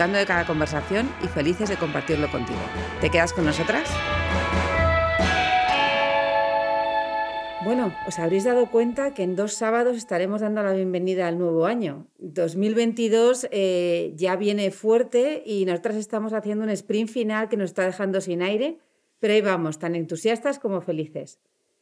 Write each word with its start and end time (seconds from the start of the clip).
disfrutando 0.00 0.18
de 0.18 0.24
cada 0.24 0.46
conversación 0.46 1.10
y 1.22 1.26
felices 1.28 1.68
de 1.68 1.76
compartirlo 1.76 2.30
contigo. 2.30 2.58
¿Te 3.02 3.10
quedas 3.10 3.34
con 3.34 3.44
nosotras? 3.44 3.86
Bueno, 7.66 7.92
os 8.06 8.18
habréis 8.18 8.44
dado 8.44 8.70
cuenta 8.70 9.12
que 9.12 9.24
en 9.24 9.36
dos 9.36 9.52
sábados 9.52 9.98
estaremos 9.98 10.40
dando 10.40 10.62
la 10.62 10.72
bienvenida 10.72 11.28
al 11.28 11.38
nuevo 11.38 11.66
año. 11.66 12.06
2022 12.18 13.48
eh, 13.50 14.14
ya 14.16 14.36
viene 14.36 14.70
fuerte 14.70 15.42
y 15.44 15.66
nosotras 15.66 15.96
estamos 15.96 16.32
haciendo 16.32 16.64
un 16.64 16.70
sprint 16.70 17.10
final 17.10 17.50
que 17.50 17.58
nos 17.58 17.68
está 17.68 17.84
dejando 17.84 18.22
sin 18.22 18.40
aire, 18.40 18.78
pero 19.18 19.34
ahí 19.34 19.42
vamos, 19.42 19.78
tan 19.78 19.94
entusiastas 19.94 20.58
como 20.58 20.80
felices. 20.80 21.40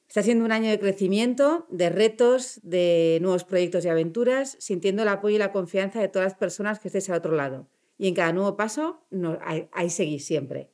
Está 0.08 0.24
siendo 0.24 0.44
un 0.44 0.50
año 0.50 0.70
de 0.70 0.80
crecimiento, 0.80 1.68
de 1.70 1.88
retos, 1.88 2.58
de 2.64 3.18
nuevos 3.22 3.44
proyectos 3.44 3.84
y 3.84 3.88
aventuras, 3.88 4.56
sintiendo 4.58 5.02
el 5.02 5.08
apoyo 5.08 5.36
y 5.36 5.38
la 5.38 5.52
confianza 5.52 6.00
de 6.00 6.08
todas 6.08 6.32
las 6.32 6.38
personas 6.38 6.80
que 6.80 6.88
estéis 6.88 7.08
al 7.10 7.18
otro 7.18 7.36
lado 7.36 7.68
y 7.98 8.08
en 8.08 8.14
cada 8.14 8.32
nuevo 8.32 8.56
paso 8.56 9.06
ahí, 9.72 9.90
seguís 9.90 10.24
siempre. 10.24 10.72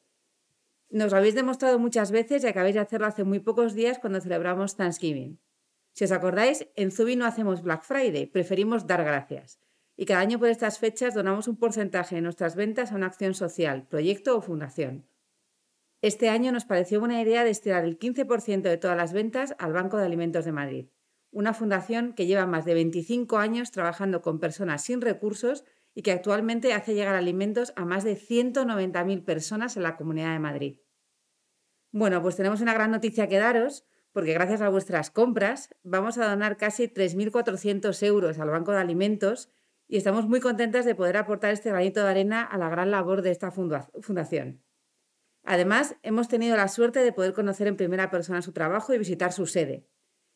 Nos 0.90 1.10
lo 1.10 1.18
habéis 1.18 1.34
demostrado 1.34 1.78
muchas 1.78 2.12
veces 2.12 2.44
y 2.44 2.46
acabáis 2.46 2.74
de 2.74 2.80
hacerlo 2.80 3.06
hace 3.06 3.24
muy 3.24 3.40
pocos 3.40 3.74
días 3.74 3.98
cuando 3.98 4.20
celebramos 4.20 4.76
Thanksgiving. 4.76 5.40
Si 5.92 6.04
os 6.04 6.12
acordáis, 6.12 6.68
en 6.76 6.92
Zubi 6.92 7.16
no 7.16 7.24
hacemos 7.24 7.62
Black 7.62 7.82
Friday, 7.82 8.26
preferimos 8.26 8.86
dar 8.86 9.02
gracias. 9.02 9.58
Y 9.96 10.06
cada 10.06 10.20
año 10.20 10.38
por 10.38 10.48
estas 10.48 10.78
fechas 10.78 11.14
donamos 11.14 11.48
un 11.48 11.56
porcentaje 11.56 12.16
de 12.16 12.20
nuestras 12.20 12.56
ventas 12.56 12.92
a 12.92 12.96
una 12.96 13.06
acción 13.06 13.34
social, 13.34 13.86
proyecto 13.88 14.36
o 14.36 14.42
fundación. 14.42 15.06
Este 16.02 16.28
año 16.28 16.52
nos 16.52 16.66
pareció 16.66 17.00
buena 17.00 17.22
idea 17.22 17.44
destinar 17.44 17.84
el 17.84 17.98
15% 17.98 18.62
de 18.62 18.76
todas 18.76 18.96
las 18.96 19.12
ventas 19.12 19.54
al 19.58 19.72
Banco 19.72 19.96
de 19.96 20.04
Alimentos 20.04 20.44
de 20.44 20.52
Madrid, 20.52 20.86
una 21.30 21.54
fundación 21.54 22.12
que 22.12 22.26
lleva 22.26 22.44
más 22.44 22.64
de 22.64 22.74
25 22.74 23.38
años 23.38 23.70
trabajando 23.70 24.20
con 24.20 24.38
personas 24.38 24.84
sin 24.84 25.00
recursos 25.00 25.64
y 25.94 26.02
que 26.02 26.12
actualmente 26.12 26.72
hace 26.72 26.94
llegar 26.94 27.14
alimentos 27.14 27.72
a 27.76 27.84
más 27.84 28.04
de 28.04 28.16
190.000 28.16 29.24
personas 29.24 29.76
en 29.76 29.84
la 29.84 29.96
Comunidad 29.96 30.32
de 30.32 30.40
Madrid. 30.40 30.80
Bueno, 31.92 32.20
pues 32.20 32.36
tenemos 32.36 32.60
una 32.60 32.74
gran 32.74 32.90
noticia 32.90 33.28
que 33.28 33.38
daros, 33.38 33.86
porque 34.12 34.32
gracias 34.32 34.60
a 34.60 34.68
vuestras 34.68 35.10
compras 35.10 35.74
vamos 35.82 36.18
a 36.18 36.28
donar 36.28 36.56
casi 36.56 36.88
3.400 36.88 38.02
euros 38.04 38.38
al 38.38 38.50
Banco 38.50 38.72
de 38.72 38.78
Alimentos 38.78 39.50
y 39.86 39.96
estamos 39.96 40.26
muy 40.26 40.40
contentas 40.40 40.84
de 40.84 40.94
poder 40.94 41.16
aportar 41.16 41.52
este 41.52 41.70
granito 41.70 42.02
de 42.02 42.10
arena 42.10 42.42
a 42.42 42.58
la 42.58 42.68
gran 42.68 42.90
labor 42.90 43.22
de 43.22 43.30
esta 43.30 43.50
fundación. 43.50 44.62
Además, 45.44 45.96
hemos 46.02 46.28
tenido 46.28 46.56
la 46.56 46.68
suerte 46.68 47.00
de 47.00 47.12
poder 47.12 47.34
conocer 47.34 47.66
en 47.66 47.76
primera 47.76 48.10
persona 48.10 48.40
su 48.40 48.52
trabajo 48.52 48.94
y 48.94 48.98
visitar 48.98 49.32
su 49.32 49.46
sede. 49.46 49.86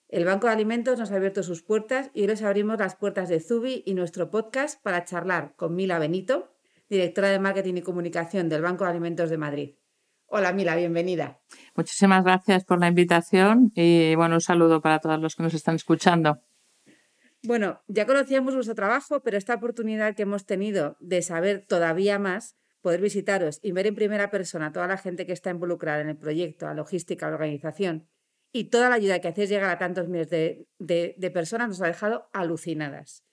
El 0.08 0.24
Banco 0.24 0.46
de 0.46 0.54
Alimentos 0.54 0.98
nos 0.98 1.12
ha 1.12 1.16
abierto 1.16 1.42
sus 1.42 1.62
puertas 1.62 2.10
y 2.14 2.22
hoy 2.22 2.28
les 2.28 2.42
abrimos 2.42 2.78
las 2.78 2.96
puertas 2.96 3.28
de 3.28 3.40
Zubi 3.40 3.82
y 3.84 3.92
nuestro 3.92 4.30
podcast 4.30 4.82
para 4.82 5.04
charlar 5.04 5.54
con 5.54 5.74
Mila 5.74 5.98
Benito, 5.98 6.50
directora 6.88 7.28
de 7.28 7.38
Marketing 7.38 7.74
y 7.74 7.82
Comunicación 7.82 8.48
del 8.48 8.62
Banco 8.62 8.84
de 8.84 8.90
Alimentos 8.90 9.28
de 9.28 9.36
Madrid. 9.36 9.74
Hola 10.24 10.54
Mila, 10.54 10.76
bienvenida. 10.76 11.42
Muchísimas 11.74 12.24
gracias 12.24 12.64
por 12.64 12.80
la 12.80 12.88
invitación 12.88 13.70
y 13.74 14.14
bueno, 14.14 14.36
un 14.36 14.40
saludo 14.40 14.80
para 14.80 14.98
todos 14.98 15.20
los 15.20 15.36
que 15.36 15.42
nos 15.42 15.52
están 15.52 15.74
escuchando. 15.74 16.40
Bueno, 17.42 17.82
ya 17.86 18.06
conocíamos 18.06 18.54
vuestro 18.54 18.74
trabajo, 18.74 19.20
pero 19.20 19.36
esta 19.36 19.56
oportunidad 19.56 20.14
que 20.14 20.22
hemos 20.22 20.46
tenido 20.46 20.96
de 21.00 21.20
saber 21.20 21.66
todavía 21.68 22.18
más, 22.18 22.56
poder 22.80 23.02
visitaros 23.02 23.60
y 23.62 23.72
ver 23.72 23.86
en 23.86 23.94
primera 23.94 24.30
persona 24.30 24.68
a 24.68 24.72
toda 24.72 24.86
la 24.86 24.96
gente 24.96 25.26
que 25.26 25.34
está 25.34 25.50
involucrada 25.50 26.00
en 26.00 26.08
el 26.08 26.16
proyecto, 26.16 26.64
la 26.64 26.72
logística, 26.72 27.28
la 27.28 27.34
organización 27.34 28.08
y 28.52 28.64
toda 28.64 28.88
la 28.88 28.96
ayuda 28.96 29.20
que 29.20 29.28
hacéis 29.28 29.50
llegar 29.50 29.70
a 29.70 29.78
tantos 29.78 30.08
miles 30.08 30.28
de, 30.30 31.30
personas 31.32 31.68
nos 31.68 31.82
ha 31.82 31.86
dejado 31.86 32.28
alucinadas. 32.32 33.24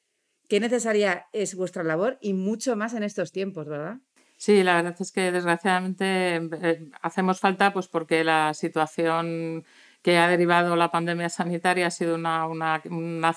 Qué 0.47 0.59
necesaria 0.59 1.27
es 1.33 1.55
vuestra 1.55 1.83
labor 1.83 2.17
y 2.21 2.33
mucho 2.33 2.75
más 2.75 2.93
en 2.93 3.03
estos 3.03 3.31
tiempos, 3.31 3.67
¿verdad? 3.67 3.97
Sí, 4.37 4.63
la 4.63 4.75
verdad 4.75 4.95
es 4.99 5.11
que 5.11 5.31
desgraciadamente 5.31 6.35
eh, 6.35 6.89
hacemos 7.01 7.39
falta 7.39 7.73
pues 7.73 7.87
porque 7.87 8.23
la 8.23 8.53
situación 8.53 9.65
que 10.01 10.17
ha 10.17 10.27
derivado 10.27 10.75
la 10.75 10.91
pandemia 10.91 11.29
sanitaria 11.29 11.87
ha 11.87 11.91
sido 11.91 12.15
una, 12.15 12.45
una, 12.45 12.81
una 12.91 13.33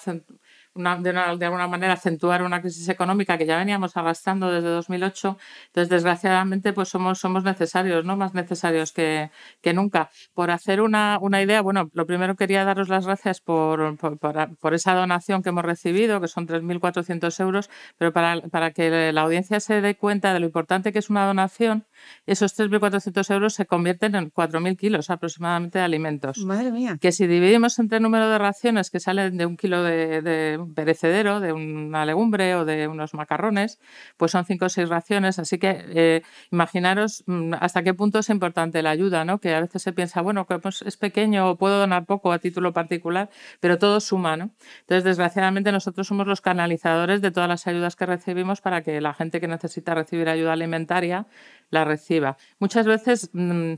de, 0.78 1.47
alguna 1.47 1.66
manera 1.69 1.94
acentuar 1.94 2.43
una 2.43 2.61
crisis 2.61 2.89
económica 2.89 3.37
que 3.39 3.47
ya 3.47 3.59
veníamos 3.59 3.97
arrastrando 3.97 4.50
desde 4.50 4.69
2008. 4.69 5.37
Entonces, 5.66 5.89
desgraciadamente, 5.89 6.72
pues 6.72 6.89
somos, 6.89 7.19
somos 7.19 7.44
necesarios, 7.44 8.05
¿no? 8.05 8.16
Más 8.16 8.34
necesarios 8.34 8.93
que, 8.93 9.31
que 9.61 9.72
nunca. 9.72 10.11
Por 10.34 10.50
hacer 10.50 10.81
una, 10.81 11.19
una, 11.21 11.43
idea, 11.43 11.61
bueno, 11.62 11.91
lo 11.93 12.06
primero 12.06 12.37
quería 12.37 12.65
daros 12.65 12.89
las 12.89 13.06
gracias 13.06 13.41
por, 13.41 13.97
por, 13.99 14.56
por 14.56 14.75
esa 14.75 14.94
donación 14.94 15.43
que 15.43 15.50
hemos 15.50 15.65
recibido, 15.65 16.21
que 16.21 16.28
son 16.28 16.47
3.400 16.47 17.41
euros, 17.41 17.71
pero 17.97 18.12
para, 18.12 18.41
para 18.43 18.71
que 18.72 19.12
la 19.12 19.21
audiencia 19.22 19.60
se 19.60 19.81
dé 19.81 19.97
cuenta 19.97 20.33
de 20.33 20.41
lo 20.41 20.47
importante 20.47 20.93
que 20.93 20.99
es 20.99 21.10
una 21.10 21.27
donación, 21.27 21.84
esos 22.26 22.59
3.400 22.59 23.32
euros 23.32 23.54
se 23.54 23.66
convierten 23.66 24.14
en 24.14 24.32
4.000 24.32 24.76
kilos 24.76 25.10
aproximadamente 25.10 25.78
de 25.78 25.84
alimentos. 25.84 26.38
Madre 26.44 26.70
mía. 26.70 26.98
Que 27.00 27.12
si 27.12 27.26
dividimos 27.26 27.78
entre 27.78 27.98
el 27.98 28.03
número 28.03 28.28
de 28.28 28.38
raciones 28.38 28.91
que 28.91 29.00
salen 29.00 29.36
de 29.36 29.47
un 29.47 29.56
kilo 29.56 29.82
de, 29.82 30.22
de 30.22 30.60
perecedero, 30.75 31.41
de 31.41 31.53
una 31.53 32.04
legumbre 32.04 32.54
o 32.54 32.64
de 32.64 32.88
unos 32.88 33.14
macarrones, 33.14 33.78
pues 34.16 34.32
son 34.32 34.44
cinco 34.44 34.66
o 34.66 34.69
seis 34.69 34.88
raciones. 34.88 35.38
Así 35.38 35.59
que 35.59 35.84
eh, 35.88 36.22
imaginaros 36.50 37.25
mm, 37.26 37.54
hasta 37.60 37.82
qué 37.82 37.94
punto 37.94 38.19
es 38.19 38.28
importante 38.30 38.82
la 38.82 38.91
ayuda, 38.91 39.25
¿no? 39.25 39.38
que 39.38 39.54
a 39.54 39.60
veces 39.60 39.82
se 39.82 39.92
piensa, 39.92 40.20
bueno, 40.22 40.47
que 40.47 40.59
pues, 40.59 40.82
es 40.82 40.97
pequeño 40.97 41.50
o 41.50 41.56
puedo 41.56 41.78
donar 41.78 42.04
poco 42.04 42.32
a 42.32 42.38
título 42.38 42.72
particular, 42.72 43.30
pero 43.60 43.78
todo 43.78 44.00
suma. 44.00 44.36
¿no? 44.36 44.50
Entonces, 44.80 45.04
desgraciadamente, 45.04 45.72
nosotros 45.72 46.06
somos 46.06 46.26
los 46.26 46.41
canalizadores 46.41 47.20
de 47.20 47.30
todas 47.30 47.48
las 47.48 47.66
ayudas 47.66 47.97
que 47.97 48.06
recibimos 48.06 48.60
para 48.60 48.82
que 48.82 49.00
la 49.00 49.15
gente 49.15 49.41
que 49.41 49.48
necesita 49.48 49.94
recibir 49.94 50.28
ayuda 50.28 50.53
alimentaria 50.53 51.26
la 51.70 51.84
reciba. 51.88 52.37
Muchas 52.60 52.87
veces 52.87 53.31
mm, 53.32 53.75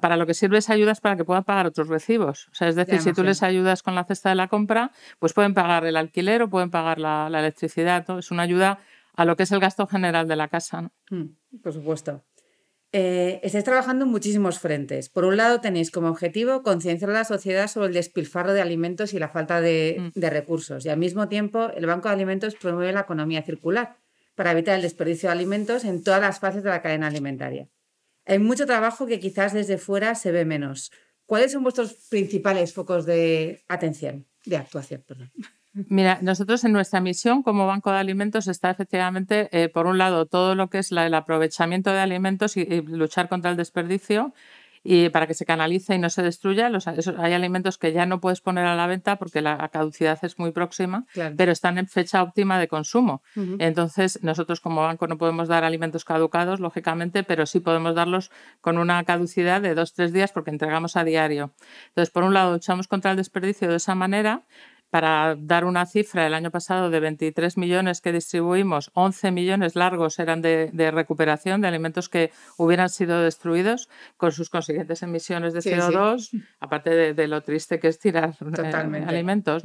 para 0.00 0.16
lo 0.16 0.26
que 0.26 0.34
sirve 0.34 0.58
esa 0.58 0.74
ayuda 0.74 0.92
es 0.92 1.00
para 1.00 1.16
que 1.16 1.24
puedan 1.24 1.44
pagar 1.44 1.66
otros 1.66 1.88
recibos. 1.88 2.48
O 2.52 2.54
sea, 2.54 2.68
es 2.68 2.76
decir, 2.76 3.00
si 3.00 3.12
tú 3.12 3.24
les 3.24 3.42
ayudas 3.42 3.82
con 3.82 3.94
la 3.94 4.04
cesta 4.04 4.28
de 4.28 4.36
la 4.36 4.48
compra, 4.48 4.92
pues 5.18 5.32
pueden 5.32 5.54
pagar 5.54 5.84
el 5.86 5.96
alquiler 5.96 6.42
o 6.42 6.48
pueden 6.48 6.70
pagar 6.70 6.98
la, 7.00 7.26
electricidad. 7.26 8.04
Es 8.18 8.30
una 8.30 8.44
ayuda 8.44 8.78
a 9.16 9.24
lo 9.24 9.36
que 9.36 9.42
es 9.42 9.52
el 9.52 9.60
gasto 9.60 9.86
general 9.86 10.28
de 10.28 10.36
la 10.36 10.48
casa. 10.48 10.90
Mm, 11.10 11.58
por 11.62 11.72
supuesto. 11.72 12.22
Eh, 12.92 13.40
estáis 13.42 13.64
trabajando 13.64 14.04
en 14.04 14.10
muchísimos 14.12 14.60
frentes. 14.60 15.08
Por 15.08 15.24
un 15.24 15.36
lado, 15.36 15.60
tenéis 15.60 15.90
como 15.90 16.08
objetivo 16.08 16.62
concienciar 16.62 17.10
a 17.10 17.14
la 17.14 17.24
sociedad 17.24 17.66
sobre 17.66 17.88
el 17.88 17.94
despilfarro 17.94 18.52
de 18.52 18.62
alimentos 18.62 19.14
y 19.14 19.18
la 19.18 19.28
falta 19.28 19.60
de, 19.60 19.96
mm. 20.14 20.20
de 20.20 20.30
recursos. 20.30 20.86
Y 20.86 20.90
al 20.90 20.98
mismo 20.98 21.28
tiempo, 21.28 21.70
el 21.74 21.86
Banco 21.86 22.08
de 22.08 22.14
Alimentos 22.14 22.54
promueve 22.54 22.92
la 22.92 23.00
economía 23.00 23.42
circular 23.42 23.96
para 24.34 24.52
evitar 24.52 24.76
el 24.76 24.82
desperdicio 24.82 25.28
de 25.28 25.34
alimentos 25.34 25.84
en 25.84 26.02
todas 26.02 26.20
las 26.20 26.40
fases 26.40 26.62
de 26.62 26.70
la 26.70 26.82
cadena 26.82 27.06
alimentaria. 27.06 27.68
Hay 28.26 28.38
mucho 28.38 28.66
trabajo 28.66 29.06
que 29.06 29.20
quizás 29.20 29.52
desde 29.52 29.78
fuera 29.78 30.14
se 30.14 30.32
ve 30.32 30.44
menos. 30.44 30.90
¿Cuáles 31.26 31.52
son 31.52 31.62
vuestros 31.62 31.94
principales 32.10 32.72
focos 32.72 33.06
de 33.06 33.62
atención, 33.68 34.26
de 34.44 34.56
actuación? 34.56 35.04
Mira, 35.72 36.18
nosotros 36.22 36.62
en 36.64 36.72
nuestra 36.72 37.00
misión 37.00 37.42
como 37.42 37.66
Banco 37.66 37.90
de 37.90 37.98
Alimentos 37.98 38.46
está 38.46 38.70
efectivamente, 38.70 39.48
eh, 39.50 39.68
por 39.68 39.86
un 39.86 39.98
lado, 39.98 40.26
todo 40.26 40.54
lo 40.54 40.70
que 40.70 40.78
es 40.78 40.92
el 40.92 41.14
aprovechamiento 41.14 41.90
de 41.90 41.98
alimentos 41.98 42.56
y, 42.56 42.64
luchar 42.82 43.28
contra 43.28 43.50
el 43.50 43.56
desperdicio 43.56 44.34
y 44.84 45.08
para 45.08 45.26
que 45.26 45.34
se 45.34 45.46
canalice 45.46 45.94
y 45.94 45.98
no 45.98 46.10
se 46.10 46.22
destruya. 46.22 46.68
Los, 46.68 46.86
hay 46.86 47.32
alimentos 47.32 47.78
que 47.78 47.92
ya 47.92 48.04
no 48.06 48.20
puedes 48.20 48.42
poner 48.42 48.66
a 48.66 48.76
la 48.76 48.86
venta 48.86 49.16
porque 49.16 49.40
la 49.40 49.68
caducidad 49.70 50.18
es 50.22 50.38
muy 50.38 50.52
próxima, 50.52 51.06
pero 51.36 51.50
están 51.50 51.78
en 51.78 51.88
fecha 51.88 52.22
óptima 52.22 52.58
de 52.58 52.68
consumo. 52.68 53.22
Entonces, 53.58 54.22
nosotros 54.22 54.60
como 54.60 54.82
banco 54.82 55.06
no 55.06 55.16
podemos 55.16 55.48
dar 55.48 55.64
alimentos 55.64 56.04
caducados, 56.04 56.60
lógicamente, 56.60 57.24
pero 57.24 57.46
sí 57.46 57.60
podemos 57.60 57.94
darlos 57.94 58.30
con 58.60 58.78
una 58.78 59.02
caducidad 59.04 59.62
de 59.62 59.74
dos, 59.74 59.94
tres 59.94 60.12
días 60.12 60.32
porque 60.32 60.50
entregamos 60.50 60.96
a 60.96 61.04
diario. 61.04 61.54
Entonces, 61.88 62.12
por 62.12 62.22
un 62.24 62.34
lado, 62.34 62.52
luchamos 62.52 62.86
contra 62.86 63.12
el 63.12 63.16
desperdicio 63.16 63.68
de 63.70 63.76
esa 63.76 63.94
manera 63.94 64.42
para 64.94 65.34
dar 65.36 65.64
una 65.64 65.86
cifra, 65.86 66.24
el 66.24 66.34
año 66.34 66.52
pasado 66.52 66.88
de 66.88 67.00
23 67.00 67.56
millones 67.56 68.00
que 68.00 68.12
distribuimos, 68.12 68.92
11 68.94 69.32
millones 69.32 69.74
largos 69.74 70.20
eran 70.20 70.40
de, 70.40 70.70
recuperación 70.92 71.60
de 71.60 71.66
alimentos 71.66 72.08
que 72.08 72.30
hubieran 72.58 72.88
sido 72.88 73.20
destruidos 73.20 73.88
con 74.16 74.30
sus 74.30 74.50
consiguientes 74.50 75.02
emisiones 75.02 75.52
de 75.52 75.62
CO2, 75.62 76.40
aparte 76.60 77.12
de, 77.12 77.26
lo 77.26 77.40
triste 77.40 77.80
que 77.80 77.88
es 77.88 77.98
tirar 77.98 78.36
eh, 78.40 79.04
alimentos. 79.08 79.64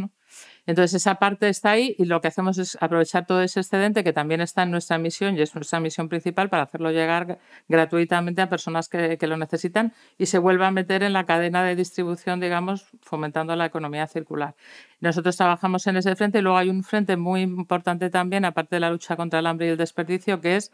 Entonces, 0.70 1.02
esa 1.02 1.16
parte 1.16 1.50
está 1.50 1.72
ahí 1.72 1.96
y 1.98 2.06
lo 2.06 2.22
que 2.22 2.28
hacemos 2.28 2.60
es 2.60 2.78
aprovechar 2.80 3.26
todo 3.26 3.42
ese 3.42 3.60
excedente 3.60 4.04
que 4.04 4.14
también 4.14 4.40
está 4.40 4.62
en 4.62 4.70
nuestra 4.70 5.00
misión 5.00 5.36
y 5.36 5.42
es 5.42 5.56
nuestra 5.56 5.80
misión 5.80 6.10
principal 6.10 6.48
para 6.48 6.62
hacerlo 6.62 6.92
llegar 6.92 7.40
gratuitamente 7.68 8.44
a 8.44 8.50
personas 8.50 8.88
que, 8.88 9.18
lo 9.20 9.36
necesitan 9.36 9.94
y 10.20 10.28
se 10.28 10.38
vuelva 10.38 10.68
a 10.68 10.72
meter 10.72 11.02
en 11.02 11.14
la 11.14 11.26
cadena 11.26 11.64
de 11.64 11.76
distribución, 11.76 12.40
digamos, 12.40 12.86
fomentando 13.02 13.56
la 13.56 13.66
economía 13.66 14.06
circular. 14.06 14.54
Nosotros 15.00 15.36
trabajamos 15.38 15.88
en 15.88 15.98
ese 15.98 16.16
frente 16.16 16.38
y 16.38 16.42
luego 16.44 16.60
hay 16.60 16.70
un 16.70 16.84
frente 16.84 17.18
muy 17.18 17.42
importante 17.42 18.12
también, 18.12 18.46
aparte 18.46 18.76
de 18.76 18.82
la 18.82 18.92
lucha 18.92 19.16
contra 19.16 19.40
el 19.40 19.48
hambre 19.48 19.66
y 19.66 19.70
el 19.72 19.78
desperdicio, 19.78 20.40
que 20.40 20.56
es 20.56 20.72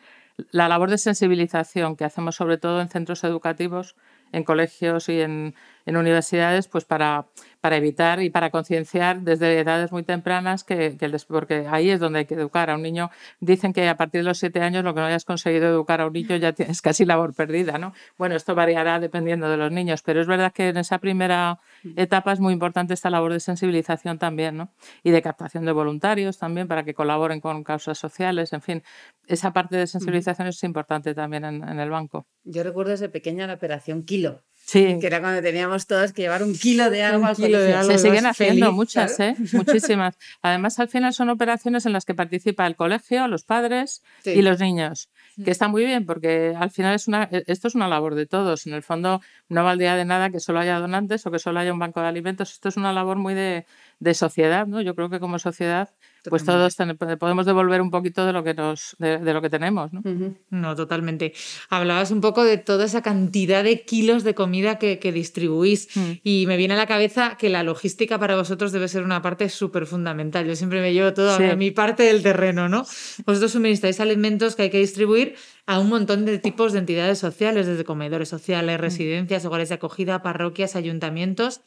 la 0.52 0.68
labor 0.68 0.90
de 0.90 0.98
sensibilización 0.98 1.96
que 1.96 2.04
hacemos 2.04 2.36
sobre 2.36 2.58
todo 2.58 2.82
en 2.82 2.90
centros 2.90 3.24
educativos 3.24 3.96
en 4.32 4.44
colegios 4.44 5.10
y 5.10 5.22
en, 5.22 5.56
en 5.86 5.98
universidades, 5.98 6.68
pues 6.68 6.86
para, 6.86 7.28
para, 7.62 7.78
evitar 7.78 8.22
y 8.22 8.30
para 8.30 8.50
concienciar 8.50 9.22
desde 9.22 9.60
edades 9.60 9.92
muy 9.92 10.04
tempranas 10.04 10.64
que, 10.64 10.98
que 10.98 11.06
el, 11.06 11.16
porque 11.28 11.68
ahí 11.70 11.90
es 11.90 12.00
donde 12.00 12.20
hay 12.20 12.26
que 12.26 12.34
educar 12.34 12.70
a 12.70 12.76
un 12.76 12.82
niño. 12.82 13.12
Dicen 13.40 13.74
que 13.74 13.88
a 13.88 13.96
partir 13.98 14.22
de 14.22 14.26
los 14.26 14.38
siete 14.38 14.62
años 14.62 14.84
lo 14.84 14.94
que 14.94 15.00
no 15.00 15.06
hayas 15.06 15.26
conseguido 15.26 15.68
educar 15.68 16.02
a 16.02 16.08
un 16.08 16.14
niño 16.14 16.36
ya 16.38 16.54
tienes 16.54 16.82
casi 16.82 17.06
labor 17.06 17.34
perdida, 17.34 17.78
¿no? 17.78 17.94
Bueno, 18.18 18.36
esto 18.36 18.56
variará 18.56 19.00
dependiendo 19.00 19.50
de 19.50 19.58
los 19.58 19.72
niños, 19.72 20.02
pero 20.02 20.22
es 20.22 20.28
verdad 20.28 20.52
que 20.52 20.70
en 20.70 20.78
esa 20.78 20.98
primera 20.98 21.60
etapa 21.96 22.32
es 22.32 22.40
muy 22.40 22.54
importante 22.54 22.94
esta 22.94 23.10
labor 23.10 23.34
de 23.34 23.40
sensibilización 23.40 24.18
también, 24.18 24.58
¿no? 24.58 24.72
Y 25.04 25.12
de 25.12 25.22
captación 25.22 25.66
de 25.66 25.72
voluntarios 25.72 26.38
también 26.38 26.68
para 26.68 26.84
que 26.84 26.94
colaboren 26.94 27.42
con 27.42 27.64
causas 27.64 27.98
sociales, 27.98 28.54
en 28.54 28.62
fin, 28.62 28.84
esa 29.28 29.54
parte 29.54 29.78
de 29.78 29.88
sensibilización 29.88 30.48
es 30.48 30.64
importante 30.64 31.14
también 31.14 31.46
en, 31.46 31.68
en 31.68 31.80
el 31.80 31.90
banco. 31.90 32.28
Yo 32.44 32.64
recuerdo 32.64 32.92
desde 32.92 33.10
pequeña 33.10 33.48
la 33.48 33.54
operación 33.54 34.04
Kilo. 34.04 34.44
Sí. 34.66 34.98
Que 35.00 35.06
era 35.06 35.22
cuando 35.22 35.44
teníamos 35.44 35.86
todos 35.86 36.12
que 36.12 36.24
llevar 36.24 36.42
un 36.42 36.56
kilo 36.56 36.90
de 36.90 37.04
algo 37.04 37.24
al 37.24 37.36
kilo 37.36 37.60
colegio. 37.60 37.84
Se 37.84 38.00
siguen 38.00 38.26
haciendo 38.26 38.66
feliz, 38.66 38.76
muchas, 38.76 39.20
¿eh? 39.20 39.36
muchísimas. 39.54 40.18
Además, 40.42 40.80
al 40.80 40.88
final 40.88 41.14
son 41.14 41.30
operaciones 41.30 41.86
en 41.86 41.94
las 41.94 42.04
que 42.04 42.16
participa 42.16 42.66
el 42.66 42.76
colegio, 42.76 43.28
los 43.28 43.44
padres 43.44 44.02
sí. 44.24 44.32
y 44.32 44.42
los 44.42 44.60
niños, 44.60 45.10
que 45.44 45.52
está 45.52 45.68
muy 45.68 45.86
bien 45.86 46.08
porque 46.08 46.56
al 46.58 46.72
final 46.72 46.96
es 46.96 47.08
una, 47.08 47.30
e, 47.32 47.44
esto 47.46 47.68
es 47.68 47.76
una 47.76 47.88
labor 47.88 48.16
de 48.16 48.26
todos. 48.26 48.66
En 48.66 48.74
el 48.74 48.82
fondo 48.82 49.22
no 49.50 49.64
valdría 49.64 49.96
de 49.96 50.06
nada 50.06 50.32
que 50.32 50.40
solo 50.40 50.60
haya 50.60 50.80
donantes 50.80 51.28
o 51.28 51.32
que 51.32 51.38
solo 51.38 51.60
haya 51.60 51.72
un 51.72 51.78
banco 51.78 52.02
de 52.02 52.08
alimentos. 52.08 52.52
Esto 52.52 52.70
es 52.70 52.78
una 52.78 52.92
labor 52.92 53.18
muy 53.18 53.36
de, 53.36 53.68
de 54.00 54.14
sociedad, 54.14 54.68
¿no? 54.68 54.82
Yo 54.82 54.94
creo 54.96 55.10
que 55.10 55.20
como 55.20 55.40
sociedad 55.40 55.90
pues 56.28 56.44
todos 56.44 56.76
podemos 57.20 57.46
devolver 57.46 57.82
un 57.82 57.92
poquito 57.92 58.26
de 58.26 58.34
lo 58.34 58.44
que 58.44 58.56
nos 58.56 58.96
de, 58.98 59.20
de 59.20 59.32
lo 59.32 59.44
que 59.44 59.50
tenemos 59.52 59.94
¿no? 59.94 60.00
Uh 60.04 60.10
-huh. 60.10 60.36
no 60.50 60.76
totalmente 60.76 61.34
hablabas 61.70 62.10
un 62.10 62.20
poco 62.20 62.44
de 62.44 62.58
toda 62.58 62.86
esa 62.86 63.04
cantidad 63.04 63.64
de 63.64 63.86
kilos 63.86 64.24
de 64.24 64.34
comida 64.34 64.80
que, 64.80 64.98
que 64.98 65.12
distribuís 65.12 65.88
uh 65.96 66.00
Mm. 66.00 66.04
-huh. 66.04 66.20
y 66.24 66.46
me 66.48 66.58
viene 66.58 66.74
a 66.74 66.78
la 66.78 66.88
cabeza 66.88 67.38
que 67.38 67.50
la 67.50 67.62
logística 67.62 68.18
para 68.18 68.36
vosotros 68.36 68.72
debe 68.72 68.88
ser 68.88 69.04
una 69.04 69.22
parte 69.22 69.50
súper 69.50 69.86
fundamental 69.86 70.48
yo 70.48 70.56
siempre 70.56 70.82
me 70.82 70.94
llevo 70.94 71.14
todo 71.14 71.38
Sí. 71.38 71.44
a 71.44 71.56
mi 71.56 71.70
parte 71.70 72.02
del 72.04 72.24
terreno 72.24 72.70
no 72.70 72.86
vosotros 73.28 73.52
suministráis 73.52 74.00
alimentos 74.00 74.56
que 74.56 74.64
hay 74.64 74.70
que 74.72 74.80
distribuir 74.80 75.36
a 75.68 75.80
un 75.80 75.90
montón 75.90 76.26
de 76.26 76.40
tipos 76.40 76.74
de 76.74 76.80
entidades 76.80 77.20
sociales 77.20 77.68
desde 77.68 77.84
comedores 77.84 78.30
sociales 78.30 78.80
residencias 78.82 79.46
hogares 79.46 79.70
de 79.70 79.76
acogida 79.76 80.24
parroquias 80.24 80.76
ayuntamientos 80.76 81.62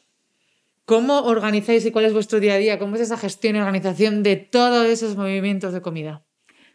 ¿Cómo 0.89 1.19
organizáis 1.35 1.85
y 1.85 1.91
cuál 1.91 2.05
es 2.05 2.13
vuestro 2.13 2.39
día 2.39 2.55
a 2.55 2.57
día? 2.57 2.79
¿Cómo 2.79 2.95
es 2.95 3.01
esa 3.03 3.15
gestión 3.15 3.55
y 3.55 3.59
organización 3.59 4.23
de 4.23 4.37
todos 4.37 4.87
esos 4.87 5.15
movimientos 5.15 5.71
de 5.71 5.83
comida? 5.83 6.25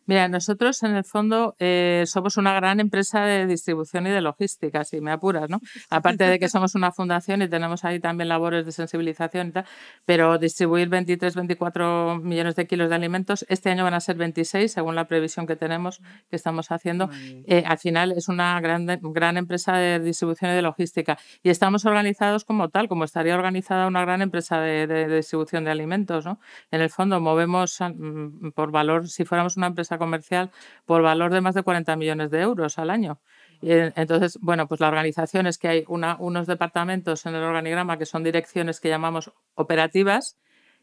Mira, 0.07 0.29
nosotros 0.29 0.83
en 0.83 0.95
el 0.97 1.05
fondo 1.05 1.57
eh, 1.59 2.05
somos 2.07 2.37
una 2.37 2.53
gran 2.53 2.79
empresa 2.81 3.23
de 3.23 3.47
distribución 3.47 4.07
y 4.07 4.11
de 4.11 4.21
logística, 4.21 4.85
si 4.85 5.01
me 5.01 5.11
apuras, 5.11 5.49
¿no? 5.49 5.61
Aparte 5.89 6.25
de 6.25 6.39
que 6.39 6.49
somos 6.49 6.75
una 6.75 6.93
fundación 6.93 7.41
y 7.41 7.49
tenemos 7.49 7.85
ahí 7.85 8.01
también 8.01 8.29
labores 8.29 8.67
de 8.67 8.73
sensibilización 8.73 9.49
y 9.49 9.53
tal, 9.53 9.65
pero 10.05 10.39
distribuir 10.39 10.89
23, 10.89 11.35
24 11.35 12.21
millones 12.23 12.55
de 12.57 12.67
kilos 12.67 12.91
de 12.91 12.95
alimentos, 12.97 13.47
este 13.49 13.71
año 13.71 13.85
van 13.85 13.95
a 13.95 14.01
ser 14.01 14.17
26, 14.17 14.71
según 14.71 14.95
la 14.95 15.07
previsión 15.07 15.47
que 15.47 15.57
tenemos, 15.57 16.01
que 16.29 16.37
estamos 16.37 16.71
haciendo. 16.71 17.09
Eh, 17.47 17.65
al 17.67 17.79
final 17.79 18.13
es 18.13 18.29
una 18.29 18.61
gran, 18.61 18.87
gran 18.87 19.37
empresa 19.39 19.77
de 19.77 20.01
distribución 20.01 20.51
y 20.51 20.55
de 20.55 20.63
logística 20.63 21.19
y 21.43 21.49
estamos 21.49 21.87
organizados 21.87 22.45
como 22.45 22.69
tal, 22.69 22.89
como 22.89 23.05
estaría 23.05 23.35
organizada 23.35 23.87
una 23.87 24.03
gran 24.03 24.21
empresa 24.21 24.61
de, 24.61 24.87
de, 24.87 25.09
de 25.09 25.17
distribución 25.17 25.65
de 25.65 25.71
alimentos, 25.71 26.27
¿no? 26.27 26.39
En 26.71 26.83
el 26.83 26.91
fondo 26.91 27.21
movemos 27.21 27.79
mm, 27.81 28.51
por 28.51 28.71
valor, 28.71 29.09
si 29.09 29.25
fuéramos 29.25 29.57
una 29.57 29.69
empresa 29.69 29.94
comercial 29.99 30.51
por 30.87 31.03
valor 31.03 31.33
de 31.33 31.41
más 31.41 31.55
de 31.55 31.63
40 31.63 31.97
millones 31.97 32.31
de 32.31 32.41
euros 32.41 32.79
al 32.79 32.91
año. 32.91 33.21
Y 33.61 33.71
entonces, 33.73 34.39
bueno, 34.41 34.69
pues 34.69 34.81
la 34.81 34.89
organización 34.89 35.47
es 35.47 35.59
que 35.59 35.69
hay 35.69 35.85
unos 35.89 36.47
departamentos 36.47 37.25
en 37.27 37.35
el 37.35 37.43
organigrama 37.43 37.99
que 37.99 38.07
son 38.07 38.23
direcciones 38.23 38.81
que 38.81 38.89
llamamos 38.89 39.33
operativas, 39.55 40.39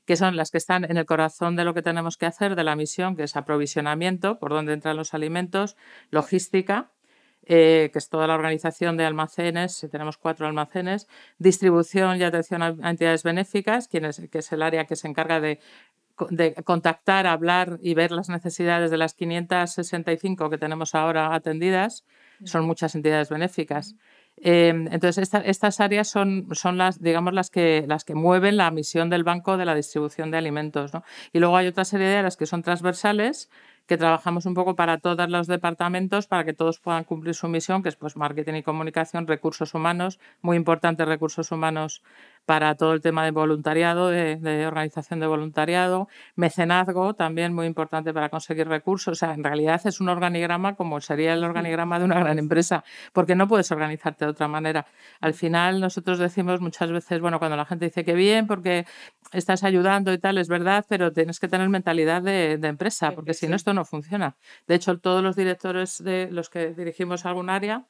que 0.05 0.15
son 0.15 0.35
las 0.35 0.51
que 0.51 0.57
están 0.57 0.85
en 0.85 0.97
el 0.97 1.05
corazón 1.05 1.55
de 1.55 1.63
lo 1.63 1.73
que 1.73 1.81
tenemos 1.81 2.17
que 2.17 2.25
hacer, 2.25 2.55
de 2.55 2.63
la 2.63 2.75
misión, 2.75 3.15
que 3.15 3.23
es 3.23 3.35
aprovisionamiento, 3.35 4.39
por 4.39 4.51
donde 4.51 4.73
entran 4.73 4.97
los 4.97 5.13
alimentos, 5.13 5.77
logística, 6.09 6.91
eh, 7.45 7.89
que 7.91 7.99
es 7.99 8.09
toda 8.09 8.27
la 8.27 8.35
organización 8.35 8.97
de 8.97 9.05
almacenes, 9.05 9.87
tenemos 9.91 10.17
cuatro 10.17 10.47
almacenes, 10.47 11.07
distribución 11.39 12.17
y 12.17 12.23
atención 12.23 12.61
a 12.61 12.89
entidades 12.89 13.23
benéficas, 13.23 13.87
quienes, 13.87 14.21
que 14.31 14.39
es 14.39 14.51
el 14.51 14.61
área 14.61 14.85
que 14.85 14.95
se 14.95 15.07
encarga 15.07 15.39
de 15.39 15.59
de 16.29 16.53
contactar, 16.63 17.27
hablar 17.27 17.79
y 17.81 17.94
ver 17.94 18.12
las 18.12 18.29
necesidades 18.29 18.91
de 18.91 18.97
las 18.97 19.13
565 19.13 20.50
que 20.50 20.57
tenemos 20.57 20.95
ahora 20.95 21.33
atendidas. 21.33 22.06
Son 22.44 22.65
muchas 22.65 22.95
entidades 22.95 23.29
benéficas. 23.29 23.95
Eh, 24.38 24.69
entonces, 24.69 25.19
esta, 25.19 25.39
estas 25.39 25.79
áreas 25.79 26.07
son, 26.07 26.47
son 26.53 26.77
las, 26.77 27.01
digamos, 27.01 27.33
las 27.33 27.50
que, 27.50 27.85
las 27.88 28.03
que 28.03 28.15
mueven 28.15 28.57
la 28.57 28.71
misión 28.71 29.09
del 29.09 29.23
banco 29.23 29.57
de 29.57 29.65
la 29.65 29.75
distribución 29.75 30.31
de 30.31 30.38
alimentos. 30.38 30.94
¿no? 30.94 31.03
Y 31.31 31.39
luego 31.39 31.57
hay 31.57 31.68
otra 31.68 31.85
serie 31.85 32.07
de 32.07 32.18
áreas 32.18 32.38
que 32.38 32.47
son 32.47 32.63
transversales, 32.63 33.50
que 33.85 33.97
trabajamos 33.97 34.45
un 34.45 34.53
poco 34.53 34.75
para 34.75 35.00
todos 35.00 35.29
los 35.29 35.47
departamentos 35.47 36.27
para 36.27 36.44
que 36.44 36.53
todos 36.53 36.79
puedan 36.79 37.03
cumplir 37.03 37.35
su 37.35 37.47
misión, 37.47 37.83
que 37.83 37.89
es 37.89 37.95
pues 37.95 38.15
marketing 38.15 38.53
y 38.56 38.63
comunicación, 38.63 39.27
recursos 39.27 39.74
humanos, 39.74 40.19
muy 40.41 40.57
importantes 40.57 41.07
recursos 41.07 41.51
humanos 41.51 42.01
para 42.45 42.75
todo 42.75 42.93
el 42.93 43.01
tema 43.01 43.23
de 43.23 43.31
voluntariado, 43.31 44.09
de, 44.09 44.38
de, 44.38 44.65
organización 44.65 45.19
de 45.19 45.27
voluntariado, 45.27 46.07
mecenazgo 46.35 47.13
también 47.13 47.53
muy 47.53 47.65
importante 47.67 48.13
para 48.13 48.29
conseguir 48.29 48.67
recursos. 48.67 49.11
O 49.11 49.15
sea, 49.15 49.33
en 49.33 49.43
realidad 49.43 49.81
es 49.85 50.01
un 50.01 50.09
organigrama 50.09 50.75
como 50.75 50.99
sería 51.01 51.33
el 51.33 51.43
organigrama 51.43 51.99
de 51.99 52.05
una 52.05 52.19
gran 52.19 52.39
empresa, 52.39 52.83
porque 53.13 53.35
no 53.35 53.47
puedes 53.47 53.71
organizarte 53.71 54.25
de 54.25 54.31
otra 54.31 54.47
manera. 54.47 54.85
Al 55.19 55.33
final 55.33 55.79
nosotros 55.79 56.19
decimos 56.19 56.61
muchas 56.61 56.91
veces, 56.91 57.21
bueno, 57.21 57.39
cuando 57.39 57.57
la 57.57 57.65
gente 57.65 57.85
dice 57.85 58.03
que 58.03 58.13
bien, 58.13 58.47
porque 58.47 58.85
estás 59.31 59.63
ayudando 59.63 60.11
y 60.11 60.17
tal, 60.17 60.38
es 60.38 60.47
verdad, 60.47 60.85
pero 60.89 61.11
tienes 61.11 61.39
que 61.39 61.47
tener 61.47 61.69
mentalidad 61.69 62.21
de, 62.21 62.57
de 62.57 62.67
empresa, 62.67 63.11
porque 63.11 63.33
si 63.33 63.47
no 63.47 63.55
esto 63.55 63.73
no 63.73 63.85
funciona. 63.85 64.35
De 64.67 64.75
hecho, 64.75 64.98
todos 65.00 65.24
los 65.24 65.36
directores 65.36 66.03
de 66.03 66.29
los 66.31 66.50
que 66.50 66.74
dirigimos 66.74 67.25
algún 67.25 67.50
área, 67.50 67.86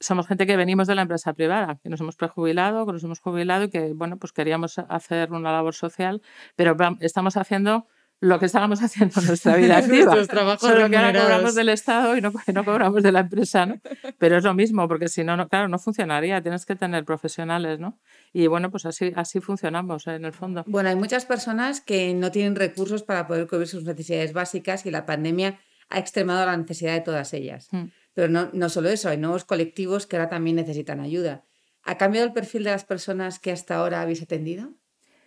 somos 0.00 0.26
gente 0.26 0.46
que 0.46 0.56
venimos 0.56 0.86
de 0.86 0.94
la 0.94 1.02
empresa 1.02 1.32
privada, 1.32 1.78
que 1.82 1.88
nos 1.88 2.00
hemos 2.00 2.16
prejubilado, 2.16 2.86
que 2.86 2.92
nos 2.92 3.04
hemos 3.04 3.20
jubilado 3.20 3.64
y 3.64 3.70
que, 3.70 3.92
bueno, 3.94 4.18
pues 4.18 4.32
queríamos 4.32 4.78
hacer 4.78 5.32
una 5.32 5.52
labor 5.52 5.74
social, 5.74 6.22
pero 6.56 6.76
estamos 7.00 7.36
haciendo 7.36 7.86
lo 8.20 8.38
que 8.38 8.46
estábamos 8.46 8.80
haciendo 8.82 9.20
en 9.20 9.26
nuestra 9.26 9.56
vida 9.56 9.76
activa. 9.78 10.14
Solo 10.58 10.88
que 10.88 10.96
ahora 10.96 11.20
cobramos 11.20 11.54
del 11.54 11.68
Estado 11.68 12.16
y 12.16 12.20
no, 12.20 12.32
no, 12.52 12.64
cobramos 12.64 13.02
de 13.02 13.12
la 13.12 13.20
empresa, 13.20 13.66
¿no? 13.66 13.76
Pero 14.18 14.38
es 14.38 14.44
lo 14.44 14.54
mismo, 14.54 14.88
porque 14.88 15.08
si 15.08 15.24
no, 15.24 15.36
no, 15.36 15.48
claro, 15.48 15.68
no 15.68 15.78
funcionaría, 15.78 16.40
tienes 16.42 16.64
que 16.64 16.76
tener 16.76 17.04
profesionales, 17.04 17.78
¿no? 17.78 17.98
Y 18.32 18.46
bueno, 18.46 18.70
pues 18.70 18.86
así, 18.86 19.12
así 19.14 19.40
funcionamos 19.40 20.06
en 20.06 20.24
el 20.24 20.32
fondo. 20.32 20.64
Bueno, 20.66 20.88
hay 20.88 20.96
muchas 20.96 21.26
personas 21.26 21.80
que 21.80 22.14
no 22.14 22.30
tienen 22.30 22.56
recursos 22.56 23.02
para 23.02 23.26
poder 23.26 23.46
cubrir 23.46 23.68
sus 23.68 23.84
necesidades 23.84 24.32
básicas 24.32 24.86
y 24.86 24.90
la 24.90 25.06
pandemia 25.06 25.58
ha 25.90 25.98
extremado 25.98 26.46
la 26.46 26.56
necesidad 26.56 26.94
de 26.94 27.00
todas 27.00 27.34
ellas. 27.34 27.68
Mm. 27.72 27.84
Pero 28.14 28.28
no, 28.28 28.50
no 28.52 28.68
solo 28.68 28.88
eso, 28.88 29.08
hay 29.08 29.18
nuevos 29.18 29.44
colectivos 29.44 30.06
que 30.06 30.16
ahora 30.16 30.30
también 30.30 30.56
necesitan 30.56 31.00
ayuda. 31.00 31.44
¿Ha 31.82 31.98
cambiado 31.98 32.26
el 32.26 32.32
perfil 32.32 32.64
de 32.64 32.70
las 32.70 32.84
personas 32.84 33.38
que 33.38 33.52
hasta 33.52 33.76
ahora 33.76 34.00
habéis 34.00 34.22
atendido? 34.22 34.72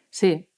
Sí. 0.09 0.49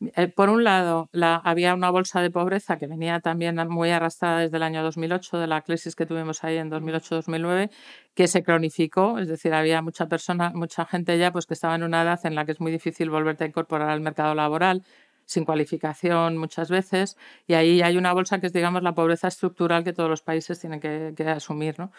Eh, 0.00 0.28
por 0.28 0.48
un 0.48 0.62
lado, 0.62 1.08
la, 1.10 1.36
había 1.36 1.74
una 1.74 1.90
bolsa 1.90 2.20
de 2.20 2.30
pobreza 2.30 2.78
que 2.78 2.86
venía 2.86 3.18
también 3.18 3.56
muy 3.68 3.90
arrastrada 3.90 4.40
desde 4.40 4.56
el 4.56 4.62
año 4.62 4.82
2008, 4.84 5.38
de 5.38 5.46
la 5.48 5.62
crisis 5.62 5.96
que 5.96 6.06
tuvimos 6.06 6.44
ahí 6.44 6.56
en 6.56 6.70
2008-2009, 6.70 7.70
que 8.14 8.28
se 8.28 8.44
cronificó, 8.44 9.18
es 9.18 9.26
decir, 9.26 9.52
había 9.54 9.82
mucha 9.82 10.06
persona, 10.06 10.52
mucha 10.54 10.86
gente 10.86 11.18
ya 11.18 11.32
pues, 11.32 11.46
que 11.46 11.54
estaba 11.54 11.74
en 11.74 11.82
una 11.82 12.02
edad 12.02 12.20
en 12.24 12.36
la 12.36 12.44
que 12.44 12.52
es 12.52 12.60
muy 12.60 12.70
difícil 12.70 13.10
volverte 13.10 13.42
a 13.42 13.48
incorporar 13.48 13.90
al 13.90 14.00
mercado 14.00 14.36
laboral, 14.36 14.84
sin 15.28 15.44
cualificación 15.44 16.38
muchas 16.38 16.70
veces, 16.70 17.18
y 17.46 17.52
ahí 17.52 17.82
hay 17.82 17.98
una 17.98 18.14
bolsa 18.14 18.40
que 18.40 18.46
es, 18.46 18.52
digamos, 18.52 18.82
la 18.82 18.94
pobreza 18.94 19.28
estructural 19.28 19.84
que 19.84 19.92
todos 19.92 20.08
los 20.08 20.22
países 20.22 20.58
tienen 20.58 20.80
que, 20.80 21.28
asumir. 21.28 21.78
¿no? 21.78 21.92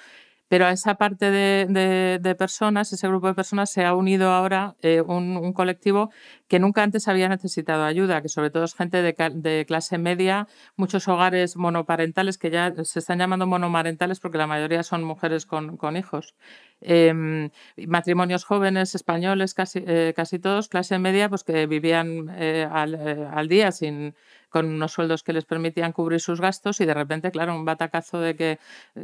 Pero 0.50 0.66
a 0.66 0.72
esa 0.72 0.96
parte 0.96 1.30
de, 1.32 2.36
personas, 2.38 2.92
ese 2.92 3.08
grupo 3.08 3.28
de 3.28 3.36
personas, 3.36 3.70
se 3.70 3.86
ha 3.86 3.94
unido 3.94 4.32
ahora 4.32 4.76
eh, 4.82 5.02
un, 5.02 5.54
colectivo 5.54 6.10
que 6.48 6.60
nunca 6.60 6.82
antes 6.84 7.08
había 7.08 7.30
necesitado 7.30 7.84
ayuda, 7.84 8.22
que 8.24 8.30
sobre 8.30 8.50
todo 8.50 8.64
es 8.64 8.74
gente 8.74 9.02
de, 9.04 9.66
clase 9.68 9.98
media, 10.00 10.48
muchos 10.76 11.08
hogares 11.08 11.56
monoparentales 11.56 12.40
que 12.40 12.50
ya 12.50 12.74
se 12.84 13.00
están 13.00 13.20
llamando 13.20 13.46
monomarentales 13.46 14.20
porque 14.20 14.40
la 14.40 14.48
mayoría 14.48 14.82
son 14.82 15.04
mujeres 15.04 15.46
con, 15.46 15.96
hijos. 15.96 16.34
Em, 16.82 17.52
matrimonios 17.88 18.44
jóvenes 18.46 18.96
españoles, 18.96 19.54
casi, 19.54 19.84
eh, 19.86 20.14
casi 20.16 20.40
todos, 20.40 20.68
clase 20.68 20.98
media, 20.98 21.30
pues 21.30 21.44
que 21.44 21.68
vivían 21.68 22.30
eh, 22.38 22.68
al, 22.72 23.48
día 23.48 23.72
sin, 23.72 24.16
con 24.50 24.66
unos 24.66 24.92
sueldos 24.92 25.24
que 25.24 25.34
les 25.34 25.46
permitían 25.46 25.92
cubrir 25.92 26.20
sus 26.20 26.42
gastos 26.42 26.82
y 26.82 26.86
de 26.86 26.94
repente, 26.94 27.32
claro, 27.32 27.56
un 27.56 27.66
batacazo 27.66 28.20
de 28.20 28.36
que 28.36 28.60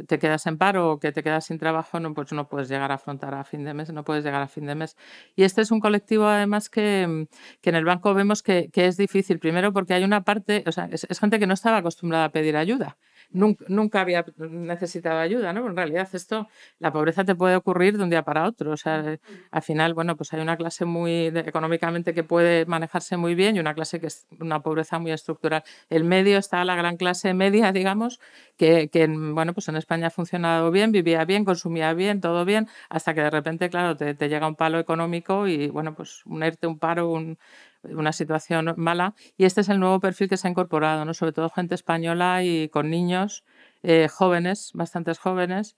te 0.06 0.18
quedas 0.18 0.46
en 0.46 0.58
paro 0.58 0.92
o 0.92 0.98
que 0.98 1.12
te 1.12 1.22
quedas 1.22 1.46
sin 1.46 1.58
trabajo, 1.58 2.00
no, 2.00 2.14
pues 2.14 2.32
no 2.32 2.48
puedes 2.48 2.68
llegar 2.68 2.90
a 2.92 2.94
afrontar 2.94 3.34
a 3.34 3.44
fin 3.44 3.64
de 3.64 3.74
mes, 3.74 3.92
no 3.92 4.04
puedes 4.04 4.24
llegar 4.24 4.42
a 4.42 4.48
fin 4.48 4.66
de 4.66 4.74
mes. 4.74 4.96
Y 5.34 5.44
este 5.44 5.62
es 5.62 5.70
un 5.70 5.80
colectivo 5.80 6.26
además 6.26 6.68
que, 6.68 7.26
que 7.60 7.70
en 7.70 7.76
el 7.76 7.84
banco 7.84 8.14
vemos 8.14 8.42
que, 8.42 8.70
que, 8.72 8.86
es 8.86 8.96
difícil, 8.96 9.38
primero 9.38 9.72
porque 9.72 9.94
hay 9.94 10.04
una 10.04 10.22
parte, 10.24 10.64
o 10.66 10.72
sea, 10.72 10.88
es 10.90 11.18
gente 11.18 11.38
que 11.38 11.46
no 11.46 11.54
estaba 11.54 11.78
acostumbrada 11.78 12.26
a 12.26 12.28
pedir 12.30 12.56
ayuda 12.56 12.96
nunca, 13.30 14.00
había 14.00 14.24
necesitado 14.36 15.18
ayuda, 15.18 15.52
¿no? 15.52 15.66
En 15.66 15.76
realidad 15.76 16.08
esto, 16.12 16.48
la 16.78 16.92
pobreza 16.92 17.24
te 17.24 17.34
puede 17.34 17.56
ocurrir 17.56 17.96
de 17.96 18.04
un 18.04 18.10
día 18.10 18.22
para 18.22 18.46
otro. 18.46 18.72
O 18.72 18.76
sea, 18.76 19.18
al 19.50 19.62
final, 19.62 19.94
bueno, 19.94 20.16
pues 20.16 20.32
hay 20.32 20.40
una 20.40 20.56
clase 20.56 20.84
muy 20.84 21.26
económicamente 21.26 22.14
que 22.14 22.24
puede 22.24 22.66
manejarse 22.66 23.16
muy 23.16 23.34
bien 23.34 23.56
y 23.56 23.60
una 23.60 23.74
clase 23.74 24.00
que 24.00 24.06
es 24.08 24.26
una 24.40 24.60
pobreza 24.60 24.98
muy 24.98 25.12
estructural. 25.12 25.62
El 25.90 26.04
medio 26.04 26.38
está 26.38 26.64
la 26.64 26.76
gran 26.76 26.96
clase 26.96 27.34
media, 27.34 27.72
digamos, 27.72 28.20
que, 28.56 28.88
que 28.88 29.06
bueno, 29.08 29.52
pues 29.54 29.68
en 29.68 29.76
España 29.76 30.08
ha 30.08 30.10
funcionado 30.10 30.70
bien, 30.70 30.92
vivía 30.92 31.24
bien, 31.24 31.44
consumía 31.44 31.92
bien, 31.94 32.20
todo 32.20 32.44
bien, 32.44 32.68
hasta 32.88 33.14
que 33.14 33.20
de 33.22 33.30
repente, 33.30 33.70
claro, 33.70 33.96
te, 33.96 34.14
te 34.14 34.28
llega 34.28 34.46
un 34.46 34.56
palo 34.56 34.78
económico 34.78 35.46
y, 35.46 35.68
bueno, 35.68 35.94
pues 35.94 36.24
un 36.26 36.42
ERTE, 36.42 36.66
un 36.66 36.78
paro, 36.78 37.10
un, 37.10 37.38
una 37.94 38.12
situación 38.12 38.74
mala. 38.76 39.14
Y 39.36 39.44
este 39.44 39.60
es 39.60 39.68
el 39.68 39.80
nuevo 39.80 40.00
perfil 40.00 40.28
que 40.28 40.36
se 40.36 40.48
ha 40.48 40.50
incorporado, 40.50 41.04
¿no? 41.04 41.14
sobre 41.14 41.32
todo 41.32 41.50
gente 41.50 41.74
española 41.74 42.42
y 42.42 42.68
con 42.68 42.90
niños 42.90 43.44
eh, 43.82 44.08
jóvenes, 44.08 44.70
bastantes 44.74 45.18
jóvenes, 45.18 45.76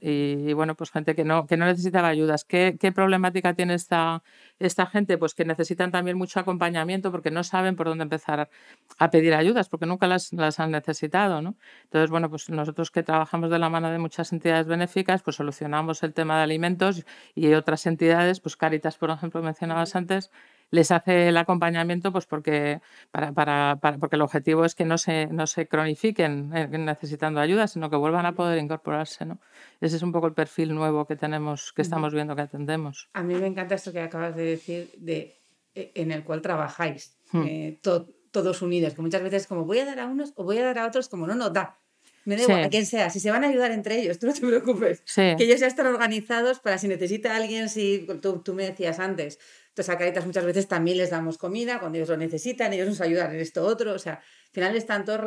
y, 0.00 0.52
bueno, 0.54 0.74
pues 0.74 0.90
gente 0.90 1.14
que 1.14 1.24
no, 1.24 1.46
que 1.46 1.56
no 1.56 1.64
necesitaba 1.64 2.08
ayudas. 2.08 2.44
¿Qué, 2.44 2.76
¿Qué, 2.80 2.90
problemática 2.90 3.54
tiene 3.54 3.74
esta, 3.74 4.22
esta 4.58 4.86
gente? 4.86 5.18
Pues 5.18 5.34
que 5.34 5.44
necesitan 5.44 5.92
también 5.92 6.18
mucho 6.18 6.40
acompañamiento 6.40 7.12
porque 7.12 7.30
no 7.30 7.44
saben 7.44 7.76
por 7.76 7.86
dónde 7.86 8.02
empezar 8.02 8.50
a 8.98 9.10
pedir 9.10 9.34
ayudas, 9.34 9.68
porque 9.68 9.86
nunca 9.86 10.06
las, 10.08 10.32
las 10.32 10.58
han 10.58 10.72
necesitado. 10.72 11.42
¿no? 11.42 11.56
Entonces, 11.84 12.10
bueno, 12.10 12.28
pues 12.28 12.50
nosotros 12.50 12.90
que 12.90 13.02
trabajamos 13.04 13.50
de 13.50 13.58
la 13.58 13.70
mano 13.70 13.90
de 13.90 13.98
muchas 13.98 14.32
entidades 14.32 14.66
benéficas, 14.66 15.22
pues 15.22 15.36
solucionamos 15.36 16.02
el 16.02 16.12
tema 16.12 16.36
de 16.38 16.42
alimentos 16.42 17.04
y 17.34 17.52
otras 17.54 17.86
entidades, 17.86 18.40
pues 18.40 18.56
Caritas, 18.56 18.96
por 18.96 19.10
ejemplo, 19.10 19.42
mencionabas 19.42 19.94
antes, 19.94 20.30
les 20.70 20.90
hace 20.90 21.28
el 21.28 21.36
acompañamiento 21.36 22.12
pues 22.12 22.26
porque, 22.26 22.80
para, 23.10 23.32
para, 23.32 23.78
porque 23.98 24.16
el 24.16 24.22
objetivo 24.22 24.64
es 24.64 24.74
que 24.74 24.84
no 24.84 24.98
se, 24.98 25.26
no 25.26 25.46
se 25.46 25.66
cronifiquen 25.66 26.50
eh, 26.54 26.66
necesitando 26.78 27.40
ayuda, 27.40 27.66
sino 27.66 27.88
que 27.90 27.96
vuelvan 27.96 28.26
a 28.26 28.34
poder 28.34 28.58
incorporarse. 28.58 29.24
¿no? 29.24 29.38
Ese 29.80 29.96
es 29.96 30.02
un 30.02 30.12
poco 30.12 30.26
el 30.26 30.34
perfil 30.34 30.74
nuevo 30.74 31.06
que 31.06 31.16
tenemos, 31.16 31.72
que 31.72 31.82
estamos 31.82 32.12
viendo, 32.12 32.36
que 32.36 32.42
atendemos. 32.42 33.08
A 33.14 33.22
mí 33.22 33.34
me 33.34 33.46
encanta 33.46 33.74
esto 33.74 33.92
que 33.92 34.00
acabas 34.00 34.36
de 34.36 34.44
decir, 34.44 34.90
de, 34.98 35.38
e, 35.74 35.92
en 35.94 36.12
el 36.12 36.24
cual 36.24 36.42
trabajáis, 36.42 37.16
hmm. 37.32 37.42
eh, 37.46 37.80
todos 38.30 38.62
unidos, 38.62 38.94
que 38.94 39.02
muchas 39.02 39.22
veces 39.22 39.46
como 39.46 39.64
voy 39.64 39.78
a 39.78 39.86
dar 39.86 40.00
a 40.00 40.06
unos 40.06 40.32
o 40.36 40.44
voy 40.44 40.58
a 40.58 40.64
dar 40.64 40.78
a 40.78 40.86
otros, 40.86 41.08
como 41.08 41.26
no 41.26 41.34
nos 41.34 41.52
da. 41.52 41.78
Me 42.24 42.36
da 42.36 42.42
igual, 42.42 42.64
a 42.64 42.68
quien 42.68 42.84
sea, 42.84 43.08
si 43.08 43.20
se 43.20 43.30
van 43.30 43.42
a 43.42 43.48
ayudar 43.48 43.70
entre 43.70 44.00
ellos, 44.00 44.18
tú 44.18 44.26
no 44.26 44.34
te 44.34 44.40
preocupes. 44.40 45.02
Que 45.14 45.36
ellos 45.38 45.60
ya 45.60 45.66
están 45.66 45.86
organizados 45.86 46.58
para 46.58 46.76
si 46.76 46.86
necesita 46.86 47.34
alguien, 47.34 47.70
si 47.70 48.06
tú, 48.20 48.40
tú 48.40 48.52
me 48.52 48.64
decías 48.64 48.98
antes, 48.98 49.38
entonces 49.78 49.94
a 49.94 49.98
Caritas 49.98 50.26
muchas 50.26 50.44
veces 50.44 50.66
también 50.66 50.98
les 50.98 51.10
damos 51.10 51.38
comida 51.38 51.78
cuando 51.78 51.98
ellos 51.98 52.08
lo 52.08 52.16
necesitan, 52.16 52.72
ellos 52.72 52.88
nos 52.88 53.00
ayudan 53.00 53.32
en 53.32 53.40
esto 53.40 53.64
otro, 53.64 53.92
o 53.94 53.98
sea, 54.00 54.14
al 54.14 54.52
final 54.52 54.74
están 54.74 55.04
todos 55.04 55.20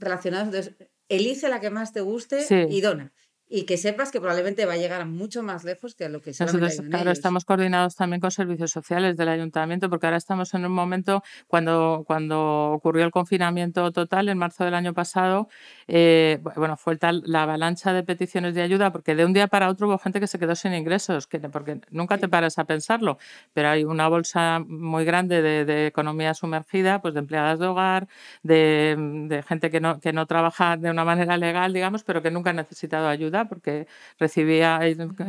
relacionados, 0.00 0.48
entonces 0.48 0.88
elige 1.08 1.48
la 1.48 1.60
que 1.60 1.70
más 1.70 1.92
te 1.92 2.00
guste 2.00 2.44
y 2.68 2.80
dona 2.80 3.12
y 3.54 3.64
que 3.64 3.76
sepas 3.76 4.10
que 4.10 4.18
probablemente 4.18 4.64
va 4.64 4.72
a 4.72 4.76
llegar 4.78 5.04
mucho 5.04 5.42
más 5.42 5.62
lejos 5.62 5.94
que 5.94 6.06
a 6.06 6.08
lo 6.08 6.22
que 6.22 6.30
Nosotros, 6.30 6.80
claro, 6.88 7.10
estamos 7.10 7.44
coordinados 7.44 7.94
también 7.96 8.18
con 8.18 8.30
servicios 8.30 8.70
sociales 8.70 9.14
del 9.18 9.28
ayuntamiento, 9.28 9.90
porque 9.90 10.06
ahora 10.06 10.16
estamos 10.16 10.54
en 10.54 10.64
un 10.64 10.72
momento, 10.72 11.22
cuando, 11.48 12.02
cuando 12.06 12.70
ocurrió 12.70 13.04
el 13.04 13.10
confinamiento 13.10 13.92
total 13.92 14.30
en 14.30 14.38
marzo 14.38 14.64
del 14.64 14.72
año 14.72 14.94
pasado, 14.94 15.50
eh, 15.86 16.40
bueno, 16.56 16.78
fue 16.78 16.96
tal 16.96 17.22
la 17.26 17.42
avalancha 17.42 17.92
de 17.92 18.02
peticiones 18.02 18.54
de 18.54 18.62
ayuda, 18.62 18.90
porque 18.90 19.14
de 19.14 19.26
un 19.26 19.34
día 19.34 19.48
para 19.48 19.68
otro 19.68 19.86
hubo 19.86 19.98
gente 19.98 20.18
que 20.18 20.28
se 20.28 20.38
quedó 20.38 20.54
sin 20.54 20.72
ingresos, 20.72 21.26
que, 21.26 21.38
porque 21.38 21.78
nunca 21.90 22.16
te 22.16 22.28
paras 22.30 22.58
a 22.58 22.64
pensarlo, 22.64 23.18
pero 23.52 23.68
hay 23.68 23.84
una 23.84 24.08
bolsa 24.08 24.60
muy 24.66 25.04
grande 25.04 25.42
de, 25.42 25.66
de 25.66 25.88
economía 25.88 26.32
sumergida, 26.32 27.02
pues 27.02 27.12
de 27.12 27.20
empleadas 27.20 27.58
de 27.58 27.66
hogar, 27.66 28.08
de, 28.42 28.96
de 29.28 29.42
gente 29.42 29.70
que 29.70 29.80
no, 29.80 30.00
que 30.00 30.14
no 30.14 30.24
trabaja 30.24 30.78
de 30.78 30.88
una 30.88 31.04
manera 31.04 31.36
legal, 31.36 31.74
digamos, 31.74 32.02
pero 32.02 32.22
que 32.22 32.30
nunca 32.30 32.48
ha 32.48 32.54
necesitado 32.54 33.08
ayuda 33.08 33.41
porque 33.48 33.86
recibía, 34.18 34.80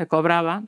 cobraba. 0.07 0.63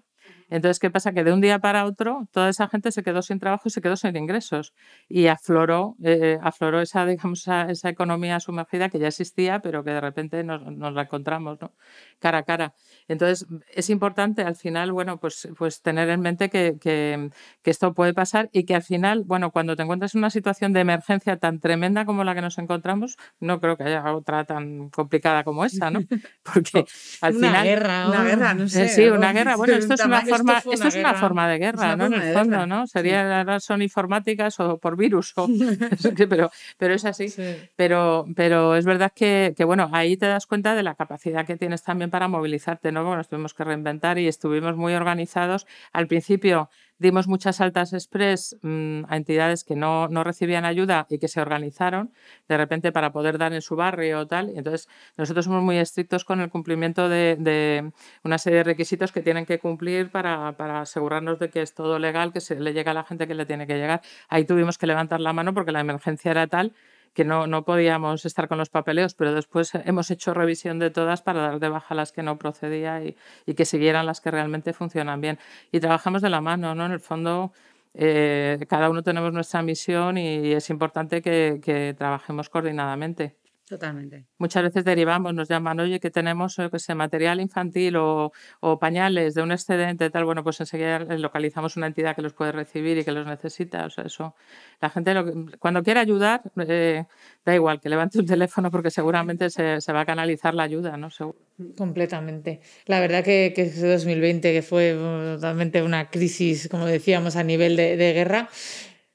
Entonces, 0.50 0.80
¿qué 0.80 0.90
pasa? 0.90 1.14
Que 1.14 1.24
de 1.24 1.34
un 1.34 1.42
día 1.42 1.60
para 1.60 1.86
otro 1.86 2.28
toda 2.32 2.50
esa 2.50 2.68
gente 2.68 2.92
se 2.92 3.04
quedó 3.04 3.22
sin 3.22 3.40
trabajo 3.40 3.64
y 3.66 3.72
se 3.72 3.82
quedó 3.82 3.96
sin 3.96 4.16
ingresos. 4.16 4.74
Y 5.10 5.28
afloró, 5.28 5.96
eh, 6.04 6.38
afloró 6.42 6.82
esa, 6.82 7.06
digamos, 7.06 7.48
esa, 7.48 7.90
economía 7.90 8.40
sumergida 8.40 8.90
que 8.90 9.00
ya 9.00 9.08
existía, 9.08 9.60
pero 9.60 9.84
que 9.84 9.92
de 9.92 10.02
repente 10.02 10.44
nos, 10.44 10.62
nos 10.64 10.94
la 10.94 11.04
encontramos 11.04 11.60
¿no? 11.62 11.74
cara 12.20 12.40
a 12.40 12.44
cara. 12.44 12.74
Entonces, 13.08 13.48
es 13.74 13.90
importante 13.90 14.42
al 14.42 14.56
final, 14.56 14.92
bueno, 14.92 15.20
pues, 15.20 15.48
pues 15.58 15.82
tener 15.82 16.10
en 16.10 16.22
mente 16.22 16.50
que, 16.50 16.78
que, 16.80 17.30
que, 17.62 17.72
esto 17.72 17.94
puede 17.94 18.14
pasar 18.14 18.50
y 18.52 18.66
que 18.66 18.76
al 18.76 18.84
final, 18.84 19.24
bueno, 19.26 19.52
cuando 19.52 19.76
te 19.76 19.84
encuentras 19.84 20.16
en 20.16 20.20
una 20.20 20.30
situación 20.30 20.74
de 20.74 20.82
emergencia 20.82 21.38
tan 21.38 21.60
tremenda 21.60 22.06
como 22.06 22.24
la 22.24 22.34
que 22.36 22.42
nos 22.42 22.58
encontramos, 22.58 23.18
no 23.40 23.60
creo 23.60 23.78
que 23.78 23.84
haya 23.84 24.14
otra 24.14 24.46
tan 24.46 24.90
complicada 24.90 25.44
como 25.44 25.66
esa, 25.66 25.92
¿no? 25.92 26.02
Porque 26.44 26.86
al 27.22 27.36
una 27.36 27.48
final... 27.48 27.64
Guerra, 27.66 28.08
una 28.10 28.24
guerra, 28.24 28.54
no 28.54 28.68
sé. 28.68 28.90
Sí, 28.90 29.08
una 29.08 29.34
guerra. 29.34 29.56
Bueno, 29.56 29.74
esto 29.74 29.94
es 29.96 30.06
una 30.06 30.24
forma, 30.38 30.58
esto, 30.58 30.88
es 30.88 30.96
una 30.96 31.14
forma 31.14 31.48
de 31.48 31.58
guerra, 31.58 31.96
¿no? 31.96 32.06
En 32.06 32.14
el 32.14 32.34
fondo, 32.34 32.66
¿no? 32.66 32.88
Sería, 32.88 33.60
son 33.60 33.82
informáticas 33.82 34.60
o 34.60 34.78
por 34.78 34.98
virus, 34.98 35.34
o, 35.36 35.48
pero, 36.30 36.52
pero 36.78 36.94
es 36.94 37.06
así. 37.06 37.34
Pero, 37.76 38.26
pero 38.36 38.76
es 38.76 38.86
verdad 38.86 39.12
que, 39.16 39.54
que, 39.56 39.64
bueno, 39.64 39.90
ahí 39.94 40.18
te 40.18 40.26
das 40.26 40.46
cuenta 40.46 40.76
de 40.76 40.84
la 40.84 40.96
capacidad 40.96 41.46
que 41.46 41.58
tienes 41.58 41.84
también 41.84 42.10
para 42.10 42.28
movilizarte, 42.28 42.92
¿no? 42.92 43.04
Bueno, 43.04 43.18
nos 43.18 43.30
tuvimos 43.30 43.54
que 43.54 43.64
reinventar 43.64 44.18
y 44.18 44.28
estuvimos 44.28 44.76
muy 44.76 44.94
organizados. 44.94 45.68
Al 45.94 46.08
principio 46.08 46.70
dimos 47.00 47.28
muchas 47.28 47.62
altas 47.62 47.94
express 47.94 48.58
mm, 48.62 49.04
a 49.08 49.18
entidades 49.18 49.64
que 49.64 49.76
no, 49.76 50.08
no, 50.08 50.24
recibían 50.24 50.66
ayuda 50.66 51.08
y 51.10 51.20
que 51.20 51.28
se 51.28 51.42
organizaron 51.42 52.12
de 52.48 52.58
repente 52.58 52.92
para 52.92 53.12
poder 53.12 53.38
dar 53.38 53.54
en 53.54 53.62
su 53.62 53.76
barrio 53.76 54.20
o 54.20 54.28
tal. 54.28 54.50
Entonces 54.56 54.88
nosotros 55.18 55.46
somos 55.46 55.64
muy 55.64 55.78
estrictos 55.78 56.26
con 56.26 56.42
el 56.42 56.50
cumplimiento 56.50 57.10
de, 57.10 57.36
de 57.40 57.92
una 58.24 58.38
serie 58.38 58.60
de 58.60 58.64
requisitos 58.64 59.12
que 59.12 59.22
tienen 59.22 59.46
que 59.46 59.60
cumplir 59.60 60.10
para, 60.12 60.54
para, 60.58 60.82
asegurarnos 60.82 61.40
de 61.40 61.50
que 61.50 61.62
es 61.62 61.74
todo 61.74 62.00
legal, 62.00 62.32
que 62.34 62.42
se 62.42 62.60
le 62.60 62.74
llega 62.74 62.92
a 62.92 62.94
la 62.94 63.04
gente 63.04 63.28
que 63.28 63.36
le 63.36 63.46
tiene 63.46 63.68
que 63.68 63.76
llegar. 63.76 64.02
Ahí 64.30 64.46
tuvimos 64.46 64.78
que 64.78 64.88
levantar 64.88 65.20
la 65.20 65.34
mano 65.34 65.54
porque 65.54 65.72
la 65.72 65.82
emergencia 65.82 66.32
era 66.32 66.48
tal 66.48 66.74
que 67.16 67.26
no, 67.26 67.48
no 67.48 67.64
podíamos 67.66 68.26
estar 68.26 68.48
con 68.48 68.58
los 68.60 68.70
papeleos, 68.70 69.16
pero 69.16 69.34
después 69.34 69.72
hemos 69.86 70.12
hecho 70.12 70.34
revisión 70.34 70.80
de 70.80 70.92
todas 70.92 71.22
para 71.22 71.42
dar 71.42 71.60
de 71.60 71.70
baja 71.70 71.96
las 71.96 72.12
que 72.12 72.24
no 72.24 72.38
procedía 72.38 73.04
y, 73.04 73.16
y 73.46 73.56
que 73.56 73.66
siguieran 73.66 74.06
las 74.06 74.22
que 74.22 74.32
realmente 74.32 74.74
funcionan 74.74 75.22
bien. 75.22 75.40
Y 75.72 75.80
trabajamos 75.80 76.22
de 76.22 76.30
la 76.30 76.42
mano, 76.42 76.76
¿no? 76.76 76.86
En 76.86 76.92
el 76.92 77.00
fondo, 77.00 77.54
eh, 77.94 78.60
cada 78.70 78.90
uno 78.90 79.02
tenemos 79.02 79.32
nuestra 79.34 79.62
misión 79.64 80.18
y 80.18 80.52
es 80.52 80.70
importante 80.70 81.22
que, 81.22 81.62
que 81.64 81.96
trabajemos 81.98 82.50
coordinadamente. 82.50 83.36
Totalmente. 83.68 84.28
Muchas 84.38 84.62
veces 84.62 84.86
derivamos, 84.86 85.34
nos 85.34 85.50
llaman, 85.50 85.80
oye, 85.80 86.00
que 86.00 86.12
tenemos 86.12 86.56
que 86.72 86.78
sé, 86.78 86.94
material 86.94 87.42
infantil 87.42 87.96
o, 87.96 88.32
o, 88.60 88.78
pañales 88.78 89.34
de 89.34 89.42
un 89.42 89.52
excedente, 89.52 90.12
tal, 90.12 90.24
bueno, 90.24 90.44
pues 90.44 90.60
enseguida 90.60 91.00
localizamos 91.00 91.76
una 91.76 91.88
entidad 91.88 92.16
que 92.16 92.22
los 92.22 92.34
puede 92.34 92.52
recibir 92.52 93.00
y 93.00 93.04
que 93.04 93.12
los 93.12 93.26
necesita. 93.26 93.88
O 93.88 93.90
sea, 93.90 94.04
eso, 94.04 94.36
la 94.80 94.92
gente 94.92 95.16
lo, 95.16 95.26
cuando 95.58 95.82
quiere 95.82 96.00
ayudar, 96.00 96.44
eh, 96.58 97.06
da 97.44 97.56
igual 97.56 97.82
que 97.82 97.90
levante 97.90 98.20
un 98.20 98.28
teléfono 98.28 98.70
porque 98.70 98.92
seguramente 98.92 99.50
se, 99.50 99.82
se, 99.82 99.92
va 99.92 100.02
a 100.02 100.06
canalizar 100.06 100.54
la 100.54 100.62
ayuda, 100.62 100.96
¿no? 100.96 101.10
Seguro. 101.10 101.40
Completamente. 101.76 102.62
La 102.86 103.00
verdad 103.00 103.24
que, 103.24 103.52
que 103.56 103.64
ese 103.64 103.88
2020, 103.88 104.54
que 104.54 104.62
fue 104.62 104.94
totalmente 104.94 105.82
una 105.82 106.12
crisis, 106.12 106.68
como 106.70 106.86
decíamos, 106.86 107.36
a 107.36 107.44
nivel 107.44 107.76
de, 107.78 107.98
de 107.98 108.14
guerra, 108.14 108.48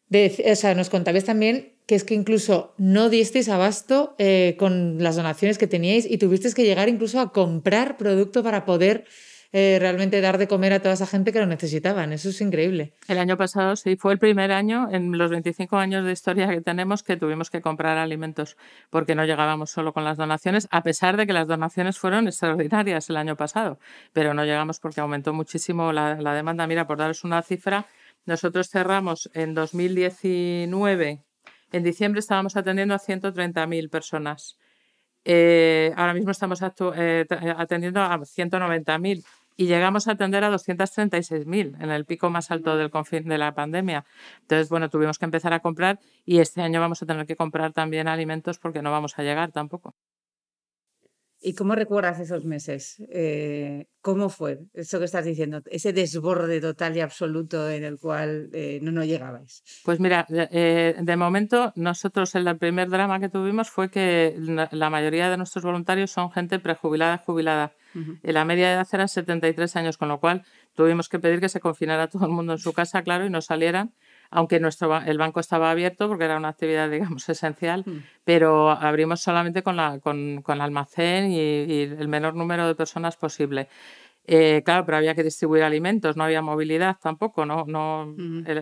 de, 0.08 0.44
o 0.50 0.56
sea, 0.56 0.74
nos 0.74 0.90
contabais 0.90 1.24
también 1.24 1.74
que 1.90 1.96
es 1.96 2.04
que 2.04 2.14
incluso 2.14 2.72
no 2.78 3.08
disteis 3.08 3.48
abasto 3.48 4.14
eh, 4.16 4.54
con 4.60 5.02
las 5.02 5.16
donaciones 5.16 5.58
que 5.58 5.66
teníais 5.66 6.06
y 6.08 6.18
tuvisteis 6.18 6.54
que 6.54 6.62
llegar 6.62 6.88
incluso 6.88 7.18
a 7.18 7.32
comprar 7.32 7.96
producto 7.96 8.44
para 8.44 8.64
poder 8.64 9.06
eh, 9.50 9.76
realmente 9.80 10.20
dar 10.20 10.38
de 10.38 10.46
comer 10.46 10.72
a 10.72 10.78
toda 10.78 10.94
esa 10.94 11.08
gente 11.08 11.32
que 11.32 11.40
lo 11.40 11.46
necesitaban. 11.46 12.12
Eso 12.12 12.28
es 12.28 12.40
increíble. 12.40 12.92
El 13.08 13.18
año 13.18 13.36
pasado 13.36 13.74
sí, 13.74 13.96
fue 13.96 14.12
el 14.12 14.20
primer 14.20 14.52
año 14.52 14.88
en 14.92 15.18
los 15.18 15.32
25 15.32 15.78
años 15.78 16.04
de 16.04 16.12
historia 16.12 16.46
que 16.46 16.60
tenemos 16.60 17.02
que 17.02 17.16
tuvimos 17.16 17.50
que 17.50 17.60
comprar 17.60 17.98
alimentos 17.98 18.56
porque 18.88 19.16
no 19.16 19.24
llegábamos 19.24 19.70
solo 19.70 19.92
con 19.92 20.04
las 20.04 20.16
donaciones, 20.16 20.68
a 20.70 20.84
pesar 20.84 21.16
de 21.16 21.26
que 21.26 21.32
las 21.32 21.48
donaciones 21.48 21.98
fueron 21.98 22.28
extraordinarias 22.28 23.10
el 23.10 23.16
año 23.16 23.34
pasado, 23.34 23.80
pero 24.12 24.32
no 24.32 24.44
llegamos 24.44 24.78
porque 24.78 25.00
aumentó 25.00 25.32
muchísimo 25.32 25.92
la, 25.92 26.20
la 26.20 26.34
demanda. 26.34 26.68
Mira, 26.68 26.86
por 26.86 26.98
daros 26.98 27.24
una 27.24 27.42
cifra, 27.42 27.88
nosotros 28.26 28.68
cerramos 28.70 29.28
en 29.34 29.54
2019, 29.54 31.24
en 31.72 31.82
diciembre 31.82 32.20
estábamos 32.20 32.56
atendiendo 32.56 32.94
a 32.94 32.98
130.000 32.98 33.90
personas. 33.90 34.58
Eh, 35.24 35.92
ahora 35.96 36.14
mismo 36.14 36.30
estamos 36.30 36.60
eh, 36.62 37.26
atendiendo 37.56 38.00
a 38.00 38.18
190.000 38.18 39.24
y 39.56 39.66
llegamos 39.66 40.08
a 40.08 40.12
atender 40.12 40.42
a 40.44 40.50
236.000 40.50 41.82
en 41.82 41.90
el 41.90 42.06
pico 42.06 42.30
más 42.30 42.50
alto 42.50 42.76
del 42.76 42.90
de 42.90 43.38
la 43.38 43.54
pandemia. 43.54 44.06
Entonces, 44.40 44.70
bueno, 44.70 44.88
tuvimos 44.88 45.18
que 45.18 45.26
empezar 45.26 45.52
a 45.52 45.60
comprar 45.60 45.98
y 46.24 46.38
este 46.38 46.62
año 46.62 46.80
vamos 46.80 47.02
a 47.02 47.06
tener 47.06 47.26
que 47.26 47.36
comprar 47.36 47.72
también 47.72 48.08
alimentos 48.08 48.58
porque 48.58 48.80
no 48.80 48.90
vamos 48.90 49.18
a 49.18 49.22
llegar 49.22 49.52
tampoco. 49.52 49.94
¿Y 51.42 51.54
cómo 51.54 51.74
recuerdas 51.74 52.20
esos 52.20 52.44
meses? 52.44 53.02
Eh, 53.10 53.86
¿Cómo 54.02 54.28
fue 54.28 54.60
eso 54.74 54.98
que 54.98 55.06
estás 55.06 55.24
diciendo? 55.24 55.62
Ese 55.70 55.94
desborde 55.94 56.60
total 56.60 56.94
y 56.96 57.00
absoluto 57.00 57.70
en 57.70 57.84
el 57.84 57.98
cual 57.98 58.50
eh, 58.52 58.78
no, 58.82 58.92
no 58.92 59.04
llegabais. 59.04 59.62
Pues 59.84 60.00
mira, 60.00 60.26
eh, 60.30 60.96
de 60.98 61.16
momento 61.16 61.72
nosotros 61.76 62.34
el 62.34 62.58
primer 62.58 62.90
drama 62.90 63.20
que 63.20 63.30
tuvimos 63.30 63.70
fue 63.70 63.90
que 63.90 64.36
la 64.70 64.90
mayoría 64.90 65.30
de 65.30 65.38
nuestros 65.38 65.64
voluntarios 65.64 66.10
son 66.10 66.30
gente 66.30 66.58
prejubilada, 66.58 67.18
jubilada. 67.18 67.72
La 68.22 68.44
media 68.44 68.68
de 68.68 68.74
edad 68.74 68.88
era 68.92 69.08
73 69.08 69.76
años, 69.76 69.96
con 69.96 70.08
lo 70.08 70.20
cual 70.20 70.44
tuvimos 70.74 71.08
que 71.08 71.18
pedir 71.18 71.40
que 71.40 71.48
se 71.48 71.60
confinara 71.60 72.08
todo 72.08 72.26
el 72.26 72.32
mundo 72.32 72.52
en 72.52 72.58
su 72.58 72.72
casa, 72.72 73.02
claro, 73.02 73.24
y 73.24 73.30
no 73.30 73.40
salieran 73.40 73.94
aunque 74.30 74.60
nuestro, 74.60 74.96
el 74.98 75.18
banco 75.18 75.40
estaba 75.40 75.70
abierto 75.70 76.08
porque 76.08 76.24
era 76.24 76.36
una 76.36 76.48
actividad, 76.48 76.88
digamos, 76.88 77.28
esencial, 77.28 77.84
mm. 77.86 78.02
pero 78.24 78.70
abrimos 78.70 79.20
solamente 79.20 79.62
con, 79.62 79.76
la, 79.76 79.98
con, 80.00 80.42
con 80.42 80.60
almacén 80.60 81.30
y, 81.32 81.82
el 81.82 82.08
menor 82.08 82.34
número 82.34 82.66
de 82.66 82.74
personas 82.74 83.16
posible. 83.16 83.68
Eh, 84.26 84.62
claro, 84.64 84.84
pero 84.84 84.98
había 84.98 85.14
que 85.14 85.24
distribuir 85.24 85.64
alimentos, 85.64 86.16
no 86.16 86.24
había 86.24 86.42
movilidad 86.42 86.96
tampoco, 87.02 87.46
no, 87.46 87.64
no 87.66 88.14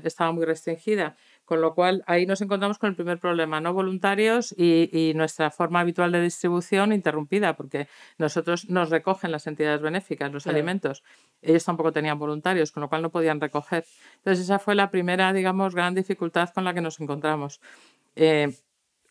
estaba 0.05 0.33
muy 0.33 0.47
restringida. 0.47 1.17
Con 1.49 1.63
lo 1.63 1.75
cual, 1.75 2.05
ahí 2.07 2.27
nos 2.27 2.43
encontramos 2.43 2.77
con 2.77 2.91
el 2.91 2.95
primer 2.95 3.19
problema, 3.19 3.59
no 3.59 3.73
voluntarios 3.73 4.55
y, 4.55 5.13
nuestra 5.15 5.51
forma 5.51 5.81
habitual 5.81 6.13
de 6.13 6.21
distribución 6.21 6.93
interrumpida, 6.93 7.57
porque 7.57 7.89
nosotros 8.19 8.69
nos 8.69 8.91
recogen 8.91 9.33
las 9.33 9.47
entidades 9.47 9.81
benéficas 9.81 10.31
los 10.31 10.47
alimentos. 10.47 11.03
Ellos 11.41 11.65
tampoco 11.65 11.91
tenían 11.91 12.19
voluntarios, 12.19 12.71
con 12.71 12.83
lo 12.83 12.91
cual 12.91 13.01
no 13.01 13.09
podían 13.09 13.41
recoger. 13.41 13.87
Entonces, 14.17 14.45
esa 14.45 14.59
fue 14.59 14.75
la 14.75 14.91
primera, 14.91 15.33
digamos, 15.33 15.75
gran 15.75 15.95
dificultad 15.95 16.51
con 16.51 16.65
la 16.65 16.75
que 16.75 16.83
nos 16.83 17.01
encontramos. 17.01 17.63
Eh, 18.15 18.55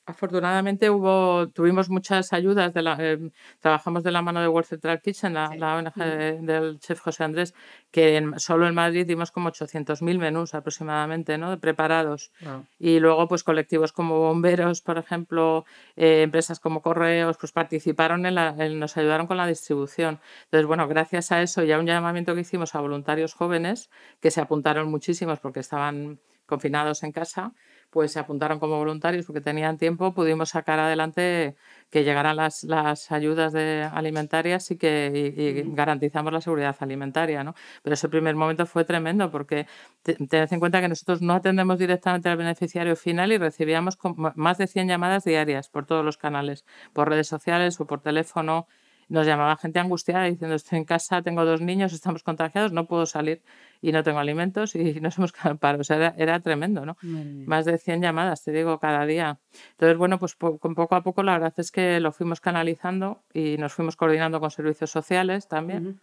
Afortunadamente 0.08 0.90
hubo, 0.90 1.50
tuvimos 1.50 1.90
muchas 1.90 2.32
ayudas, 2.32 2.74
de 2.74 2.82
la, 2.82 2.96
eh, 2.98 3.30
trabajamos 3.60 4.04
de 4.04 4.12
la 4.12 4.22
mano 4.22 4.40
de 4.40 4.48
World 4.48 4.66
Central 4.70 5.02
Kitchen, 5.02 5.34
la, 5.34 5.50
ONG 5.76 6.46
del 6.46 6.80
chef 6.80 7.02
José 7.02 7.26
Andrés, 7.26 7.54
que 7.92 8.26
solo 8.38 8.70
en 8.70 8.74
Madrid 8.74 9.06
dimos 9.06 9.32
como 9.32 9.50
800.000 9.50 10.18
menús 10.18 10.54
aproximadamente, 10.54 11.38
¿no? 11.38 11.60
preparados. 11.60 12.32
Y 12.80 13.02
luego 13.02 13.28
pues 13.28 13.44
colectivos 13.44 13.92
como 13.92 14.18
bomberos, 14.20 14.80
por 14.80 14.98
ejemplo, 14.98 15.66
eh, 15.98 16.22
empresas 16.22 16.62
como 16.62 16.82
correos, 16.82 17.36
pues 17.38 17.52
participaron 17.52 18.26
en 18.26 18.36
la, 18.36 18.54
nos 18.54 18.96
ayudaron 18.96 19.28
con 19.28 19.36
la 19.36 19.46
distribución. 19.46 20.22
Entonces, 20.46 20.68
bueno, 20.68 20.88
gracias 20.88 21.34
a 21.34 21.42
eso 21.42 21.64
y 21.64 21.74
a 21.74 21.80
un 21.80 21.86
llamamiento 21.86 22.34
que 22.34 22.42
hicimos 22.42 22.76
a 22.76 22.80
voluntarios 22.80 23.34
jóvenes, 23.34 23.90
que 24.22 24.32
se 24.32 24.40
apuntaron 24.40 24.90
muchísimos 24.90 25.42
porque 25.42 25.60
estaban 25.60 26.22
confinados 26.46 27.04
en 27.04 27.12
casa, 27.12 27.52
pues 27.98 28.12
se 28.12 28.20
apuntaron 28.20 28.60
como 28.60 28.78
voluntarios 28.78 29.26
porque 29.26 29.42
tenían 29.42 29.80
tiempo, 29.80 30.14
pudimos 30.14 30.50
sacar 30.50 30.80
adelante 30.80 31.56
que 31.90 32.04
llegaran 32.04 32.36
las, 32.36 32.64
las 32.64 33.12
ayudas 33.12 33.54
de 33.54 33.90
alimentarias 33.92 34.70
y 34.70 34.78
que 34.78 35.64
garantizamos 35.70 36.32
la 36.32 36.40
seguridad 36.40 36.76
alimentaria. 36.80 37.44
¿no? 37.44 37.56
Pero 37.82 37.96
ese 37.96 38.08
primer 38.08 38.36
momento 38.36 38.68
fue 38.68 38.86
tremendo 38.86 39.32
porque 39.32 39.66
tened 40.04 40.54
en 40.54 40.60
cuenta 40.60 40.80
que 40.80 40.90
nosotros 40.90 41.24
no 41.24 41.34
atendemos 41.34 41.80
directamente 41.80 42.30
al 42.30 42.38
beneficiario 42.38 42.96
final 42.96 43.32
y 43.32 43.40
recibíamos 43.40 43.98
más 44.36 44.60
de 44.60 44.68
100 44.68 44.90
llamadas 44.90 45.24
diarias 45.24 45.68
por 45.68 45.88
todos 45.88 46.06
los 46.06 46.18
canales, 46.18 46.66
por 46.94 47.10
redes 47.10 47.28
sociales 47.28 47.82
o 47.82 47.88
por 47.88 48.02
teléfono 48.02 48.68
nos 49.10 49.26
llamaba 49.26 49.56
gente 49.58 49.80
angustiada 49.80 50.26
diciendo 50.26 50.56
estoy 50.56 50.80
en 50.80 50.86
casa, 50.86 51.22
tengo 51.22 51.46
dos 51.46 51.62
niños, 51.62 51.94
estamos 51.94 52.24
contagiados, 52.24 52.72
no 52.72 52.88
puedo 52.88 53.06
salir 53.06 53.42
y 53.82 53.92
no 53.92 54.04
tengo 54.04 54.20
alimentos 54.20 54.76
y 54.76 55.00
nos 55.02 55.18
hemos 55.18 55.32
quedado 55.32 55.58
O 55.80 55.84
sea, 55.84 56.14
era, 56.18 56.40
tremendo, 56.40 56.86
¿no? 56.86 56.98
Más 57.02 57.66
de 57.66 57.78
100 57.78 58.02
llamadas, 58.02 58.44
te 58.44 58.52
digo, 58.52 58.80
cada 58.80 59.06
día. 59.06 59.40
Entonces, 59.72 59.98
bueno, 59.98 60.20
pues 60.20 60.36
con 60.36 60.76
poco 60.76 60.96
a 60.96 61.04
poco 61.04 61.24
la 61.24 61.34
verdad 61.34 61.54
es 61.58 61.72
que 61.72 62.00
lo 62.00 62.12
fuimos 62.12 62.42
canalizando 62.42 63.24
y 63.34 63.58
nos 63.58 63.74
fuimos 63.74 63.96
coordinando 63.96 64.40
con 64.40 64.52
servicios 64.52 64.92
sociales 64.92 65.48
también. 65.48 66.00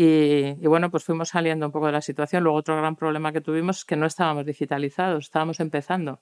Y, 0.00 0.54
bueno, 0.68 0.92
pues 0.92 1.02
fuimos 1.02 1.30
saliendo 1.30 1.66
un 1.66 1.72
poco 1.72 1.86
de 1.86 1.92
la 1.92 2.00
situación. 2.00 2.44
Luego 2.44 2.56
otro 2.56 2.76
gran 2.76 2.94
problema 2.94 3.32
que 3.32 3.40
tuvimos 3.40 3.78
es 3.78 3.84
que 3.84 3.96
no 3.96 4.06
estábamos 4.06 4.46
digitalizados, 4.46 5.24
estábamos 5.24 5.58
empezando 5.58 6.20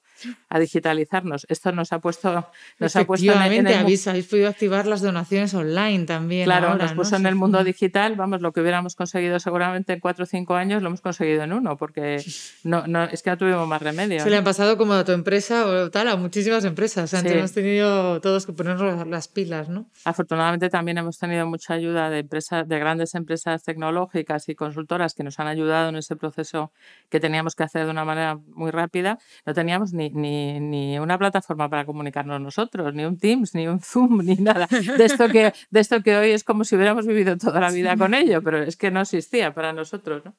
a 0.48 0.58
digitalizarnos. 0.58 1.44
Esto 1.50 1.72
nos 1.72 1.92
ha 1.92 1.98
puesto... 1.98 2.48
Nos 2.78 2.96
ha 2.96 3.04
puesto 3.04 3.30
en 3.30 3.66
habéis, 3.66 4.08
habéis 4.08 4.28
podido 4.28 4.48
activar 4.48 4.86
las 4.86 5.02
donaciones 5.02 5.52
online 5.52 6.06
también. 6.06 6.46
Claro, 6.46 6.74
nos 6.76 6.94
puso 6.94 7.16
en 7.16 7.26
el 7.26 7.34
mundo 7.34 7.62
digital, 7.64 8.16
vamos, 8.16 8.40
lo 8.40 8.50
que 8.50 8.62
hubiéramos 8.62 8.96
conseguido 8.96 9.38
seguramente 9.40 9.92
en 9.92 10.00
cuatro 10.00 10.22
o 10.22 10.26
cinco 10.26 10.54
años 10.54 10.80
lo 10.80 10.88
hemos 10.88 11.02
conseguido 11.02 11.42
en 11.42 11.52
uno, 11.52 11.76
porque 11.76 12.24
no, 12.64 12.86
no, 12.86 13.04
es 13.04 13.22
que 13.22 13.28
no 13.28 13.36
tuvimos 13.36 13.68
más 13.68 13.82
remedio. 13.82 14.22
Se 14.22 14.30
le 14.30 14.38
han 14.38 14.44
pasado 14.44 14.78
como 14.78 14.94
a 14.94 15.04
tu 15.04 15.12
empresa 15.12 15.66
o 15.66 15.90
tal, 15.90 16.08
a 16.08 16.16
muchísimas 16.16 16.64
empresas. 16.64 17.12
Antes 17.12 17.30
hemos 17.30 17.52
tenido 17.52 18.22
todos 18.22 18.46
que 18.46 18.54
ponernos 18.54 19.06
las 19.06 19.28
pilas, 19.28 19.68
¿no? 19.68 19.90
Afortunadamente 20.06 20.70
también 20.70 20.96
hemos 20.96 21.18
tenido 21.18 21.46
mucha 21.46 21.74
ayuda 21.74 22.08
de 22.08 22.20
empresas, 22.20 22.66
de 22.66 22.78
grandes 22.78 23.14
empresas 23.14 23.65
tecnológicas 23.66 24.48
y 24.48 24.54
consultoras 24.54 25.12
que 25.12 25.22
nos 25.22 25.38
han 25.38 25.48
ayudado 25.48 25.90
en 25.90 25.96
ese 25.96 26.16
proceso 26.16 26.72
que 27.10 27.20
teníamos 27.20 27.54
que 27.54 27.64
hacer 27.64 27.84
de 27.84 27.90
una 27.90 28.06
manera 28.06 28.38
muy 28.48 28.70
rápida, 28.70 29.18
no 29.44 29.52
teníamos 29.52 29.92
ni, 29.92 30.08
ni, 30.08 30.58
ni 30.60 30.98
una 30.98 31.18
plataforma 31.18 31.68
para 31.68 31.84
comunicarnos 31.84 32.40
nosotros, 32.40 32.94
ni 32.94 33.04
un 33.04 33.18
Teams, 33.18 33.54
ni 33.54 33.68
un 33.68 33.80
Zoom, 33.80 34.24
ni 34.24 34.36
nada. 34.36 34.66
De 34.96 35.04
esto 35.04 35.28
que, 35.28 35.52
de 35.70 35.80
esto 35.80 36.02
que 36.02 36.16
hoy 36.16 36.30
es 36.30 36.44
como 36.44 36.64
si 36.64 36.76
hubiéramos 36.76 37.06
vivido 37.06 37.36
toda 37.36 37.60
la 37.60 37.70
vida 37.70 37.96
con 37.98 38.14
ello, 38.14 38.42
pero 38.42 38.62
es 38.62 38.76
que 38.76 38.90
no 38.90 39.02
existía 39.02 39.52
para 39.52 39.74
nosotros. 39.74 40.24
¿no? 40.24 40.34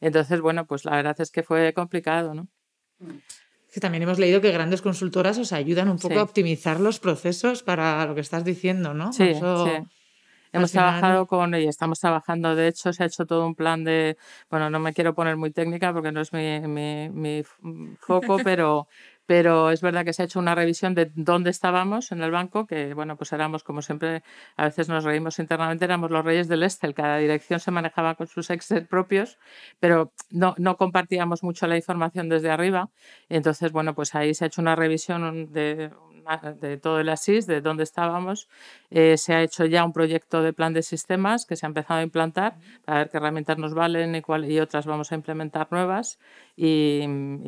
Entonces, 0.00 0.40
bueno, 0.40 0.66
pues 0.66 0.84
la 0.84 0.96
verdad 0.96 1.20
es 1.20 1.30
que 1.30 1.42
fue 1.42 1.72
complicado. 1.72 2.34
¿no? 2.34 2.48
Que 3.72 3.80
también 3.80 4.02
hemos 4.02 4.18
leído 4.18 4.40
que 4.40 4.50
grandes 4.50 4.82
consultoras 4.82 5.38
os 5.38 5.52
ayudan 5.52 5.88
un 5.88 5.98
poco 5.98 6.18
a 6.18 6.22
optimizar 6.22 6.80
los 6.80 6.98
procesos 6.98 7.62
para 7.62 8.04
lo 8.06 8.14
que 8.14 8.20
estás 8.20 8.44
diciendo, 8.44 8.94
¿no? 8.94 9.12
Sí, 9.12 9.32
sí. 9.34 9.40
Hemos 10.52 10.72
trabajado 10.72 11.26
con, 11.26 11.54
y 11.54 11.66
estamos 11.66 12.00
trabajando, 12.00 12.56
de 12.56 12.68
hecho 12.68 12.92
se 12.92 13.02
ha 13.02 13.06
hecho 13.06 13.24
todo 13.26 13.46
un 13.46 13.54
plan 13.54 13.84
de, 13.84 14.16
bueno, 14.50 14.68
no 14.68 14.80
me 14.80 14.92
quiero 14.92 15.14
poner 15.14 15.36
muy 15.36 15.50
técnica 15.52 15.92
porque 15.92 16.10
no 16.10 16.20
es 16.20 16.32
mi, 16.32 16.60
mi, 16.60 17.08
mi 17.10 17.44
foco, 18.00 18.38
pero, 18.44 18.88
pero 19.26 19.70
es 19.70 19.80
verdad 19.80 20.04
que 20.04 20.12
se 20.12 20.22
ha 20.22 20.24
hecho 20.24 20.40
una 20.40 20.56
revisión 20.56 20.96
de 20.96 21.12
dónde 21.14 21.50
estábamos 21.50 22.10
en 22.10 22.20
el 22.20 22.32
banco, 22.32 22.66
que 22.66 22.94
bueno, 22.94 23.16
pues 23.16 23.32
éramos 23.32 23.62
como 23.62 23.80
siempre, 23.80 24.24
a 24.56 24.64
veces 24.64 24.88
nos 24.88 25.04
reímos 25.04 25.38
internamente, 25.38 25.84
éramos 25.84 26.10
los 26.10 26.24
reyes 26.24 26.48
del 26.48 26.64
Excel, 26.64 26.94
cada 26.94 27.18
dirección 27.18 27.60
se 27.60 27.70
manejaba 27.70 28.16
con 28.16 28.26
sus 28.26 28.50
Excel 28.50 28.88
propios, 28.88 29.38
pero 29.78 30.12
no, 30.30 30.56
no 30.58 30.76
compartíamos 30.76 31.44
mucho 31.44 31.68
la 31.68 31.76
información 31.76 32.28
desde 32.28 32.50
arriba. 32.50 32.90
Entonces, 33.28 33.70
bueno, 33.70 33.94
pues 33.94 34.16
ahí 34.16 34.34
se 34.34 34.44
ha 34.44 34.46
hecho 34.48 34.62
una 34.62 34.74
revisión 34.74 35.52
de 35.52 35.92
de 36.60 36.76
todo 36.76 37.00
el 37.00 37.08
ASIS, 37.08 37.46
de 37.46 37.60
dónde 37.60 37.82
estábamos. 37.82 38.48
Eh, 38.90 39.16
se 39.16 39.34
ha 39.34 39.42
hecho 39.42 39.64
ya 39.66 39.84
un 39.84 39.92
proyecto 39.92 40.42
de 40.42 40.52
plan 40.52 40.72
de 40.72 40.82
sistemas 40.82 41.46
que 41.46 41.56
se 41.56 41.66
ha 41.66 41.68
empezado 41.68 42.00
a 42.00 42.02
implantar 42.02 42.56
para 42.84 42.98
ver 42.98 43.10
qué 43.10 43.16
herramientas 43.16 43.58
nos 43.58 43.74
valen 43.74 44.14
y, 44.14 44.22
cuál, 44.22 44.50
y 44.50 44.60
otras 44.60 44.86
vamos 44.86 45.12
a 45.12 45.14
implementar 45.14 45.68
nuevas. 45.70 46.18
Y, 46.56 47.06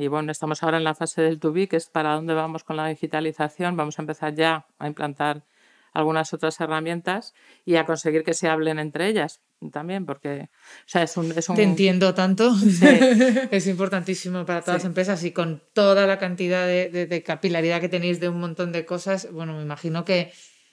bueno, 0.08 0.32
estamos 0.32 0.62
ahora 0.62 0.78
en 0.78 0.84
la 0.84 0.94
fase 0.94 1.22
del 1.22 1.38
to 1.38 1.52
be, 1.52 1.68
que 1.68 1.76
es 1.76 1.88
para 1.88 2.14
dónde 2.14 2.34
vamos 2.34 2.64
con 2.64 2.76
la 2.76 2.86
digitalización. 2.86 3.76
Vamos 3.76 3.98
a 3.98 4.02
empezar 4.02 4.34
ya 4.34 4.66
a 4.78 4.86
implantar 4.86 5.44
algunas 5.92 6.32
otras 6.32 6.60
herramientas 6.60 7.34
y 7.64 7.76
a 7.76 7.84
conseguir 7.84 8.24
que 8.24 8.34
se 8.34 8.48
hablen 8.48 8.78
entre 8.78 9.08
ellas 9.08 9.42
también, 9.70 10.06
porque 10.06 10.48
o 10.50 10.88
sea, 10.88 11.02
es, 11.02 11.16
un, 11.16 11.32
es 11.32 11.48
un... 11.48 11.56
Te 11.56 11.62
entiendo 11.62 12.14
tanto. 12.14 12.54
es 13.50 13.66
importantísimo 13.66 14.44
para 14.44 14.60
todas 14.60 14.82
las 14.82 14.84
empresas 14.84 15.22
y 15.24 15.32
con 15.32 15.62
toda 15.72 16.06
la 16.06 16.18
cantidad 16.18 16.66
de, 16.66 16.88
de, 16.88 17.22
capilaridad 17.22 17.80
que 17.80 17.88
tenéis 17.88 18.20
de 18.20 18.28
un 18.28 18.40
montón 18.40 18.72
de 18.72 18.84
cosas, 18.84 19.30
bueno, 19.32 19.56
me 19.56 19.62
imagino 19.62 20.04
que 20.04 20.32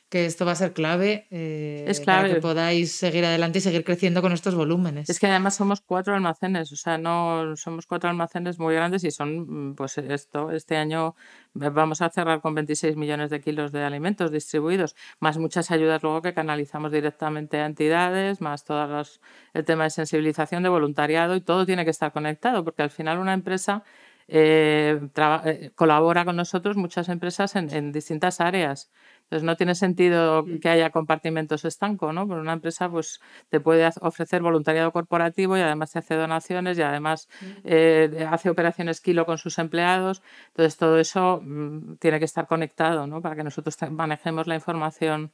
que 0.10 0.26
esto 0.26 0.44
va 0.46 0.54
a 0.54 0.56
ser 0.56 0.74
clave, 0.74 1.28
eh, 1.30 1.86
Es 1.88 2.02
para 2.02 2.24
que 2.24 2.30
clave. 2.30 2.42
podáis 2.42 2.92
seguir 2.94 3.24
adelante 3.26 3.60
y 3.60 3.62
seguir 3.62 3.84
creciendo 3.84 4.22
con 4.24 4.32
estos 4.32 4.56
volúmenes. 4.56 5.10
Es 5.10 5.20
que 5.20 5.28
además 5.28 5.56
somos 5.56 5.82
cuatro 5.82 6.16
almacenes, 6.16 6.72
o 6.72 6.76
sea, 6.76 6.98
no 6.98 7.56
somos 7.56 7.86
cuatro 7.86 8.10
almacenes 8.10 8.58
muy 8.58 8.74
grandes 8.74 9.04
y 9.04 9.12
son, 9.12 9.70
mm, 9.70 9.76
pues 9.76 9.98
esto, 10.00 10.50
este 10.52 10.78
año 10.78 11.16
va- 11.60 11.70
vamos 11.70 12.02
a 12.02 12.10
cerrar 12.10 12.42
con 12.42 12.56
26 12.56 12.96
millones 12.96 13.30
de 13.30 13.40
kilos 13.40 13.72
de 13.72 13.84
alimentos 13.84 14.32
distribuidos, 14.32 14.96
más 15.20 15.38
muchas 15.38 15.70
ayudas 15.70 16.02
luego 16.02 16.22
que 16.24 16.34
canalizamos 16.34 16.92
directamente 16.92 17.60
a 17.60 17.68
entidades, 17.68 18.42
más 18.42 18.64
todos 18.66 18.90
los, 18.90 19.22
el 19.54 19.64
tema 19.64 19.84
de 19.84 19.92
sensibilización, 19.92 20.64
de 20.64 20.70
voluntariado 20.70 21.36
y 21.36 21.42
todo 21.42 21.66
tiene 21.68 21.86
que 21.86 21.92
estar 21.92 22.12
conectado, 22.12 22.64
porque 22.64 22.82
al 22.82 22.90
final 22.90 23.20
una 23.20 23.34
empresa 23.34 23.84
eh, 24.32 25.00
traba- 25.14 25.42
eh, 25.46 25.72
colabora 25.76 26.24
con 26.26 26.36
nosotros 26.36 26.78
muchas 26.78 27.10
empresas 27.10 27.56
en, 27.56 27.72
en 27.74 27.92
distintas 27.92 28.40
áreas. 28.42 28.92
Entonces 29.30 29.46
no 29.46 29.56
tiene 29.56 29.76
sentido 29.76 30.44
que 30.60 30.70
haya 30.70 30.90
compartimentos 30.90 31.64
estanco, 31.64 32.12
¿no? 32.12 32.28
Porque 32.28 32.42
una 32.42 32.54
empresa 32.54 32.90
pues 32.90 33.22
te 33.50 33.60
puede 33.60 33.88
ofrecer 34.02 34.42
voluntariado 34.42 34.92
corporativo 34.92 35.56
y 35.56 35.62
además 35.62 35.92
te 35.92 36.00
hace 36.00 36.16
donaciones 36.16 36.80
y 36.80 36.82
además 36.82 37.30
eh, 37.64 38.28
hace 38.28 38.50
operaciones 38.50 39.02
kilo 39.02 39.28
con 39.28 39.38
sus 39.38 39.60
empleados. 39.60 40.24
Entonces 40.48 40.78
todo 40.78 40.98
eso 40.98 41.42
mm, 41.44 41.98
tiene 41.98 42.18
que 42.18 42.26
estar 42.26 42.48
conectado, 42.48 43.06
¿no? 43.06 43.22
Para 43.22 43.36
que 43.36 43.44
nosotros 43.44 43.78
manejemos 43.92 44.48
la 44.48 44.56
información 44.56 45.32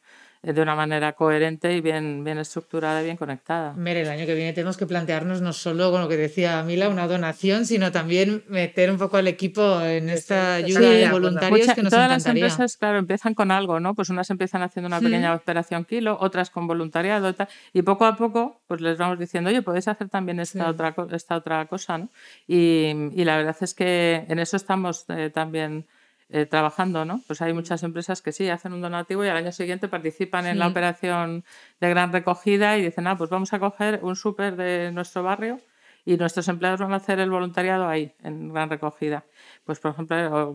de 0.53 0.61
una 0.61 0.75
manera 0.75 1.13
coherente 1.13 1.73
y 1.75 1.81
bien, 1.81 2.23
bien 2.23 2.37
estructurada 2.37 3.01
y 3.01 3.05
bien 3.05 3.17
conectada. 3.17 3.73
Ver, 3.75 3.97
el 3.97 4.09
año 4.09 4.25
que 4.25 4.35
viene 4.35 4.53
tenemos 4.53 4.77
que 4.77 4.85
plantearnos 4.85 5.41
no 5.41 5.53
solo 5.53 5.91
con 5.91 6.01
lo 6.01 6.07
que 6.07 6.17
decía 6.17 6.61
Mila, 6.63 6.89
una 6.89 7.07
donación, 7.07 7.65
sino 7.65 7.91
también 7.91 8.43
meter 8.47 8.91
un 8.91 8.97
poco 8.97 9.17
al 9.17 9.27
equipo 9.27 9.81
en 9.81 10.09
esta 10.09 10.55
ayuda 10.55 10.79
Sí, 10.81 10.85
de 10.97 11.09
voluntarios 11.09 11.59
Mucha- 11.61 11.75
que 11.75 11.83
nos 11.83 11.91
todas 11.91 12.09
las 12.09 12.23
encantaría. 12.23 12.45
empresas, 12.45 12.77
claro, 12.77 12.99
empiezan 12.99 13.33
con 13.33 13.51
algo, 13.51 13.79
¿no? 13.79 13.95
Pues 13.95 14.09
unas 14.09 14.29
empiezan 14.29 14.61
haciendo 14.61 14.87
una 14.87 14.99
pequeña 14.99 15.33
operación 15.33 15.85
kilo, 15.85 16.17
otras 16.19 16.49
con 16.49 16.67
voluntariado 16.67 17.29
y 17.29 17.33
tal, 17.33 17.47
y 17.73 17.81
poco 17.81 18.05
a 18.05 18.15
poco 18.15 18.61
pues 18.67 18.81
les 18.81 18.97
vamos 18.97 19.19
diciendo, 19.19 19.49
oye, 19.49 19.61
podéis 19.61 19.87
hacer 19.87 20.09
también 20.09 20.39
esta, 20.39 20.63
Sí. 20.65 20.69
otra, 20.69 20.95
esta 21.11 21.35
otra 21.37 21.65
cosa, 21.67 21.97
¿no? 21.97 22.09
Y, 22.47 22.91
y 23.13 23.23
la 23.25 23.37
verdad 23.37 23.55
es 23.61 23.73
que 23.73 24.25
en 24.27 24.39
eso 24.39 24.57
estamos 24.57 25.05
eh, 25.09 25.29
también 25.33 25.85
eh, 26.29 26.45
trabajando, 26.45 27.05
¿no? 27.05 27.21
Pues 27.27 27.41
hay 27.41 27.53
muchas 27.53 27.83
empresas 27.83 28.21
que 28.21 28.31
sí, 28.31 28.49
hacen 28.49 28.73
un 28.73 28.81
donativo 28.81 29.23
y 29.23 29.27
al 29.27 29.37
año 29.37 29.51
siguiente 29.51 29.87
participan 29.87 30.45
en 30.47 30.57
la 30.59 30.65
operación 30.67 31.43
de 31.79 31.89
gran 31.89 32.11
recogida 32.11 32.77
y 32.77 32.83
dicen, 32.83 33.05
ah, 33.07 33.17
pues 33.17 33.29
vamos 33.29 33.53
a 33.53 33.59
coger 33.59 33.99
un 34.01 34.15
súper 34.15 34.55
de 34.55 34.91
nuestro 34.91 35.21
barrio 35.23 35.59
y 36.03 36.17
nuestros 36.17 36.47
empleados 36.47 36.79
van 36.81 36.93
a 36.93 36.97
hacer 36.97 37.19
el 37.19 37.29
voluntariado 37.29 37.87
ahí, 37.87 38.13
en 38.23 38.51
gran 38.53 38.69
recogida. 38.69 39.23
Pues, 39.63 39.79
por 39.79 39.91
ejemplo, 39.91 40.49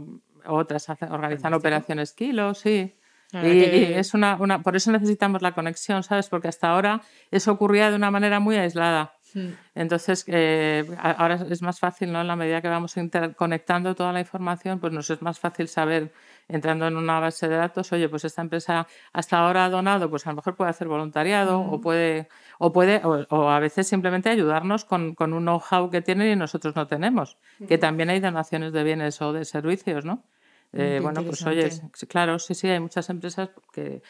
o- 0.46 0.54
otras 0.54 0.88
hacen- 0.88 1.10
organizan 1.12 1.52
operaciones 1.54 2.12
kilos, 2.12 2.58
sí. 2.58 2.96
La 3.32 3.46
Y, 3.48 3.58
y 3.80 3.84
es 3.94 4.12
una, 4.14 4.36
una, 4.40 4.62
por 4.62 4.74
eso 4.74 4.90
necesitamos 4.90 5.40
la 5.40 5.52
conexión, 5.52 6.02
¿sabes? 6.02 6.28
Porque 6.28 6.48
hasta 6.48 6.68
ahora 6.70 7.00
eso 7.30 7.52
ocurría 7.52 7.90
de 7.90 7.96
una 7.96 8.10
manera 8.10 8.40
muy 8.40 8.56
aislada. 8.56 9.14
Mm. 9.34 9.48
Entonces, 9.74 10.24
eh, 10.26 10.84
ahora 10.98 11.44
es 11.48 11.62
más 11.62 11.78
fácil, 11.78 12.12
¿no? 12.12 12.20
En 12.20 12.26
la 12.26 12.36
medida 12.36 12.60
que 12.60 12.68
vamos 12.68 12.96
interconectando 12.96 13.94
toda 13.94 14.12
la 14.12 14.20
información, 14.20 14.78
pues 14.80 14.92
nos 14.92 15.08
es 15.10 15.22
más 15.22 15.38
fácil 15.38 15.68
saber, 15.68 16.12
entrando 16.48 16.86
en 16.86 16.96
una 16.96 17.20
base 17.20 17.48
de 17.48 17.56
datos, 17.56 17.92
oye, 17.92 18.08
pues 18.08 18.24
esta 18.24 18.42
empresa 18.42 18.86
hasta 19.12 19.38
ahora 19.38 19.64
ha 19.66 19.70
donado, 19.70 20.10
pues 20.10 20.26
a 20.26 20.30
lo 20.30 20.36
mejor 20.36 20.56
puede 20.56 20.70
hacer 20.70 20.88
voluntariado 20.88 21.60
o 21.60 21.80
puede, 21.80 22.28
o 22.58 22.72
puede, 22.72 23.00
o, 23.04 23.24
o 23.28 23.48
a 23.50 23.60
veces 23.60 23.86
simplemente 23.86 24.30
ayudarnos 24.30 24.84
con, 24.84 25.14
con 25.14 25.32
un 25.32 25.44
know-how 25.44 25.90
que 25.90 26.02
tienen 26.02 26.32
y 26.32 26.36
nosotros 26.36 26.74
no 26.74 26.86
tenemos. 26.86 27.38
Que 27.68 27.78
también 27.78 28.10
hay 28.10 28.20
donaciones 28.20 28.72
de 28.72 28.82
bienes 28.82 29.20
o 29.22 29.32
de 29.32 29.44
servicios, 29.44 30.04
¿no? 30.04 30.24
Mm, 30.72 30.80
Eh, 30.80 31.00
bueno, 31.00 31.22
pues 31.24 31.44
oye, 31.46 31.68
claro, 32.08 32.38
sí, 32.38 32.54
sí, 32.54 32.68
hay 32.68 32.80
muchas 32.80 33.10
empresas 33.10 33.50
que, 33.72 34.02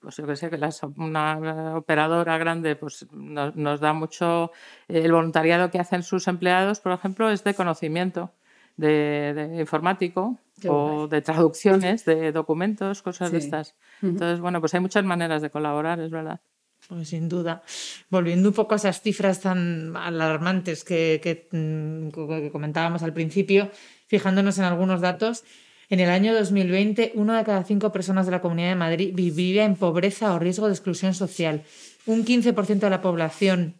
pues 0.00 0.16
yo 0.16 0.26
que 0.26 0.36
sé, 0.36 0.50
que 0.50 0.58
las- 0.58 0.82
una 0.96 1.76
operadora 1.76 2.38
grande 2.38 2.76
pues 2.76 3.06
nos, 3.12 3.54
nos 3.56 3.80
da 3.80 3.92
mucho, 3.92 4.50
eh, 4.88 5.02
el 5.04 5.12
voluntariado 5.12 5.70
que 5.70 5.78
hacen 5.78 6.02
sus 6.02 6.28
empleados, 6.28 6.80
por 6.80 6.92
ejemplo, 6.92 7.30
es 7.30 7.44
de 7.44 7.54
conocimiento, 7.54 8.32
de, 8.76 9.34
de 9.34 9.60
informático 9.60 10.38
Qué 10.60 10.68
o 10.70 11.06
de 11.08 11.20
traducciones 11.22 12.04
de 12.04 12.32
documentos, 12.32 13.02
cosas 13.02 13.30
de 13.32 13.40
Sí. 13.40 13.46
estas. 13.46 13.74
Entonces, 14.02 14.40
bueno, 14.40 14.60
pues 14.60 14.74
hay 14.74 14.80
muchas 14.80 15.04
maneras 15.04 15.42
de 15.42 15.50
colaborar, 15.50 16.00
es 16.00 16.10
verdad. 16.10 16.40
Pues 16.88 17.08
sin 17.08 17.28
duda. 17.28 17.62
Volviendo 18.08 18.48
un 18.48 18.54
poco 18.54 18.74
a 18.74 18.76
esas 18.76 19.00
cifras 19.02 19.40
tan 19.40 19.96
alarmantes 19.96 20.84
que, 20.84 21.20
que, 21.22 21.48
mm, 21.52 22.08
que 22.10 22.50
comentábamos 22.52 23.02
al 23.02 23.12
principio, 23.12 23.70
fijándonos 24.06 24.58
en 24.58 24.64
algunos 24.64 25.00
datos, 25.00 25.44
en 25.90 26.00
el 26.00 26.10
año 26.10 26.34
2020, 26.34 27.12
uno 27.14 27.34
de 27.34 27.44
cada 27.44 27.64
cinco 27.64 27.92
personas 27.92 28.26
de 28.26 28.32
la 28.32 28.40
Comunidad 28.40 28.68
de 28.70 28.74
Madrid 28.74 29.12
vivía 29.14 29.64
en 29.64 29.74
pobreza 29.76 30.34
o 30.34 30.38
riesgo 30.38 30.66
de 30.66 30.72
exclusión 30.74 31.14
social. 31.14 31.62
Un 32.06 32.24
15% 32.24 32.78
de 32.80 32.90
la 32.90 33.00
población 33.00 33.74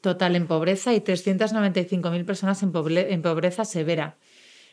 total 0.00 0.36
en 0.36 0.46
pobreza 0.46 0.92
y 0.94 1.00
395.000 1.00 2.24
personas 2.24 2.62
en, 2.62 2.72
pobre- 2.72 3.12
en 3.12 3.22
pobreza 3.22 3.64
severa. 3.64 4.16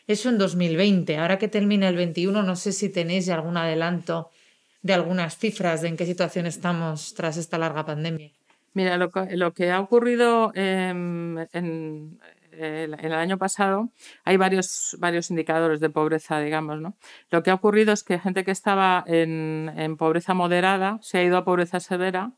Eso 0.08 0.30
en 0.30 0.38
2020. 0.38 1.18
Ahora 1.18 1.38
que 1.38 1.48
termina 1.48 1.88
el 1.88 1.96
21, 1.96 2.44
no 2.44 2.56
sé 2.56 2.72
si 2.72 2.90
tenéis 2.90 3.30
algún 3.30 3.58
adelanto 3.58 4.30
de 4.82 4.94
algunas 4.94 5.38
cifras 5.38 5.82
de 5.82 5.90
en 5.90 5.98
qué 5.98 6.06
situación 6.06 6.48
estamos 6.48 7.14
tras 7.14 7.38
esta 7.38 7.58
larga 7.60 7.86
pandemia. 7.86 8.32
Mira, 8.74 8.98
lo, 8.98 9.12
que- 9.12 9.70
ha 9.70 9.80
ocurrido 9.80 10.52
em, 10.56 11.38
en, 11.54 12.18
el, 12.52 12.96
el 13.00 13.14
año 13.14 13.38
pasado, 13.38 13.90
hay 14.24 14.38
varios, 14.38 14.96
varios 15.00 15.30
indicadores 15.30 15.80
de 15.80 15.90
pobreza, 15.90 16.40
digamos, 16.40 16.82
¿no? 16.82 16.96
Lo 17.30 17.44
que 17.44 17.52
ha 17.52 17.54
ocurrido 17.56 17.94
es 17.94 18.04
que 18.04 18.20
gente 18.20 18.44
que 18.44 18.52
estaba 18.52 19.04
en, 19.08 19.72
en 19.76 19.98
pobreza 19.98 20.34
moderada 20.34 21.00
se 21.02 21.20
ha 21.20 21.24
ido 21.24 21.38
a 21.38 21.46
pobreza 21.46 21.80
severa 21.80 22.32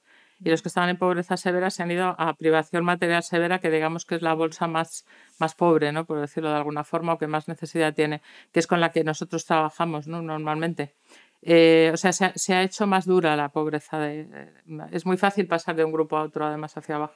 y 0.44 0.50
los 0.50 0.62
que 0.62 0.68
estaban 0.68 0.90
en 0.90 0.98
pobreza 0.98 1.38
severa 1.38 1.70
se 1.70 1.84
han 1.84 1.92
ido 1.92 2.16
a 2.18 2.34
privación 2.34 2.84
material 2.84 3.24
severa, 3.24 3.60
que 3.60 3.70
digamos 3.70 4.06
que 4.06 4.16
es 4.16 4.22
la 4.22 4.34
bolsa 4.34 4.68
más, 4.68 5.06
más 5.40 5.56
pobre, 5.56 5.92
¿no? 5.92 6.06
por 6.06 6.20
decirlo 6.20 6.50
de 6.50 6.58
alguna 6.58 6.84
forma, 6.84 7.14
o 7.14 7.18
que 7.18 7.28
más 7.28 7.48
necesidad 7.48 7.94
tiene, 7.94 8.22
que 8.52 8.60
es 8.60 8.68
con 8.68 8.82
la 8.82 8.92
que 8.92 9.04
nosotros 9.04 9.46
trabajamos 9.46 10.08
¿no? 10.08 10.22
normalmente. 10.22 10.96
Eh, 11.42 11.92
o 11.94 11.98
sea, 11.98 12.12
se 12.14 12.54
ha, 12.54 12.64
hecho 12.64 12.88
más 12.88 13.06
dura 13.06 13.36
la 13.36 13.50
pobreza. 13.50 14.00
De, 14.00 14.26
de- 14.26 14.54
es 14.92 15.06
muy 15.06 15.18
fácil 15.18 15.48
pasar 15.48 15.76
de 15.76 15.84
un 15.86 15.92
grupo 15.92 16.18
a 16.18 16.24
otro, 16.24 16.46
además, 16.46 16.76
hacia 16.78 16.96
abajo. 16.96 17.16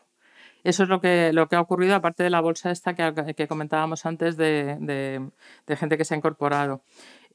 Eso 0.68 0.84
es 0.84 0.90
lo 0.90 1.00
que, 1.00 1.32
lo 1.32 1.48
que 1.48 1.56
ha 1.56 1.62
ocurrido, 1.62 1.96
aparte 1.96 2.24
de 2.24 2.30
la 2.30 2.42
bolsa 2.42 2.72
esta 2.72 2.94
que, 2.94 3.34
que 3.36 3.48
comentábamos 3.48 4.06
antes 4.06 4.36
de, 4.36 4.76
gente 5.78 5.98
que 5.98 6.04
se 6.04 6.14
ha 6.14 6.18
incorporado. 6.18 6.84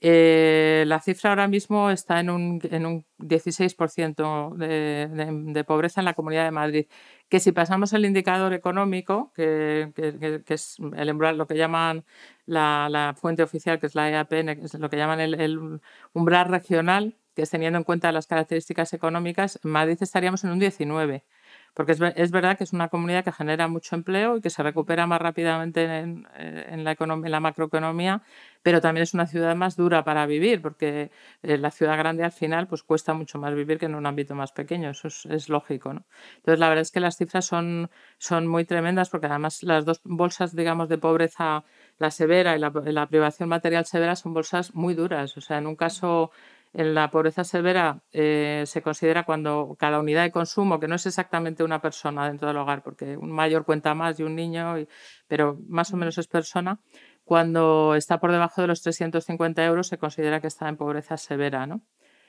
Eh, 0.03 0.85
la 0.87 1.01
cifra 1.01 1.31
ahora 1.31 1.49
mismo 1.49 1.91
está 1.91 2.21
en 2.21 2.29
un, 2.29 2.61
en 2.71 2.85
un 2.85 3.07
16% 3.19 4.55
de, 4.59 5.09
de- 5.55 5.65
pobreza 5.65 6.03
en 6.03 6.05
la 6.05 6.13
Comunidad 6.13 6.45
de 6.45 6.51
Madrid. 6.51 6.87
Que 7.31 7.41
si 7.41 7.53
pasamos 7.53 7.95
el 7.95 8.05
indicador 8.05 8.53
económico, 8.53 9.33
que, 9.35 9.93
que- 9.97 10.43
es 10.55 10.77
el 10.95 11.11
umbral, 11.11 11.39
lo 11.39 11.47
que 11.47 11.57
llaman 11.57 12.05
la, 12.45 12.89
la 12.91 13.15
fuente 13.17 13.43
oficial, 13.43 13.79
que 13.81 13.87
es 13.87 13.95
la 13.95 14.11
EAPN, 14.11 14.49
es 14.51 14.75
lo 14.75 14.91
que 14.91 14.99
llaman 14.99 15.21
el, 15.21 15.41
el 15.41 15.81
umbral 16.13 16.49
regional, 16.51 17.17
que 17.35 17.43
es 17.43 17.51
teniendo 17.51 17.79
en 17.79 17.85
cuenta 17.85 18.13
las 18.13 18.27
características 18.27 18.93
económicas, 18.93 19.59
en 19.65 19.71
Madrid 19.71 19.97
estaríamos 20.01 20.45
en 20.45 20.51
un 20.51 20.59
19 20.59 21.25
porque 21.75 21.93
es, 21.93 22.01
es 22.17 22.31
verdad 22.31 22.57
que 22.59 22.65
es 22.65 22.73
una 22.73 22.89
comunidad 22.89 23.25
que 23.25 23.33
genera 23.33 23.69
mucho 23.69 23.95
empleo 23.97 24.37
y 24.37 24.41
que 24.41 24.51
se 24.51 24.63
recupera 24.63 25.07
más 25.07 25.21
rápidamente 25.21 25.85
en, 25.85 26.27
eh, 26.37 26.67
en 26.69 26.85
la, 26.85 26.97
econom- 26.97 27.25
en 27.25 27.31
la 27.33 27.41
macroeconomía, 27.41 28.23
pero 28.63 28.81
también 28.81 29.03
es 29.03 29.15
una 29.15 29.27
ciudad 29.27 29.57
más 29.57 29.77
dura 29.77 30.05
para 30.05 30.27
vivir, 30.27 30.63
porque 30.63 31.11
eh, 31.43 31.59
la 31.59 31.71
ciudad 31.71 31.97
grande 31.99 32.25
al 32.25 32.33
final 32.33 32.67
pues 32.69 32.83
cuesta 32.83 33.15
mucho 33.15 33.39
más 33.39 33.55
vivir 33.55 33.79
que 33.79 33.87
en 33.87 33.95
un 33.95 34.07
ámbito 34.07 34.35
más 34.35 34.53
pequeño, 34.53 34.91
eso 34.91 35.09
es, 35.09 35.27
es 35.27 35.49
lógico. 35.49 35.93
¿no? 35.95 36.05
Entonces 36.37 36.59
la 36.61 36.69
verdad 36.69 36.83
es 36.83 36.91
que 36.91 37.01
las 37.01 37.17
cifras 37.17 37.45
son, 37.47 37.91
son 38.19 38.47
muy 38.47 38.65
tremendas 38.65 39.11
porque 39.11 39.27
además 39.27 39.63
las 39.63 39.85
dos 39.85 40.01
bolsas, 40.05 40.55
digamos, 40.55 40.89
de 40.89 40.99
pobreza, 40.99 41.65
la 41.99 42.11
severa 42.11 42.57
y 42.57 42.59
la, 42.61 42.71
la 42.85 43.07
privación 43.09 43.49
material 43.49 43.87
severa, 43.87 44.17
son 44.17 44.35
bolsas 44.35 44.75
muy 44.75 44.95
duras. 44.95 45.37
O 45.37 45.41
sea, 45.41 45.59
en 45.59 45.67
un 45.67 45.77
caso 45.77 46.31
en 46.75 46.95
la 46.95 47.11
pobreza 47.11 47.45
severa 47.45 48.03
eh, 48.13 48.65
se 48.67 48.83
considera 48.83 49.25
cuando 49.25 49.77
cada 49.79 49.99
unidad 50.01 50.23
de 50.23 50.31
consumo, 50.33 50.81
que 50.81 50.89
no 50.89 50.95
es 50.97 51.07
exactamente 51.07 51.63
una 51.65 51.81
persona 51.83 52.27
dentro 52.27 52.49
del 52.49 52.57
hogar, 52.57 52.83
porque 52.83 53.17
un 53.17 53.31
mayor 53.33 53.65
cuenta 53.65 53.95
más 53.95 54.19
y 54.19 54.23
un 54.23 54.35
niño, 54.35 54.79
y- 54.79 54.89
pero 55.29 55.59
más 55.69 55.93
o 55.93 55.97
menos 55.97 56.17
es 56.19 56.27
persona, 56.29 56.81
cuando 57.25 57.95
está 57.95 58.19
por 58.21 58.33
debajo 58.33 58.61
de 58.63 58.69
los 58.69 58.83
350 58.83 59.65
euros 59.65 59.89
se 59.89 59.99
considera 59.99 60.41
que 60.41 60.47
está 60.49 60.69
en 60.69 60.77
pobreza 60.77 61.17
severa, 61.17 61.67
¿no? 61.67 61.83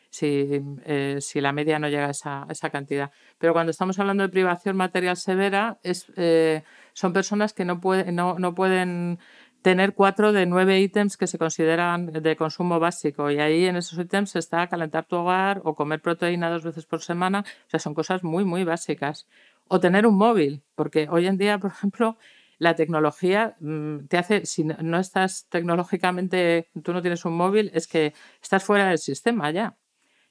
Si, 0.10 0.62
eh, 0.86 1.18
si 1.22 1.42
la 1.42 1.52
media 1.54 1.80
no 1.80 1.90
llega 1.90 2.06
a 2.06 2.12
esa, 2.12 2.44
a 2.44 2.48
esa 2.52 2.70
cantidad. 2.70 3.10
Pero 3.40 3.54
cuando 3.54 3.72
estamos 3.72 3.98
hablando 3.98 4.22
de 4.22 4.30
privación 4.30 4.76
material 4.78 5.18
severa, 5.18 5.80
es, 5.82 6.06
eh, 6.18 6.62
son 6.94 7.14
personas 7.14 7.54
que 7.54 7.66
no, 7.66 7.80
puede- 7.82 8.12
no, 8.12 8.38
no 8.38 8.54
pueden 8.54 9.18
tener 9.64 9.94
cuatro 9.94 10.34
de 10.34 10.46
nueve 10.46 10.80
ítems 10.82 11.18
que 11.18 11.26
se 11.26 11.40
consideran 11.40 12.12
de 12.12 12.36
consumo 12.36 12.80
básico. 12.80 13.32
Y 13.32 13.40
ahí 13.40 13.66
en 13.66 13.78
esos 13.78 13.98
ítems 13.98 14.36
está 14.36 14.68
calentar 14.68 15.06
tu 15.06 15.16
hogar 15.16 15.62
o 15.64 15.74
comer 15.74 16.02
proteína 16.02 16.50
dos 16.50 16.64
veces 16.64 16.86
por 16.86 17.02
semana. 17.02 17.46
O 17.68 17.70
sea, 17.70 17.80
son 17.80 17.96
cosas 17.96 18.24
muy, 18.24 18.44
muy 18.44 18.66
básicas. 18.66 19.26
O 19.70 19.80
tener 19.80 20.06
un 20.06 20.18
móvil, 20.18 20.64
porque 20.76 21.08
hoy 21.10 21.28
en 21.28 21.38
día, 21.38 21.58
por 21.64 21.72
ejemplo, 21.72 22.18
la 22.60 22.76
tecnología 22.76 23.56
mm, 23.62 24.06
te 24.08 24.18
hace, 24.18 24.46
si 24.46 24.66
no 24.66 24.76
no 24.82 25.00
estás 25.00 25.48
tecnológicamente, 25.50 26.70
tú 26.84 26.94
no 26.94 27.02
tienes 27.02 27.24
un 27.26 27.34
móvil, 27.36 27.72
es 27.74 27.88
que 27.88 28.14
estás 28.42 28.64
fuera 28.64 28.90
del 28.90 29.00
sistema 29.00 29.50
ya. 29.52 29.78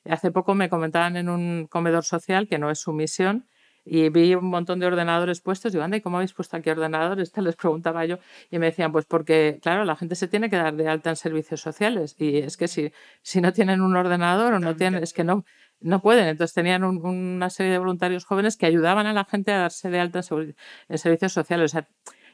Hace 0.05 0.31
poco 0.31 0.55
me 0.55 0.68
comentaban 0.68 1.16
en 1.16 1.29
un 1.29 1.66
comedor 1.68 2.05
social, 2.05 2.49
que 2.49 2.59
no 2.59 2.71
es 2.71 2.81
su 2.81 2.92
misión, 2.92 3.47
y 3.85 4.09
vi 4.11 4.35
un 4.35 4.47
montón 4.47 4.79
de 4.81 4.87
ordenadores 4.87 5.40
puestos. 5.40 5.73
Y 5.73 5.75
digo, 5.75 5.85
anda, 5.85 5.97
¿y 5.97 6.01
cómo 6.01 6.16
habéis 6.18 6.33
puesto 6.33 6.57
aquí 6.57 6.71
ordenadores? 6.71 7.33
Te 7.33 7.42
les 7.42 7.57
preguntaba 7.57 8.05
yo. 8.05 8.18
Y 8.51 8.59
me 8.59 8.66
decían, 8.66 8.92
pues 8.92 9.07
porque, 9.07 9.59
claro, 9.62 9.85
la 9.85 9.97
gente 9.97 10.14
se 10.14 10.29
tiene 10.29 10.51
que 10.51 10.57
dar 10.57 10.75
de 10.75 10.88
alta 10.88 11.11
en 11.11 11.16
servicios 11.16 11.61
sociales. 11.61 12.14
Y 12.18 12.38
es 12.38 12.57
que 12.57 12.68
si, 12.68 12.92
si 13.23 13.40
no 13.40 13.53
tienen 13.53 13.81
un 13.81 13.97
ordenador 13.97 14.55
o 14.55 14.59
no 14.59 14.77
tienen, 14.77 15.03
es 15.03 15.12
que 15.12 15.25
no, 15.25 15.45
no 15.81 16.01
pueden. 16.01 16.29
Entonces 16.29 16.55
tenían 16.55 16.85
una 16.85 17.51
serie 17.51 17.73
de 17.73 17.79
voluntarios 17.79 18.25
jóvenes 18.25 18.57
que 18.57 18.66
ayudaban 18.66 19.07
a 19.07 19.12
la 19.12 19.25
gente 19.25 19.53
a 19.53 19.59
darse 19.59 19.90
de 19.90 20.01
alta 20.01 20.21
en, 20.31 20.57
en 20.88 20.99
servicios 20.99 21.33
sociales. 21.33 21.73
O 21.73 21.73
sea, 21.73 21.88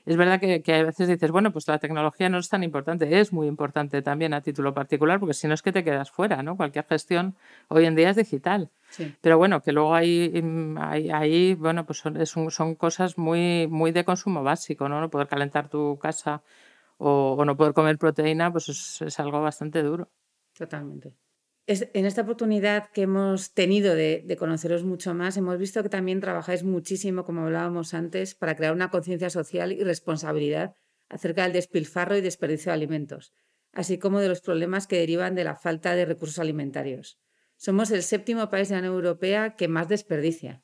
es 0.06 0.16
verdad 0.16 0.40
que, 0.40 0.62
que, 0.62 0.74
a 0.74 0.82
veces 0.84 1.08
dices, 1.08 1.30
bueno, 1.30 1.52
pues 1.52 1.66
la 1.68 1.78
tecnología 1.78 2.28
no 2.28 2.38
es 2.38 2.48
tan 2.48 2.62
importante, 2.62 3.20
es 3.20 3.32
muy 3.32 3.46
importante 3.46 4.02
también 4.02 4.34
a 4.34 4.40
título 4.40 4.74
particular, 4.74 5.20
porque 5.20 5.34
si 5.34 5.48
no 5.48 5.54
es 5.54 5.62
que 5.62 5.72
te 5.72 5.84
quedas 5.84 6.10
fuera, 6.10 6.42
¿no? 6.42 6.56
Cualquier 6.56 6.84
gestión 6.86 7.36
hoy 7.68 7.84
en 7.86 7.94
día 7.94 8.10
es 8.10 8.16
digital. 8.16 8.70
Pero 9.20 9.36
bueno, 9.36 9.60
que 9.60 9.72
luego 9.72 9.94
hay, 9.94 10.32
ahí, 11.12 11.54
bueno, 11.54 11.84
pues 11.84 11.98
son, 11.98 12.50
son, 12.50 12.74
cosas 12.74 13.18
muy, 13.18 13.66
muy 13.68 13.92
de 13.92 14.04
consumo 14.04 14.42
básico, 14.42 14.88
¿no? 14.88 15.00
No 15.00 15.10
poder 15.10 15.28
calentar 15.28 15.68
tu 15.68 15.98
casa 15.98 16.42
o, 16.96 17.36
o 17.38 17.44
no 17.44 17.56
poder 17.56 17.74
comer 17.74 17.98
proteína, 17.98 18.50
pues 18.50 18.68
es, 18.70 19.02
es 19.02 19.20
algo 19.20 19.42
bastante 19.42 19.82
duro. 19.82 20.08
Totalmente 20.56 21.27
en 21.68 22.06
esta 22.06 22.22
oportunidad 22.22 22.90
que 22.92 23.02
hemos 23.02 23.52
tenido 23.52 23.94
de, 23.94 24.36
conoceros 24.38 24.84
mucho 24.84 25.12
más, 25.12 25.36
hemos 25.36 25.58
visto 25.58 25.82
que 25.82 25.90
también 25.90 26.20
trabajáis 26.20 26.64
muchísimo, 26.64 27.24
como 27.24 27.42
hablábamos 27.42 27.92
antes, 27.92 28.34
para 28.34 28.56
crear 28.56 28.72
una 28.72 28.88
conciencia 28.88 29.28
social 29.28 29.72
y 29.72 29.84
responsabilidad 29.84 30.72
acerca 31.10 31.42
del 31.42 31.52
despilfarro 31.52 32.16
y 32.16 32.22
desperdicio 32.22 32.70
de 32.70 32.74
alimentos, 32.74 33.34
así 33.72 33.98
como 33.98 34.20
de 34.20 34.28
los 34.28 34.40
problemas 34.40 34.86
que 34.86 34.96
derivan 34.96 35.34
de 35.34 35.44
la 35.44 35.56
falta 35.56 35.94
de 35.94 36.06
recursos 36.06 36.38
alimentarios. 36.38 37.18
Somos 37.56 37.90
el 37.90 38.02
séptimo 38.02 38.48
país 38.48 38.68
de 38.68 38.76
la 38.76 38.80
Unión 38.80 38.94
Europea 38.94 39.54
que 39.54 39.68
más 39.68 39.88
desperdicia. 39.88 40.62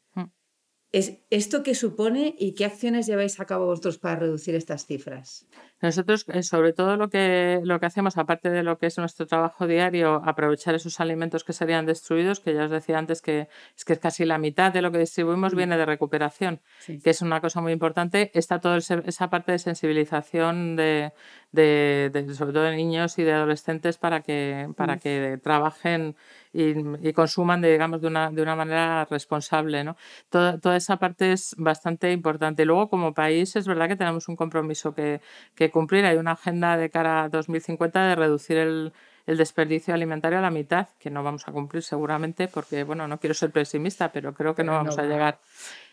¿Es 0.95 1.19
¿Esto 1.31 1.65
qué 1.65 1.75
supone 1.75 2.37
y 2.39 2.55
qué 2.55 2.65
acciones 2.65 3.09
lleváis 3.09 3.41
a 3.41 3.47
cabo 3.47 3.67
vosotros 3.67 3.99
para 3.99 4.15
reducir 4.15 4.55
estas 4.55 4.87
cifras? 4.87 5.49
Nosotros, 5.83 6.25
eh, 6.29 6.45
sobre 6.45 6.73
todo 6.73 6.97
lo 6.97 7.11
que, 7.11 7.61
lo 7.65 7.81
que 7.81 7.87
hacemos, 7.87 8.17
aparte 8.17 8.49
de 8.49 8.63
lo 8.63 8.79
que 8.79 8.87
es 8.87 8.97
nuestro 8.97 9.27
trabajo 9.27 9.67
diario, 9.67 10.23
aprovechar 10.25 10.77
esos 10.77 11.01
alimentos 11.01 11.43
que 11.43 11.53
serían 11.53 11.85
destruidos, 11.85 12.39
que 12.39 12.55
ya 12.55 12.67
os 12.67 12.71
decía 12.71 12.97
antes 12.97 13.23
que 13.23 13.49
es 13.77 13.85
que 13.85 13.99
casi 13.99 14.25
la 14.25 14.39
mitad 14.39 14.73
de 14.73 14.83
lo 14.83 14.93
que 14.93 14.99
distribuimos 14.99 15.53
mm. 15.53 15.57
viene 15.57 15.77
de 15.77 15.85
recuperación, 15.85 16.61
que 16.87 17.11
es 17.11 17.21
una 17.23 17.41
cosa 17.41 17.61
muy 17.61 17.73
importante. 17.73 18.31
Está 18.33 18.61
toda 18.61 18.79
esa 18.79 19.31
parte 19.31 19.51
de 19.51 19.59
sensibilización 19.59 20.77
de, 20.77 21.13
de, 21.51 22.27
sobre 22.35 22.53
todo 22.53 22.63
de 22.63 22.77
niños 22.77 23.19
y 23.19 23.25
de 23.25 23.33
adolescentes 23.33 23.99
para 23.99 24.21
que, 24.21 24.69
para 24.77 24.95
mm. 24.95 24.99
que 25.01 25.41
trabajen 25.43 26.15
y, 26.55 27.13
consuman, 27.13 27.61
de, 27.61 27.73
digamos, 27.73 28.01
de 28.01 28.07
una, 28.07 28.31
de 28.31 28.41
una 28.41 28.55
manera 28.55 29.05
responsable. 29.11 29.83
¿no? 29.83 29.97
Toda, 30.31 30.59
toda 30.59 30.77
esa 30.77 30.99
parte 30.99 31.33
es 31.33 31.55
bastante 31.59 32.13
importante. 32.13 32.65
Luego, 32.65 32.89
como 32.89 33.13
país, 33.13 33.57
es 33.57 33.67
verdad 33.67 33.89
que 33.89 33.97
tenemos 33.97 34.29
un 34.29 34.37
compromiso 34.37 34.95
que, 34.95 35.21
que 35.57 35.71
cumplir. 35.71 36.05
Hay 36.07 36.17
una 36.17 36.33
agenda 36.33 36.77
de 36.77 36.91
cara 36.91 37.25
a 37.25 37.29
2050 37.29 38.07
de 38.07 38.15
reducir 38.15 38.57
el, 38.57 38.93
el 39.27 39.37
desperdicio 39.37 39.95
alimentario 39.95 40.39
a 40.39 40.43
la 40.43 40.51
mitad, 40.51 40.89
que 41.01 41.11
no 41.11 41.25
vamos 41.25 41.49
a 41.49 41.53
cumplir 41.53 41.83
seguramente, 41.83 42.47
porque, 42.47 42.85
bueno, 42.85 43.09
no 43.09 43.19
quiero 43.19 43.35
ser 43.35 43.51
pesimista, 43.51 44.13
pero 44.13 44.33
creo 44.33 44.55
que 44.55 44.63
no 44.63 44.73
vamos 44.73 44.97
a 44.99 45.03
llegar. 45.03 45.41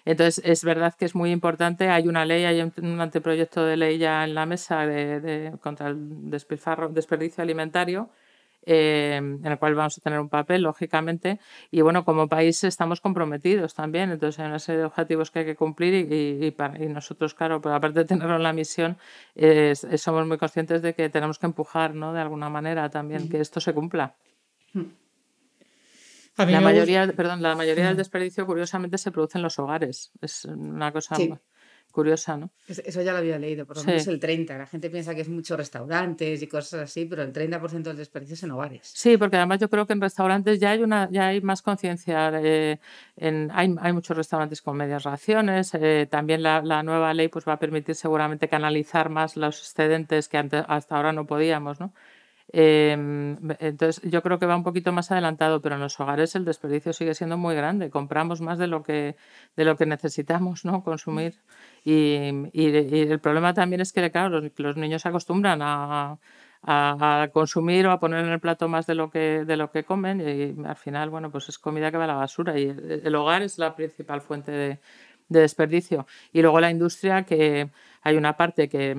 Entonces, 0.06 0.44
es 0.46 0.64
verdad 0.64 0.94
que 0.94 1.06
es 1.06 1.16
muy 1.16 1.32
importante. 1.32 1.90
Hay 1.90 2.08
una 2.08 2.24
ley, 2.24 2.46
hay 2.46 2.62
un 2.62 3.02
anteproyecto 3.02 3.66
de 3.66 3.78
ley 3.78 3.98
ya 3.98 4.24
en 4.26 4.36
la 4.36 4.46
mesa 4.46 4.86
de, 4.86 5.20
de 5.22 5.58
contra 5.60 5.88
el 5.88 6.30
despilfarro, 6.30 6.90
desperdicio 6.90 7.42
alimentario 7.42 8.10
Em, 8.64 9.44
en 9.44 9.52
el 9.52 9.58
cual 9.58 9.74
vamos 9.74 9.98
a 9.98 10.02
tener 10.02 10.20
un 10.20 10.30
papel, 10.30 10.62
lógicamente. 10.62 11.40
Y 11.72 11.82
bueno, 11.82 12.06
como 12.06 12.28
país 12.28 12.64
estamos 12.64 13.02
comprometidos 13.02 13.74
también, 13.74 14.12
entonces 14.12 14.40
hay 14.40 14.48
una 14.48 14.60
serie 14.60 14.80
de 14.80 14.86
objetivos 14.86 15.32
que 15.32 15.40
hay 15.40 15.46
que 15.46 15.56
cumplir 15.56 15.94
y, 15.96 16.46
y, 16.48 16.88
nosotros, 16.88 17.34
claro, 17.34 17.60
pues 17.60 17.74
aparte 17.74 18.00
de 18.00 18.06
tenerlo 18.06 18.36
en 18.36 18.44
la 18.44 18.54
misión, 18.54 18.98
somos 19.98 20.28
muy 20.28 20.38
conscientes 20.38 20.82
de 20.82 20.94
que 20.94 21.10
tenemos 21.10 21.40
que 21.40 21.48
empujar, 21.48 21.96
¿no? 21.96 22.14
De 22.14 22.22
alguna 22.22 22.50
manera 22.50 22.90
también, 22.90 23.30
que 23.30 23.40
esto 23.40 23.60
se 23.60 23.74
cumpla. 23.74 24.16
La 26.38 26.62
mayoría, 26.62 27.12
perdón, 27.14 27.42
la 27.42 27.56
mayoría 27.56 27.88
del 27.88 27.98
desperdicio, 27.98 28.46
curiosamente, 28.46 28.98
se 28.98 29.12
produce 29.12 29.38
en 29.38 29.44
los 29.44 29.60
hogares. 29.60 30.12
Es 30.22 30.46
una 30.46 30.92
cosa 30.92 31.16
curiosa, 31.92 32.38
¿no? 32.38 32.50
Eso 32.68 33.02
ya 33.02 33.12
lo 33.12 33.20
había 33.20 33.38
leído, 33.38 33.66
por 33.66 33.78
lo 33.78 33.84
menos 33.84 34.08
el 34.08 34.20
30%. 34.20 34.58
La 34.58 34.66
gente 34.66 34.90
piensa 34.90 35.14
que 35.14 35.22
es 35.22 35.30
muchos 35.30 35.58
restaurantes 35.58 36.42
y 36.42 36.48
cosas 36.48 36.82
así, 36.82 37.06
pero 37.06 37.24
el 37.24 37.34
30% 37.34 37.84
del 37.84 37.98
desperdicio 37.98 38.34
es 38.34 38.44
en 38.44 38.52
hogares. 38.52 38.92
Sí, 38.94 39.18
porque 39.18 39.38
además 39.38 39.60
yo 39.60 39.70
creo 39.70 39.86
que 39.86 39.94
en 39.94 40.02
restaurantes 40.02 40.60
ya 40.60 40.72
hay, 40.72 40.82
una, 40.82 41.10
ya 41.12 41.28
hay 41.28 41.42
más 41.42 41.62
conciencia. 41.62 42.32
Eh, 42.42 42.80
hay, 43.18 43.76
hay, 43.80 43.94
muchos 43.94 44.16
restaurantes 44.18 44.62
con 44.62 44.78
medias 44.78 45.04
raciones. 45.04 45.74
Eh, 45.74 46.08
también 46.10 46.42
la, 46.44 46.62
la, 46.62 46.84
nueva 46.84 47.14
ley 47.14 47.28
pues, 47.28 47.48
va 47.48 47.54
a 47.54 47.60
permitir 47.60 47.96
seguramente 47.96 48.48
canalizar 48.48 49.10
más 49.10 49.38
los 49.38 49.60
excedentes 49.60 50.28
que 50.28 50.38
hasta 50.38 50.96
ahora 50.96 51.14
no 51.14 51.26
podíamos, 51.26 51.80
¿no? 51.80 51.94
Em, 52.54 53.38
entonces, 53.60 54.02
yo 54.04 54.22
creo 54.22 54.38
que 54.38 54.46
va 54.46 54.56
un 54.58 54.64
poquito 54.64 54.92
más 54.92 55.12
adelantado, 55.12 55.62
pero 55.62 55.76
en 55.76 55.82
los 55.82 56.00
hogares 56.00 56.36
el 56.36 56.44
desperdicio 56.46 56.92
sigue 56.94 57.16
siendo 57.16 57.38
muy 57.38 57.56
grande. 57.56 57.90
Compramos 57.90 58.42
más 58.42 58.58
de 58.60 58.68
lo 58.68 58.84
que, 58.84 59.16
de 59.56 59.66
lo 59.66 59.78
que 59.78 59.86
necesitamos 59.86 60.66
¿no? 60.66 60.84
consumir. 60.84 61.36
Y, 61.84 62.50
y, 62.54 62.66
el 62.76 63.20
problema 63.20 63.54
también 63.54 63.82
es 63.82 63.94
que, 63.94 64.12
claro, 64.12 64.42
los, 64.42 64.52
los 64.58 64.78
niños 64.78 65.02
se 65.02 65.10
acostumbran 65.10 65.62
a, 65.62 66.18
a, 66.64 67.30
consumir 67.34 67.88
o 67.88 67.92
a 67.92 68.00
poner 68.00 68.26
en 68.26 68.32
el 68.32 68.40
plato 68.40 68.68
más 68.68 68.86
de 68.86 68.96
lo 68.96 69.10
que, 69.10 69.46
de 69.46 69.58
lo 69.58 69.72
que 69.72 69.84
comen 69.84 70.22
y 70.22 70.68
al 70.68 70.76
final, 70.76 71.10
bueno, 71.10 71.32
pues 71.32 71.50
es 71.50 71.58
comida 71.58 71.92
que 71.92 71.98
va 71.98 72.04
a 72.04 72.08
la 72.08 72.16
basura 72.16 72.60
y 72.60 72.66
el 72.70 73.16
hogar 73.16 73.42
es 73.42 73.58
la 73.58 73.76
principal 73.76 74.22
fuente 74.22 74.52
de, 74.52 74.80
de 75.32 75.40
desperdicio. 75.40 76.06
Y 76.34 76.42
luego 76.42 76.60
la 76.60 76.70
industria, 76.70 77.24
que 77.24 77.70
hay 78.02 78.18
una 78.18 78.36
parte 78.36 78.68
que, 78.68 78.96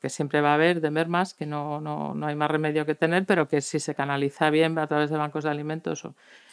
que 0.00 0.08
siempre 0.08 0.40
va 0.40 0.52
a 0.52 0.54
haber 0.54 0.80
de 0.80 0.90
mermas, 0.90 1.34
que 1.34 1.44
no, 1.44 1.80
no, 1.80 2.14
no, 2.14 2.26
hay 2.26 2.34
más 2.34 2.50
remedio 2.50 2.86
que 2.86 2.94
tener, 2.94 3.26
pero 3.26 3.48
que 3.48 3.60
si 3.60 3.80
se 3.80 3.94
canaliza 3.94 4.48
bien 4.50 4.78
a 4.78 4.86
través 4.86 5.10
de 5.10 5.18
bancos 5.18 5.44
de 5.44 5.50
alimentos, 5.50 6.08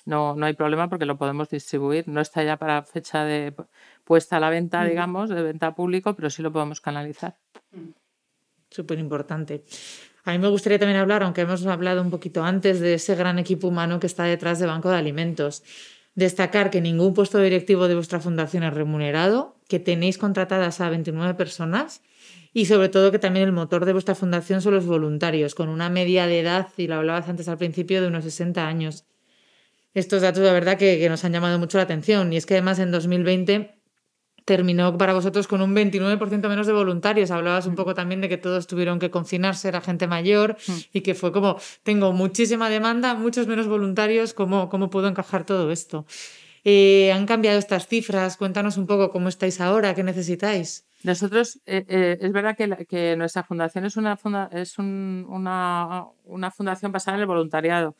no, 0.05 0.35
no 0.35 0.45
hay 0.45 0.53
problema 0.53 0.89
porque 0.89 1.05
lo 1.05 1.17
podemos 1.17 1.49
distribuir. 1.49 2.07
No 2.07 2.19
está 2.19 2.43
ya 2.43 2.57
para 2.57 2.83
fecha 2.83 3.23
de 3.23 3.53
puesta 4.03 4.37
a 4.37 4.39
la 4.39 4.49
venta, 4.49 4.83
digamos, 4.83 5.29
de 5.29 5.41
venta 5.41 5.75
público, 5.75 6.13
pero 6.15 6.29
sí 6.29 6.41
lo 6.41 6.51
podemos 6.51 6.81
canalizar. 6.81 7.37
Súper 8.69 8.99
importante. 8.99 9.63
A 10.25 10.31
mí 10.31 10.39
me 10.39 10.49
gustaría 10.49 10.77
también 10.77 10.99
hablar, 10.99 11.23
aunque 11.23 11.41
hemos 11.41 11.65
hablado 11.65 12.01
un 12.01 12.09
poquito 12.09 12.43
antes, 12.43 12.81
de 12.81 12.95
ese 12.95 13.15
gran 13.15 13.39
equipo 13.39 13.69
humano 13.69 13.97
que 13.99 14.07
está 14.07 14.23
detrás 14.23 14.59
de 14.59 14.65
Banco 14.65 14.89
de 14.89 14.97
Alimentos. 14.97 15.63
Destacar 16.17 16.71
que 16.71 16.81
ningún 16.81 17.13
puesto 17.13 17.37
directivo 17.37 17.87
de 17.87 17.93
vuestra 17.93 18.19
fundación 18.19 18.63
es 18.63 18.73
remunerado, 18.73 19.55
que 19.67 19.77
tenéis 19.77 20.17
contratadas 20.17 20.81
a 20.81 20.89
29 20.89 21.35
personas 21.35 22.01
y 22.53 22.65
sobre 22.65 22.89
todo 22.89 23.11
que 23.11 23.19
también 23.19 23.45
el 23.45 23.51
motor 23.51 23.85
de 23.85 23.93
vuestra 23.93 24.15
fundación 24.15 24.63
son 24.63 24.73
los 24.73 24.87
voluntarios, 24.87 25.53
con 25.53 25.69
una 25.69 25.91
media 25.91 26.25
de 26.25 26.39
edad, 26.39 26.69
y 26.75 26.87
lo 26.87 26.95
hablabas 26.95 27.29
antes 27.29 27.47
al 27.49 27.59
principio, 27.59 28.01
de 28.01 28.07
unos 28.07 28.23
60 28.23 28.67
años. 28.67 29.05
Estos 29.93 30.23
datos, 30.23 30.41
la 30.41 30.53
verdad, 30.53 30.75
que, 30.79 30.97
que 30.97 31.07
nos 31.07 31.23
han 31.23 31.33
llamado 31.33 31.59
mucho 31.59 31.77
la 31.77 31.83
atención. 31.83 32.33
Y 32.33 32.37
es 32.37 32.47
que 32.47 32.55
además 32.55 32.79
en 32.79 32.89
2020 32.89 33.76
terminó 34.47 34.97
para 34.97 35.13
vosotros 35.13 35.45
con 35.45 35.61
un 35.61 35.75
29% 35.75 36.47
menos 36.47 36.67
de 36.67 36.71
voluntarios. 36.71 37.31
Hablabas 37.31 37.67
un 37.67 37.73
mm. 37.73 37.75
poco 37.75 37.93
también 37.93 38.21
de 38.21 38.29
que 38.29 38.37
todos 38.37 38.65
tuvieron 38.65 38.97
que 38.97 39.11
confinarse, 39.11 39.67
era 39.67 39.81
gente 39.81 40.07
mayor 40.07 40.55
mm. 40.65 40.71
y 40.93 41.01
que 41.01 41.15
fue 41.15 41.33
como, 41.33 41.59
tengo 41.83 42.13
muchísima 42.13 42.69
demanda, 42.69 43.13
muchos 43.13 43.45
menos 43.45 43.67
voluntarios, 43.67 44.33
¿cómo, 44.33 44.69
cómo 44.69 44.89
puedo 44.89 45.09
encajar 45.09 45.45
todo 45.45 45.69
esto? 45.69 46.05
Eh, 46.63 47.11
¿Han 47.11 47.25
cambiado 47.25 47.59
estas 47.59 47.87
cifras? 47.87 48.37
Cuéntanos 48.37 48.77
un 48.77 48.87
poco 48.87 49.11
cómo 49.11 49.27
estáis 49.27 49.59
ahora, 49.59 49.93
qué 49.93 50.03
necesitáis. 50.03 50.87
Nosotros, 51.03 51.59
eh, 51.65 51.83
eh, 51.89 52.17
es 52.21 52.31
verdad 52.31 52.55
que, 52.55 52.85
que, 52.87 53.17
nuestra 53.17 53.43
fundación 53.43 53.83
es, 53.85 53.97
una, 53.97 54.17
es 54.53 54.79
una, 54.79 56.05
una 56.23 56.51
fundación 56.51 56.93
basada 56.93 57.17
en 57.17 57.21
el 57.21 57.27
voluntariado. 57.27 57.95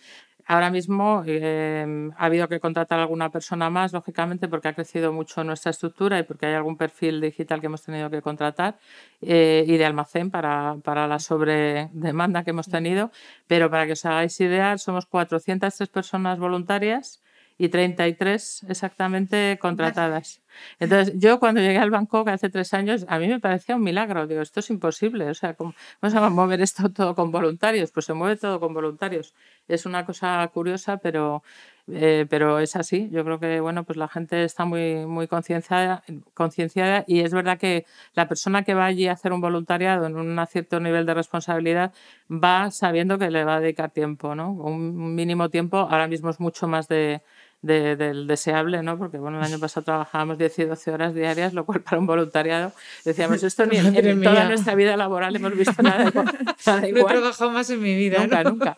Ahora 0.50 0.70
mismo 0.72 1.24
em, 1.26 2.12
ha 2.18 2.26
habido 2.26 2.48
que 2.48 2.62
contratar 2.62 3.00
a 3.00 3.02
alguna 3.04 3.30
persona 3.30 3.70
más, 3.70 3.92
lógicamente, 3.92 4.48
porque 4.48 4.70
ha 4.70 4.74
crecido 4.74 5.12
mucho 5.12 5.44
nuestra 5.44 5.72
estructura 5.72 6.20
y 6.20 6.24
porque 6.24 6.46
hay 6.46 6.54
algún 6.54 6.78
perfil 6.78 7.20
digital 7.20 7.60
que 7.60 7.66
hemos 7.66 7.84
tenido 7.84 8.10
que 8.10 8.22
contratar 8.22 8.80
eh, 9.22 9.66
y 9.68 9.76
de 9.76 9.86
almacén 9.86 10.32
para, 10.32 10.78
para 10.84 11.06
la 11.08 11.20
sobredemanda 11.20 12.44
que 12.46 12.52
hemos 12.52 12.70
tenido. 12.70 13.12
Pero 13.48 13.70
para 13.70 13.86
que 13.86 13.94
os 13.94 14.06
hagáis 14.06 14.40
idea, 14.40 14.78
somos 14.78 15.06
403 15.06 15.90
personas 15.90 16.40
voluntarias 16.40 17.22
y 17.58 17.68
33 17.70 18.68
exactamente 18.70 19.58
contratadas. 19.60 20.42
Entonces, 20.80 21.14
yo 21.18 21.40
cuando 21.40 21.62
llegué 21.62 21.78
al 21.78 21.92
Bangkok 21.92 22.28
hace 22.30 22.50
tres 22.50 22.74
años, 22.74 23.06
a 23.08 23.20
mí 23.20 23.28
me 23.28 23.40
parecía 23.40 23.76
un 23.76 23.84
milagro. 23.84 24.28
Digo, 24.28 24.42
esto 24.42 24.60
es 24.60 24.70
imposible. 24.70 25.30
O 25.30 25.34
sea, 25.34 25.54
¿cómo 25.56 25.74
vamos 26.02 26.16
a 26.16 26.30
mover 26.30 26.62
esto 26.62 26.90
todo 26.94 27.16
con 27.16 27.32
voluntarios? 27.32 27.92
Pues 27.92 28.06
se 28.06 28.14
mueve 28.14 28.38
todo 28.38 28.60
con 28.60 28.74
voluntarios. 28.74 29.34
Es 29.68 29.86
una 29.86 30.06
cosa 30.06 30.48
curiosa, 30.54 30.98
pero, 30.98 31.44
eh, 31.88 32.26
pero 32.30 32.60
es 32.60 32.76
así. 32.76 33.10
Yo 33.12 33.24
creo 33.24 33.40
que, 33.40 33.60
bueno, 33.60 33.84
pues 33.84 33.98
la 33.98 34.08
gente 34.08 34.44
está 34.44 34.66
muy, 34.66 35.06
muy 35.06 35.28
concienciada, 35.28 36.04
concienciada 36.34 37.04
y 37.08 37.22
es 37.22 37.34
verdad 37.34 37.58
que 37.58 37.86
la 38.14 38.28
persona 38.28 38.64
que 38.64 38.74
va 38.74 38.86
allí 38.86 39.08
a 39.08 39.14
hacer 39.14 39.34
un 39.34 39.42
voluntariado 39.42 40.06
en 40.06 40.16
un 40.18 40.46
cierto 40.48 40.80
nivel 40.80 41.06
de 41.06 41.14
responsabilidad 41.14 41.94
va 42.32 42.72
sabiendo 42.72 43.18
que 43.18 43.30
le 43.32 43.44
va 43.44 43.56
a 43.56 43.60
dedicar 43.60 43.92
tiempo, 43.92 44.36
¿no? 44.36 44.52
Un 44.52 45.16
mínimo 45.16 45.50
tiempo, 45.50 45.78
ahora 45.78 46.08
mismo 46.08 46.30
es 46.30 46.40
mucho 46.40 46.68
más 46.68 46.88
de 46.88 47.22
del 47.68 48.28
deseable, 48.28 48.82
¿no? 48.82 48.98
Porque 48.98 49.18
bueno, 49.18 49.38
el 49.38 49.44
año 49.44 49.60
pasado 49.60 49.84
trabajábamos 49.84 50.38
10 50.38 50.60
y 50.60 50.66
12 50.66 50.92
horas 50.92 51.14
diarias, 51.14 51.54
lo 51.54 51.66
cual 51.66 51.82
para 51.82 52.00
un 52.00 52.08
voluntariado 52.08 52.72
decíamos, 53.06 53.44
esto 53.44 53.66
ni 53.66 53.78
en, 53.78 54.24
toda 54.24 54.46
nuestra 54.46 54.76
vida 54.76 54.98
laboral 54.98 55.36
hemos 55.36 55.56
visto 55.56 55.82
nada, 55.84 56.08
igual. 56.08 56.28
No 56.68 57.02
he 57.02 57.04
trabajado 57.04 57.52
más 57.52 57.70
en 57.70 57.82
mi 57.82 57.96
vida. 57.96 58.20
Nunca, 58.20 58.44
nunca. 58.44 58.78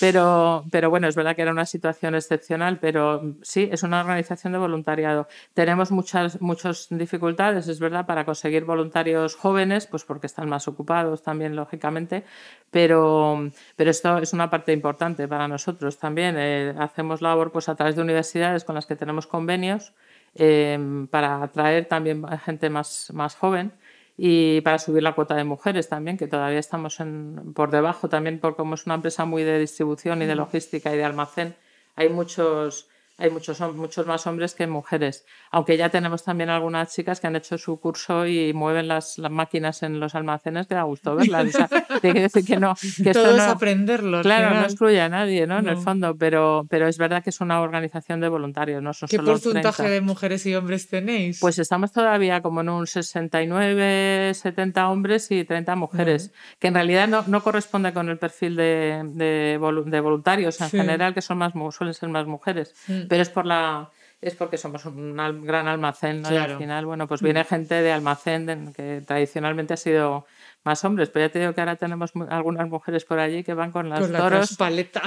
Pero, 0.00 0.64
pero 0.70 0.90
bueno, 0.90 1.08
es 1.08 1.14
verdad 1.14 1.36
que 1.36 1.42
era 1.42 1.52
una 1.52 1.66
situación 1.66 2.14
excepcional, 2.14 2.78
pero 2.80 3.34
sí, 3.42 3.68
es 3.70 3.82
una 3.82 4.00
organización 4.00 4.52
de 4.52 4.58
voluntariado. 4.58 5.28
Tenemos 5.54 5.90
muchas, 5.90 6.40
muchas 6.40 6.88
dificultades, 6.90 7.68
es 7.68 7.78
verdad, 7.78 8.06
para 8.06 8.24
conseguir 8.24 8.64
voluntarios 8.64 9.36
jóvenes, 9.36 9.86
pues 9.86 10.04
porque 10.04 10.26
están 10.26 10.48
más 10.48 10.68
ocupados 10.68 11.22
también, 11.22 11.56
lógicamente, 11.56 12.24
pero, 12.70 13.50
pero 13.76 13.90
esto 13.90 14.18
es 14.18 14.32
una 14.32 14.48
parte 14.48 14.72
importante 14.72 15.26
para 15.28 15.48
nosotros 15.48 15.98
también. 15.98 16.36
Eh, 16.38 16.74
hacemos 16.78 17.20
labor 17.20 17.50
pues 17.50 17.68
a 17.68 17.74
través 17.74 17.96
de 17.96 18.02
universidades 18.02 18.29
universidades 18.30 18.64
con 18.64 18.74
las 18.74 18.86
que 18.86 18.96
tenemos 18.96 19.26
convenios 19.26 19.92
em, 20.34 21.06
para 21.08 21.42
atraer 21.42 21.86
también 21.86 22.24
gente 22.44 22.70
más, 22.70 23.10
más 23.12 23.34
joven 23.36 23.72
y 24.16 24.60
para 24.60 24.78
subir 24.78 25.02
la 25.02 25.14
cuota 25.14 25.34
de 25.34 25.44
mujeres 25.44 25.88
también, 25.88 26.16
que 26.18 26.28
todavía 26.28 26.58
estamos 26.58 27.00
en, 27.00 27.52
por 27.54 27.70
debajo 27.70 28.08
también, 28.08 28.38
porque 28.38 28.58
como 28.58 28.74
es 28.74 28.86
una 28.86 28.96
empresa 28.96 29.24
muy 29.24 29.44
de 29.44 29.58
distribución 29.58 30.22
y 30.22 30.26
de 30.26 30.34
logística 30.34 30.92
y 30.92 30.96
de 30.98 31.04
almacén, 31.04 31.56
hay 31.96 32.08
muchos 32.10 32.88
hay 33.20 33.30
muchos, 33.30 33.60
muchos 33.74 34.06
más 34.06 34.26
hombres 34.26 34.54
que 34.54 34.66
mujeres. 34.66 35.26
Aunque 35.50 35.76
ya 35.76 35.90
tenemos 35.90 36.24
también 36.24 36.48
algunas 36.48 36.94
chicas 36.94 37.20
que 37.20 37.26
han 37.26 37.36
hecho 37.36 37.58
su 37.58 37.78
curso 37.78 38.26
y 38.26 38.54
mueven 38.54 38.88
las, 38.88 39.18
las 39.18 39.30
máquinas 39.30 39.82
en 39.82 40.00
los 40.00 40.14
almacenes, 40.14 40.66
que 40.66 40.74
da 40.74 40.84
gusto 40.84 41.14
verlas. 41.16 41.52
tiene 42.00 42.14
que 42.14 42.20
decir 42.22 42.44
que 42.44 42.56
no. 42.56 42.74
Que 43.02 43.12
Todo 43.12 43.36
es 43.36 43.42
aprenderlo. 43.42 44.22
Claro, 44.22 44.54
no 44.54 44.62
excluye 44.62 45.00
a 45.00 45.10
nadie, 45.10 45.46
¿no? 45.46 45.58
En 45.58 45.68
el 45.68 45.76
fondo, 45.76 46.16
pero, 46.16 46.66
pero 46.70 46.88
es 46.88 46.96
verdad 46.96 47.22
que 47.22 47.30
es 47.30 47.40
una 47.42 47.60
organización 47.60 48.20
de 48.20 48.28
voluntarios, 48.28 48.82
no 48.82 48.94
son 48.94 49.08
¿Qué 49.08 49.18
porcentaje 49.18 49.88
de 49.88 50.00
mujeres 50.00 50.46
y 50.46 50.54
hombres 50.54 50.88
tenéis? 50.88 51.40
Pues 51.40 51.58
estamos 51.58 51.92
todavía 51.92 52.40
como 52.40 52.62
en 52.62 52.70
un 52.70 52.86
69, 52.86 54.32
70 54.34 54.88
hombres 54.88 55.30
y 55.30 55.44
30 55.44 55.76
mujeres, 55.76 56.32
que 56.58 56.68
en 56.68 56.74
realidad 56.74 57.06
no, 57.06 57.24
no, 57.26 57.42
corresponde 57.42 57.92
con 57.92 58.08
el 58.08 58.16
perfil 58.16 58.56
de, 58.56 59.02
de, 59.04 59.58
voluntarios 59.58 60.58
en 60.62 60.70
general, 60.70 61.12
que 61.12 61.20
son 61.20 61.36
más, 61.38 61.52
suelen 61.74 61.94
ser 61.94 62.08
más 62.08 62.26
mujeres. 62.26 62.74
Mm 62.88 63.09
pero 63.10 63.22
es 63.22 63.28
por 63.28 63.44
la 63.44 63.90
es 64.20 64.34
porque 64.34 64.58
somos 64.58 64.84
un 64.84 65.16
gran 65.46 65.66
almacén, 65.66 66.20
¿no? 66.20 66.32
Y 66.32 66.36
al 66.36 66.58
final, 66.58 66.84
bueno, 66.84 67.08
pues 67.08 67.22
viene 67.22 67.42
gente 67.44 67.76
de 67.76 67.90
almacén 67.90 68.72
que 68.74 69.02
tradicionalmente 69.06 69.74
ha 69.74 69.76
sido 69.78 70.26
más 70.62 70.84
hombres, 70.84 71.08
pero 71.08 71.26
ya 71.26 71.32
te 71.32 71.38
digo 71.38 71.54
que 71.54 71.62
ahora 71.62 71.76
tenemos 71.76 72.12
algunas 72.28 72.68
mujeres 72.68 73.06
por 73.06 73.18
allí 73.18 73.42
que 73.42 73.54
van 73.54 73.72
con 73.72 73.88
las 73.88 74.12
toros 74.12 74.58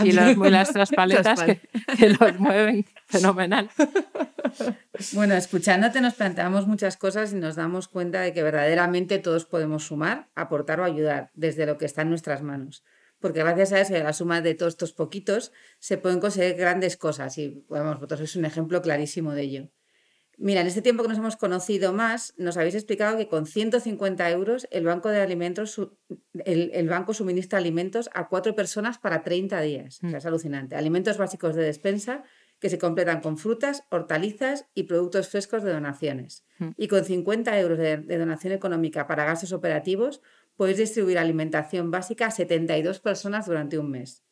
y 0.03 0.11
las, 0.13 0.35
muy 0.35 0.49
las 0.49 0.73
traspaletas 0.73 1.43
que, 1.43 1.61
que 1.95 2.09
los 2.09 2.39
mueven 2.39 2.85
fenomenal. 3.05 3.69
Bueno, 5.13 5.35
escuchándote 5.35 6.01
nos 6.01 6.15
planteamos 6.15 6.65
muchas 6.65 6.97
cosas 6.97 7.33
y 7.33 7.35
nos 7.35 7.55
damos 7.55 7.87
cuenta 7.87 8.21
de 8.21 8.33
que 8.33 8.41
verdaderamente 8.41 9.19
todos 9.19 9.45
podemos 9.45 9.83
sumar, 9.83 10.27
aportar 10.33 10.79
o 10.79 10.83
ayudar 10.83 11.29
desde 11.35 11.67
lo 11.67 11.77
que 11.77 11.85
está 11.85 12.01
en 12.01 12.09
nuestras 12.09 12.41
manos 12.41 12.83
porque 13.23 13.39
gracias 13.39 13.71
a 13.71 13.79
eso 13.79 13.93
y 13.93 13.95
a 13.95 14.03
la 14.03 14.11
suma 14.11 14.41
de 14.41 14.53
todos 14.53 14.73
estos 14.73 14.91
poquitos 14.91 15.53
se 15.79 15.97
pueden 15.97 16.19
conseguir 16.19 16.57
grandes 16.57 16.97
cosas 16.97 17.37
y 17.37 17.63
bueno, 17.69 17.95
vosotros 17.95 18.19
sois 18.19 18.35
un 18.35 18.43
ejemplo 18.43 18.81
clarísimo 18.81 19.31
de 19.31 19.41
ello. 19.43 19.69
Mira, 20.37 20.59
en 20.59 20.67
este 20.67 20.81
tiempo 20.81 21.03
que 21.03 21.07
nos 21.07 21.19
hemos 21.19 21.37
conocido 21.37 21.93
más, 21.93 22.33
nos 22.35 22.57
habéis 22.57 22.75
explicado 22.75 23.15
que 23.15 23.29
con 23.29 23.45
150 23.45 24.29
euros 24.29 24.67
el 24.71 24.83
banco 24.83 25.07
de 25.07 25.21
alimentos, 25.21 25.79
el, 26.33 26.89
banco 26.89 27.13
suministra 27.13 27.59
alimentos 27.59 28.09
a 28.13 28.27
cuatro 28.27 28.55
personas 28.55 28.97
para 28.97 29.23
30 29.23 29.61
días. 29.61 29.99
Mm. 30.01 30.15
es 30.15 30.25
alucinante. 30.25 30.75
Alimentos 30.75 31.17
básicos 31.17 31.55
de 31.55 31.63
despensa 31.63 32.23
que 32.59 32.69
se 32.69 32.77
completan 32.77 33.21
con 33.21 33.37
frutas, 33.37 33.83
hortalizas 33.89 34.65
y 34.75 34.83
productos 34.83 35.29
frescos 35.29 35.63
de 35.63 35.71
donaciones. 35.71 36.43
Mm. 36.59 36.69
Y 36.75 36.89
con 36.89 37.05
50 37.05 37.57
euros 37.57 37.77
de, 37.77 37.97
de 37.97 38.17
donación 38.17 38.51
económica 38.51 39.07
para 39.07 39.23
gastos 39.23 39.53
operativos, 39.53 40.21
podéis 40.55 40.77
distribuir 40.77 41.17
alimentación 41.17 41.91
básica 41.91 42.27
a 42.27 42.31
72 42.31 42.99
personas 42.99 43.45
durante 43.45 43.77
un 43.77 43.91
mes. 43.91 44.23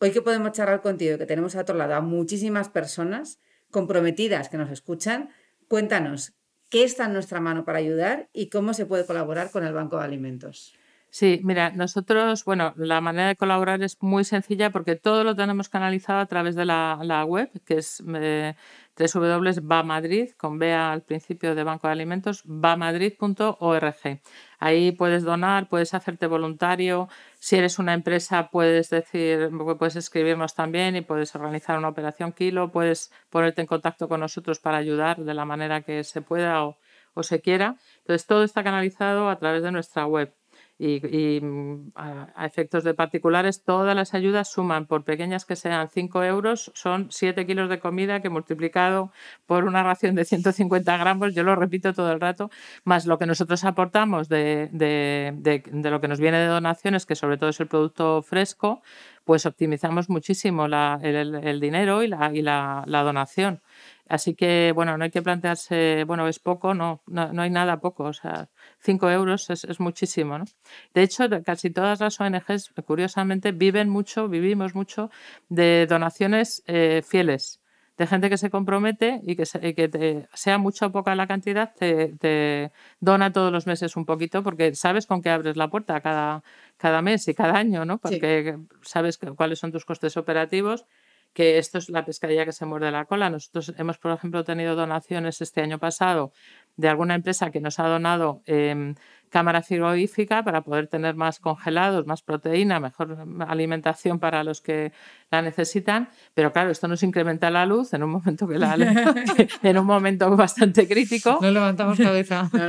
Hoy 0.00 0.10
que 0.10 0.22
podemos 0.22 0.52
charlar 0.52 0.82
contigo, 0.82 1.18
que 1.18 1.26
tenemos 1.26 1.54
a 1.54 1.60
otro 1.60 1.76
lado 1.76 1.94
a 1.94 2.00
muchísimas 2.00 2.68
personas 2.68 3.38
comprometidas 3.70 4.48
que 4.48 4.58
nos 4.58 4.70
escuchan, 4.70 5.30
cuéntanos 5.68 6.34
qué 6.68 6.84
está 6.84 7.04
en 7.06 7.12
nuestra 7.12 7.40
mano 7.40 7.64
para 7.64 7.78
ayudar 7.78 8.28
y 8.32 8.48
cómo 8.48 8.74
se 8.74 8.86
puede 8.86 9.06
colaborar 9.06 9.50
con 9.50 9.64
el 9.64 9.72
Banco 9.72 9.98
de 9.98 10.04
Alimentos. 10.04 10.74
Sí, 11.10 11.42
mira, 11.44 11.70
nosotros, 11.70 12.42
bueno, 12.46 12.72
la 12.78 13.02
manera 13.02 13.28
de 13.28 13.36
colaborar 13.36 13.82
es 13.82 13.98
muy 14.00 14.24
sencilla 14.24 14.70
porque 14.70 14.96
todo 14.96 15.24
lo 15.24 15.36
tenemos 15.36 15.68
canalizado 15.68 16.20
a 16.20 16.26
través 16.26 16.54
de 16.54 16.64
la, 16.64 17.24
web, 17.28 17.50
que 17.66 17.76
es 17.76 18.02
eh, 18.14 18.54
www.bamadrid, 18.96 20.32
con 20.36 20.58
B 20.58 20.72
al 20.72 21.02
principio 21.02 21.54
de 21.54 21.64
Banco 21.64 21.86
de 21.86 21.92
Alimentos, 21.92 22.42
bamadrid.org. 22.44 24.20
Ahí 24.58 24.92
puedes 24.92 25.24
donar, 25.24 25.68
puedes 25.68 25.94
hacerte 25.94 26.26
voluntario. 26.26 27.08
Si 27.38 27.56
eres 27.56 27.78
una 27.78 27.94
empresa, 27.94 28.48
puedes 28.50 28.90
decir, 28.90 29.50
puedes 29.78 29.96
escribirnos 29.96 30.54
también 30.54 30.96
y 30.96 31.00
puedes 31.00 31.34
organizar 31.34 31.78
una 31.78 31.88
operación 31.88 32.32
kilo, 32.32 32.70
puedes 32.70 33.12
ponerte 33.30 33.62
en 33.62 33.66
contacto 33.66 34.08
con 34.08 34.20
nosotros 34.20 34.60
para 34.60 34.78
ayudar 34.78 35.18
de 35.18 35.34
la 35.34 35.44
manera 35.44 35.82
que 35.82 36.04
se 36.04 36.22
pueda 36.22 36.64
o, 36.64 36.78
o 37.14 37.22
se 37.22 37.40
quiera. 37.40 37.76
Entonces, 37.98 38.26
todo 38.26 38.44
está 38.44 38.62
canalizado 38.62 39.28
a 39.28 39.38
través 39.38 39.62
de 39.62 39.72
nuestra 39.72 40.06
web 40.06 40.34
y, 40.84 41.40
mm, 41.40 41.92
a, 41.94 42.44
efectos 42.44 42.82
de 42.82 42.94
particulares, 42.94 43.62
todas 43.62 43.94
las 43.94 44.14
ayudas 44.14 44.50
suman, 44.50 44.86
por 44.86 45.04
pequeñas 45.04 45.44
que 45.44 45.54
sean 45.54 45.88
5 45.88 46.24
euros, 46.24 46.72
son 46.74 47.08
7 47.10 47.46
kilos 47.46 47.68
de 47.68 47.78
comida 47.78 48.20
que 48.20 48.30
multiplicado 48.30 49.12
por 49.46 49.64
una 49.64 49.84
ración 49.84 50.16
de 50.16 50.24
150 50.24 50.96
gramos, 50.96 51.34
yo 51.34 51.44
lo 51.44 51.54
repito 51.54 51.92
todo 51.92 52.10
el 52.10 52.20
rato, 52.20 52.50
más 52.84 53.06
lo 53.06 53.18
que 53.18 53.26
nosotros 53.26 53.64
aportamos 53.64 54.28
de, 54.28 54.70
de, 54.72 55.32
de, 55.36 55.90
lo 55.90 56.00
que 56.00 56.08
nos 56.08 56.18
viene 56.18 56.38
de 56.38 56.46
donaciones, 56.46 57.06
que 57.06 57.14
sobre 57.14 57.36
todo 57.38 57.50
es 57.50 57.60
el 57.60 57.68
producto 57.68 58.22
fresco, 58.22 58.82
pues 59.24 59.46
optimizamos 59.46 60.08
muchísimo 60.08 60.68
la, 60.68 60.98
el, 61.02 61.60
dinero 61.60 62.02
y 62.02 62.08
la, 62.08 62.30
y 62.34 62.42
la, 62.42 62.84
donación. 62.86 63.62
Así 64.08 64.34
que, 64.34 64.72
bueno, 64.74 64.98
no 64.98 65.04
hay 65.04 65.10
que 65.10 65.22
plantearse, 65.22 66.04
bueno, 66.04 66.28
es 66.28 66.38
poco, 66.38 66.74
no, 66.74 67.02
no, 67.06 67.40
hay 67.40 67.50
nada 67.50 67.80
poco, 67.80 68.04
o 68.04 68.12
sea, 68.12 68.50
5 68.80 69.10
euros 69.10 69.48
es, 69.48 69.64
es, 69.64 69.80
muchísimo, 69.80 70.38
¿no? 70.38 70.44
De 70.92 71.02
hecho, 71.02 71.24
casi 71.44 71.70
todas 71.70 72.00
las 72.00 72.20
ONGs, 72.20 72.72
curiosamente, 72.84 73.52
viven 73.52 73.88
mucho, 73.88 74.28
vivimos 74.28 74.74
mucho 74.74 75.10
de 75.48 75.86
donaciones 75.88 76.62
eh, 76.66 77.02
fieles, 77.06 77.61
de 77.98 78.06
gente 78.06 78.30
que 78.30 78.38
se 78.38 78.50
compromete 78.50 79.20
y 79.24 79.36
que, 79.36 79.44
que 79.74 80.26
sea 80.32 80.58
mucha 80.58 80.86
o 80.86 80.92
poca 80.92 81.14
la 81.14 81.26
cantidad, 81.26 81.74
te, 81.74 82.14
te, 82.18 82.72
dona 83.00 83.32
todos 83.32 83.52
los 83.52 83.66
meses 83.66 83.96
un 83.96 84.06
poquito, 84.06 84.42
porque 84.42 84.74
sabes 84.74 85.06
con 85.06 85.22
qué 85.22 85.30
abres 85.30 85.56
la 85.56 85.68
puerta 85.68 86.00
cada, 86.00 86.42
cada 86.78 87.02
mes 87.02 87.28
y 87.28 87.34
cada 87.34 87.56
año, 87.56 87.84
¿no? 87.84 87.98
Porque 87.98 88.58
sabes 88.82 89.18
cuáles 89.36 89.58
son 89.58 89.72
tus 89.72 89.84
costes 89.84 90.16
operativos 90.16 90.86
que 91.32 91.58
esto 91.58 91.78
es 91.78 91.88
la 91.88 92.04
pescadilla 92.04 92.44
que 92.44 92.52
se 92.52 92.66
muerde 92.66 92.90
la 92.90 93.06
cola. 93.06 93.30
Nosotros 93.30 93.72
hemos, 93.78 93.98
por 93.98 94.12
ejemplo, 94.12 94.44
tenido 94.44 94.74
donaciones 94.74 95.40
este 95.40 95.62
año 95.62 95.78
pasado 95.78 96.32
de 96.76 96.88
alguna 96.88 97.14
empresa 97.14 97.50
que 97.50 97.60
nos 97.60 97.78
ha 97.78 97.86
donado 97.86 98.42
eh, 98.46 98.94
cámara 99.32 99.62
frigorífica 99.62 100.44
para 100.44 100.60
poder 100.60 100.86
tener 100.86 101.16
más 101.16 101.40
congelados, 101.40 102.06
más 102.06 102.22
proteína, 102.22 102.78
mejor 102.78 103.26
alimentación 103.48 104.20
para 104.20 104.44
los 104.44 104.60
que 104.60 104.92
la 105.30 105.40
necesitan. 105.40 106.10
Pero 106.34 106.52
claro, 106.52 106.70
esto 106.70 106.86
nos 106.86 107.02
incrementa 107.02 107.50
la 107.50 107.64
luz 107.64 107.94
en 107.94 108.02
un 108.02 108.10
momento 108.10 108.46
que 108.46 108.58
la 108.58 108.76
en 109.62 109.78
un 109.78 109.86
momento 109.86 110.36
bastante 110.36 110.86
crítico. 110.86 111.38
No 111.40 111.50
levantamos 111.50 111.98
cabeza. 111.98 112.48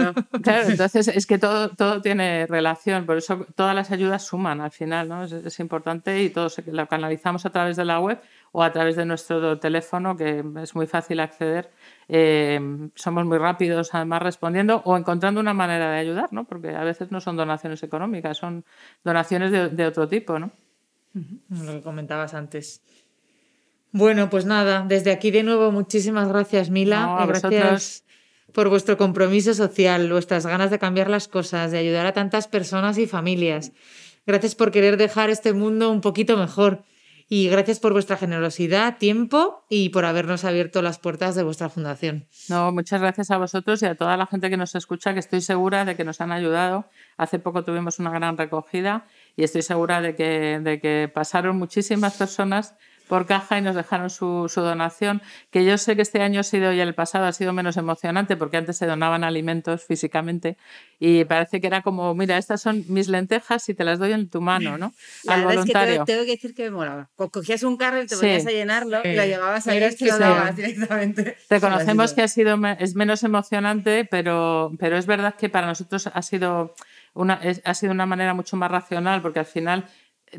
Claro, 0.41 0.69
entonces 0.69 1.09
es 1.09 1.25
que 1.27 1.37
todo, 1.37 1.69
todo 1.69 2.01
tiene 2.01 2.47
relación, 2.47 3.05
por 3.05 3.17
eso 3.17 3.45
todas 3.55 3.75
las 3.75 3.91
ayudas 3.91 4.25
suman 4.25 4.61
al 4.61 4.71
final, 4.71 5.09
¿no? 5.09 5.23
Es, 5.23 5.33
es 5.33 5.59
importante 5.59 6.23
y 6.23 6.29
todo 6.29 6.49
se, 6.49 6.63
lo 6.71 6.87
canalizamos 6.87 7.45
a 7.45 7.49
través 7.49 7.75
de 7.75 7.85
la 7.85 7.99
web 7.99 8.21
o 8.55 8.61
a 8.61 8.71
través 8.71 8.95
de 8.95 9.03
nuestro 9.03 9.59
teléfono, 9.59 10.15
que 10.15 10.43
es 10.61 10.75
muy 10.75 10.85
fácil 10.85 11.19
acceder. 11.19 11.71
Eh, 12.07 12.59
somos 12.93 13.25
muy 13.25 13.39
rápidos, 13.39 13.89
además, 13.93 14.21
respondiendo 14.21 14.83
o 14.85 14.95
encontrando 14.95 15.41
una 15.41 15.55
manera 15.55 15.91
de 15.91 15.97
ayudar, 15.97 16.31
¿no? 16.31 16.45
porque 16.45 16.69
a 16.69 16.83
veces 16.83 17.11
no 17.11 17.19
son 17.19 17.35
donaciones 17.35 17.81
económicas, 17.81 18.37
son 18.37 18.63
donaciones 19.03 19.75
de, 19.75 19.85
otro 19.87 20.07
tipo. 20.07 20.37
¿no? 20.37 20.51
Lo 21.13 21.71
que 21.73 21.81
comentabas 21.81 22.35
antes. 22.35 22.83
Bueno, 23.91 24.29
pues 24.29 24.45
nada, 24.45 24.85
desde 24.87 25.11
aquí 25.11 25.31
de 25.31 25.41
nuevo 25.41 25.71
muchísimas 25.71 26.27
gracias, 26.27 26.69
Mila. 26.69 27.25
gracias 27.27 28.05
por 28.53 28.69
vuestro 28.69 28.97
compromiso 28.97 29.55
social, 29.55 30.11
vuestras 30.11 30.45
ganas 30.45 30.69
de 30.69 30.77
cambiar 30.77 31.09
las 31.09 31.27
cosas, 31.27 31.71
de 31.71 31.79
ayudar 31.79 32.05
a 32.05 32.13
tantas 32.13 32.47
personas 32.47 32.99
y 32.99 33.07
familias. 33.07 33.71
Gracias 34.27 34.53
por 34.53 34.69
querer 34.69 34.97
dejar 34.97 35.31
este 35.31 35.53
mundo 35.53 35.89
un 35.89 36.01
poquito 36.01 36.37
mejor. 36.37 36.83
Y 37.29 37.49
gracias 37.49 37.79
por 37.79 37.93
vuestra 37.93 38.17
generosidad, 38.17 38.97
tiempo 38.97 39.65
y 39.69 39.89
por 39.89 40.05
habernos 40.05 40.43
abierto 40.43 40.81
las 40.81 40.99
puertas 40.99 41.35
de 41.35 41.43
vuestra 41.43 41.69
fundación. 41.69 42.27
No, 42.49 42.71
muchas 42.71 43.01
gracias 43.01 43.31
a 43.31 43.37
vosotros 43.37 43.81
y 43.81 43.85
a 43.85 43.95
toda 43.95 44.17
la 44.17 44.27
gente 44.27 44.49
que 44.49 44.57
nos 44.57 44.75
escucha, 44.75 45.13
que 45.13 45.19
estoy 45.19 45.41
segura 45.41 45.85
de 45.85 45.95
que 45.95 46.03
nos 46.03 46.21
han 46.21 46.31
ayudado. 46.31 46.85
Hace 47.17 47.39
poco 47.39 47.63
tuvimos 47.63 47.99
una 47.99 48.11
gran 48.11 48.37
recogida 48.37 49.05
y 49.35 49.43
estoy 49.43 49.61
segura 49.61 50.01
de 50.01 50.15
que, 50.15 50.59
de 50.61 50.79
que 50.79 51.11
pasaron 51.13 51.57
muchísimas 51.57 52.17
personas 52.17 52.75
por 53.13 53.27
caja 53.27 53.59
y 53.59 53.61
nos 53.61 53.75
dejaron 53.75 54.09
su, 54.09 54.49
su, 54.49 54.61
donación, 54.61 55.21
que 55.51 55.63
yo 55.63 55.77
sé 55.77 55.95
que 55.95 56.01
este 56.01 56.23
año 56.23 56.39
ha 56.39 56.43
sido 56.43 56.73
y 56.73 56.79
el 56.79 56.95
pasado 56.95 57.25
ha 57.25 57.31
sido 57.31 57.53
menos 57.53 57.77
emocionante 57.77 58.35
porque 58.35 58.57
antes 58.57 58.75
se 58.75 58.87
donaban 58.87 59.23
alimentos 59.23 59.83
físicamente 59.85 60.57
y 60.99 61.23
parece 61.25 61.61
que 61.61 61.67
era 61.67 61.83
como, 61.83 62.15
mira, 62.15 62.39
estas 62.39 62.63
son 62.63 62.83
mis 62.87 63.09
lentejas 63.09 63.69
y 63.69 63.75
te 63.75 63.83
las 63.83 63.99
doy 63.99 64.13
en 64.13 64.29
tu 64.29 64.41
mano, 64.41 64.79
¿no? 64.79 64.93
La 65.25 65.35
Al 65.35 65.43
voluntario. 65.43 65.93
Es 65.93 65.99
que 65.99 66.05
tengo, 66.05 66.25
que 66.25 66.31
decir 66.31 66.55
que 66.55 66.63
me 66.63 66.71
molaba. 66.71 67.07
Cogías 67.15 67.61
un 67.61 67.77
carro 67.77 68.01
y 68.01 68.07
te 68.07 68.17
ponías 68.17 68.47
a 68.47 68.49
llenarlo 68.49 68.99
y 69.03 69.15
lo 69.15 69.25
llevabas 69.25 69.67
ahí 69.67 69.95
y 69.99 70.05
lo 70.05 70.17
dabas 70.17 70.55
directamente. 70.55 71.37
Reconocemos 71.51 72.13
que 72.13 72.23
ha 72.23 72.27
sido, 72.27 72.57
es 72.79 72.95
menos 72.95 73.21
emocionante, 73.21 74.07
pero, 74.09 74.71
pero 74.79 74.97
es 74.97 75.05
verdad 75.05 75.35
que 75.35 75.49
para 75.49 75.67
nosotros 75.67 76.09
ha 76.11 76.21
sido... 76.23 76.73
Una, 77.15 77.39
ha 77.63 77.73
sido 77.75 77.91
una 77.91 78.07
manera 78.07 78.33
mucho 78.33 78.57
más 78.57 78.71
racional 78.71 79.21
porque 79.21 79.37
al 79.37 79.45
final 79.45 79.85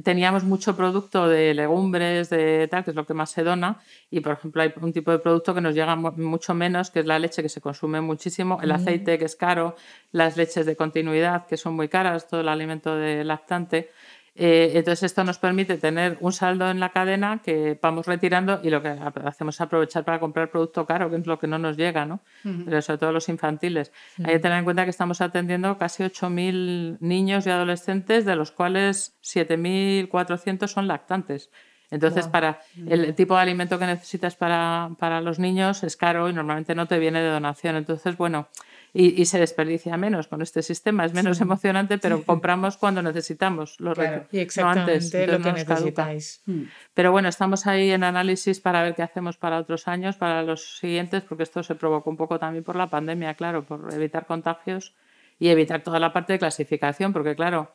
teníamos 0.03 0.45
mucho 0.45 0.77
producto 0.77 1.29
de 1.29 1.55
legumbres, 1.55 2.31
de 2.31 2.69
tal, 2.69 2.85
que 2.85 2.91
es 2.91 2.97
lo 2.97 3.07
que 3.07 3.15
más 3.15 3.31
se 3.31 3.45
dona, 3.45 3.81
y 4.11 4.21
por 4.21 4.33
ejemplo 4.33 4.63
hay 4.63 4.73
un 4.81 4.93
tipo 4.93 5.11
de 5.11 5.19
producto 5.19 5.55
que 5.55 5.61
nos 5.61 5.75
llega 5.75 5.95
mucho 5.97 6.55
menos, 6.55 6.91
que 6.91 7.01
es 7.01 7.07
la 7.07 7.19
leche 7.19 7.43
que 7.43 7.49
se 7.49 7.61
consume 7.61 8.01
muchísimo, 8.01 8.59
el 8.63 8.73
aceite 8.73 9.19
que 9.19 9.25
es 9.25 9.37
caro, 9.37 9.77
las 10.13 10.37
leches 10.37 10.67
de 10.67 10.77
continuidad 10.77 11.47
que 11.47 11.57
son 11.57 11.75
muy 11.75 11.89
caras, 11.89 12.27
todo 12.29 12.41
el 12.41 12.49
alimento 12.49 12.97
de 12.97 13.25
lactante. 13.25 13.91
Eh, 14.37 14.73
entonces 14.75 15.05
esto 15.05 15.23
nos 15.23 15.39
permite 15.39 15.77
tener 15.79 16.19
un 16.21 16.33
saldo 16.33 16.69
en 16.69 16.81
la 16.81 16.89
cadena 16.89 17.41
que 17.45 17.79
vamos 17.81 18.07
retirando 18.07 18.61
y 18.65 18.71
lo 18.71 18.83
que 18.83 18.89
hacemos 19.25 19.55
es 19.55 19.61
aprovechar 19.61 20.05
para 20.05 20.19
comprar 20.19 20.51
producto 20.51 20.85
caro, 20.87 21.09
que 21.09 21.17
es 21.17 21.27
lo 21.27 21.39
que 21.39 21.47
no 21.47 21.57
nos 21.59 21.77
llega, 21.77 22.05
¿no? 22.05 22.21
Pero 22.43 22.83
sobre 22.83 22.99
todo 22.99 23.13
los 23.13 23.29
infantiles. 23.29 23.93
Hay 24.19 24.35
que 24.35 24.39
tener 24.41 24.59
en 24.59 24.65
cuenta 24.65 24.85
que 24.85 24.91
estamos 24.91 25.21
atendiendo 25.21 25.79
casi 25.79 26.03
8.000 26.03 26.99
niños 27.01 27.47
y 27.47 27.51
adolescentes, 27.51 28.25
de 28.25 28.35
los 28.35 28.51
cuales 28.51 29.17
7.400 29.23 30.67
son 30.67 30.89
lactantes. 30.89 31.51
Entonces, 31.91 32.27
para 32.27 32.61
el 32.89 33.15
tipo 33.15 33.37
de 33.37 33.43
alimento 33.43 33.79
que 33.79 33.87
necesitas 33.87 34.35
para, 34.35 34.91
para, 34.99 35.21
los 35.21 35.39
niños 35.39 35.85
es 35.85 35.97
caro 35.97 36.29
y 36.29 36.33
normalmente 36.33 36.75
no 36.75 36.87
te 36.87 36.99
viene 36.99 37.23
de 37.23 37.29
donación. 37.29 37.77
Entonces, 37.77 38.17
bueno, 38.17 38.49
y, 38.97 39.25
se 39.25 39.41
desperdicia 39.41 39.97
menos 39.97 40.29
con 40.29 40.41
este 40.41 40.63
sistema. 40.63 41.05
Es 41.05 41.13
menos 41.13 41.41
emocionante, 41.41 41.99
pero 41.99 42.23
compramos 42.27 42.77
cuando 42.77 43.03
necesitamos, 43.03 43.81
lo 43.81 43.93
claro, 43.93 44.27
y 44.31 44.39
exactamente 44.39 45.27
lo 45.27 45.41
que 45.41 45.53
necesitáis. 45.53 46.41
Hmm. 46.47 46.63
Pero 46.95 47.11
bueno, 47.11 47.29
estamos 47.29 47.67
ahí 47.67 47.91
en 47.91 48.05
análisis 48.05 48.61
para 48.61 48.83
ver 48.85 48.95
qué 48.95 49.03
hacemos 49.03 49.37
para 49.37 49.59
otros 49.59 49.89
años, 49.89 50.17
para 50.17 50.45
los 50.45 50.79
siguientes, 50.79 51.25
porque 51.25 51.43
esto 51.43 51.65
se 51.65 51.75
provocó 51.75 52.09
un 52.09 52.17
poco 52.17 52.39
también 52.39 52.63
por 52.63 52.77
la 52.77 52.87
pandemia, 52.87 53.35
claro, 53.35 53.65
por 53.65 53.93
evitar 53.93 54.27
contagios 54.27 54.95
y 55.39 55.49
evitar 55.49 55.83
toda 55.83 55.99
la 55.99 56.13
parte 56.13 56.33
de 56.35 56.39
clasificación, 56.39 57.13
porque 57.13 57.35
claro, 57.35 57.73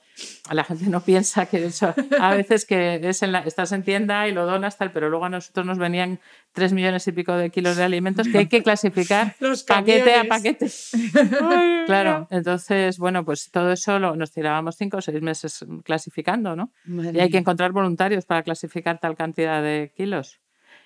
la 0.51 0.64
gente 0.64 0.89
no 0.89 1.01
piensa 1.01 1.45
que 1.45 1.66
eso, 1.66 1.93
a 2.20 2.34
veces 2.34 2.66
que 2.66 2.99
es 3.03 3.22
en 3.22 3.32
la, 3.32 3.39
estás 3.39 3.72
en 3.72 3.84
tienda 3.84 4.28
y 4.28 4.34
lo 4.34 4.45
donas 4.45 4.78
tal, 4.78 4.91
pero 4.91 5.10
luego 5.10 5.26
a 5.26 5.30
nosotros 5.30 5.66
nos 5.66 5.78
venían 5.78 6.20
tres 6.53 6.74
millones 6.74 7.07
y 7.07 7.12
pico 7.12 7.34
de 7.34 7.49
kilos 7.49 7.76
de 7.76 7.84
alimentos 7.84 8.28
que 8.28 8.39
hay 8.39 8.47
que 8.47 8.64
clasificar 8.64 9.36
paquete 9.68 10.16
a 10.16 10.24
paquete. 10.24 10.68
claro, 11.86 12.28
entonces, 12.32 12.97
bueno, 12.97 13.26
pues 13.26 13.51
todo 13.51 13.72
eso 13.72 13.99
lo, 13.99 14.16
nos 14.16 14.32
tirábamos 14.32 14.76
cinco 14.78 14.97
o 14.97 15.01
seis 15.01 15.22
meses 15.22 15.66
clasificando, 15.84 16.55
¿no? 16.55 16.72
y 16.86 17.20
hay 17.20 17.30
que 17.30 17.38
encontrar 17.38 17.72
voluntarios 17.72 18.26
para 18.26 18.43
clasificar 18.43 18.99
tal 18.99 19.16
cantidad 19.16 19.62
de 19.62 19.91
kilos. 19.95 20.39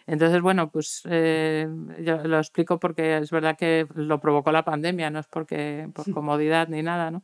Entonces, 0.06 0.42
bueno, 0.42 0.70
pues 0.70 1.02
eh, 1.10 1.68
yo 2.02 2.18
lo 2.24 2.38
explico 2.38 2.80
porque 2.80 3.18
es 3.18 3.32
verdad 3.32 3.58
que 3.58 3.88
lo 3.96 4.20
provocó 4.20 4.52
la 4.52 4.66
pandemia, 4.66 5.10
no 5.10 5.20
es 5.20 5.28
porque 5.28 5.88
por 5.94 6.12
comodidad 6.12 6.68
ni 6.68 6.82
nada, 6.82 7.12
¿no? 7.12 7.24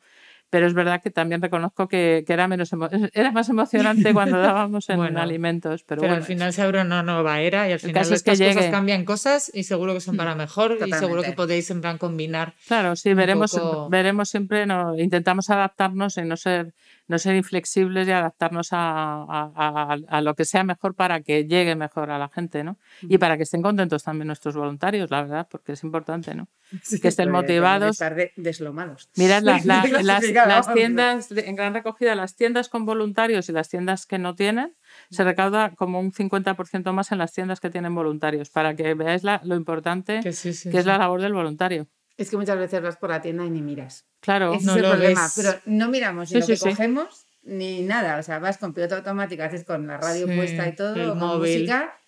pero 0.49 0.65
es 0.65 0.73
verdad 0.73 1.01
que 1.01 1.11
también 1.11 1.41
reconozco 1.41 1.87
que, 1.87 2.23
que 2.25 2.33
era, 2.33 2.47
menos 2.47 2.71
era 3.13 3.31
más 3.31 3.49
emocionante 3.49 4.13
cuando 4.13 4.39
dábamos 4.41 4.89
en 4.89 5.17
alimentos. 5.17 5.83
Pero, 5.83 6.09
al 6.11 6.23
final 6.23 6.53
se 6.53 6.61
abre 6.61 6.81
una 6.81 7.03
nueva 7.03 7.39
era 7.41 7.69
y 7.69 7.73
al 7.73 7.79
final 7.79 8.01
estas 8.01 8.37
que 8.37 8.53
cosas 8.53 8.71
cambian 8.71 9.05
cosas 9.05 9.51
y 9.53 9.63
seguro 9.63 9.93
que 9.93 10.01
son 10.01 10.17
para 10.17 10.35
mejor 10.35 10.77
y 10.85 10.91
seguro 10.93 11.21
que 11.21 11.33
podéis 11.33 11.69
en 11.71 11.81
plan 11.81 11.97
combinar. 11.97 12.53
Claro, 12.67 12.95
sí, 12.95 13.13
veremos, 13.13 13.59
veremos 13.89 14.29
siempre, 14.29 14.65
no, 14.65 14.97
intentamos 14.97 15.49
adaptarnos 15.49 16.17
y 16.17 16.23
no 16.23 16.37
ser, 16.37 16.73
no 17.09 17.17
ser 17.17 17.35
inflexibles 17.35 18.07
y 18.07 18.11
adaptarnos 18.11 18.69
a, 18.71 19.25
a, 19.27 19.97
a, 20.07 20.21
lo 20.21 20.35
que 20.35 20.45
sea 20.45 20.63
mejor 20.63 20.93
para 20.93 21.21
que 21.21 21.45
llegue 21.45 21.75
mejor 21.75 22.11
a 22.11 22.19
la 22.19 22.29
gente, 22.29 22.63
¿no? 22.63 22.77
Y 23.01 23.17
para 23.17 23.35
que 23.35 23.43
estén 23.43 23.63
contentos 23.63 24.03
también 24.03 24.27
nuestros 24.27 24.55
voluntarios, 24.55 25.09
la 25.09 25.23
verdad, 25.23 25.47
porque 25.49 25.71
es 25.71 25.83
importante, 25.83 26.35
¿no? 26.35 26.47
que 27.01 27.07
estén 27.07 27.31
motivados. 27.31 27.93
Estar 27.99 28.15
deslomados. 28.35 29.09
Mirad 29.15 29.41
las, 29.43 29.65
las, 29.65 29.91
las 30.03 30.73
tiendas, 30.73 31.31
en 31.31 31.55
gran 31.55 31.73
recogida, 31.73 32.13
las 32.13 32.35
tiendas 32.35 32.69
con 32.69 32.85
voluntarios 32.85 33.49
y 33.49 33.53
las 33.53 33.69
tiendas 33.69 34.05
que 34.05 34.19
no 34.19 34.35
tienen, 34.35 34.75
se 35.09 35.23
recauda 35.23 35.71
como 35.71 35.99
un 35.99 36.11
50% 36.11 36.93
más 36.93 37.11
en 37.11 37.17
las 37.17 37.33
tiendas 37.33 37.59
que 37.59 37.71
tienen 37.71 37.95
voluntarios, 37.95 38.51
para 38.51 38.75
que 38.75 38.93
veáis 38.93 39.23
la, 39.23 39.41
lo 39.43 39.55
importante 39.55 40.19
que, 40.21 40.29
es 40.29 40.85
la 40.85 40.99
labor 40.99 41.21
del 41.21 41.33
voluntario. 41.33 41.87
Es 42.19 42.29
que 42.29 42.35
muchas 42.35 42.57
veces 42.57 42.81
vas 42.81 42.97
por 42.97 43.09
la 43.09 43.21
tienda 43.21 43.45
y 43.45 43.49
ni 43.49 43.61
miras. 43.61 44.05
Claro, 44.19 44.49
no 44.49 44.55
es 44.55 44.67
el 44.67 44.83
problema. 44.83 45.29
Pero 45.35 45.55
no 45.65 45.87
miramos 45.87 46.31
ni 46.31 46.39
lo 46.41 46.45
que 46.45 46.57
cogemos 46.57 47.25
ni 47.43 47.81
nada. 47.81 48.17
O 48.17 48.23
sea, 48.23 48.39
vas 48.39 48.57
con 48.57 48.73
piloto 48.73 48.95
automático, 48.95 49.41
haces 49.43 49.63
con 49.63 49.87
la 49.87 49.97
radio 49.97 50.25
puesta 50.27 50.67
y 50.67 50.75
todo, 50.75 51.17
con 51.17 51.39
música, 51.39 51.98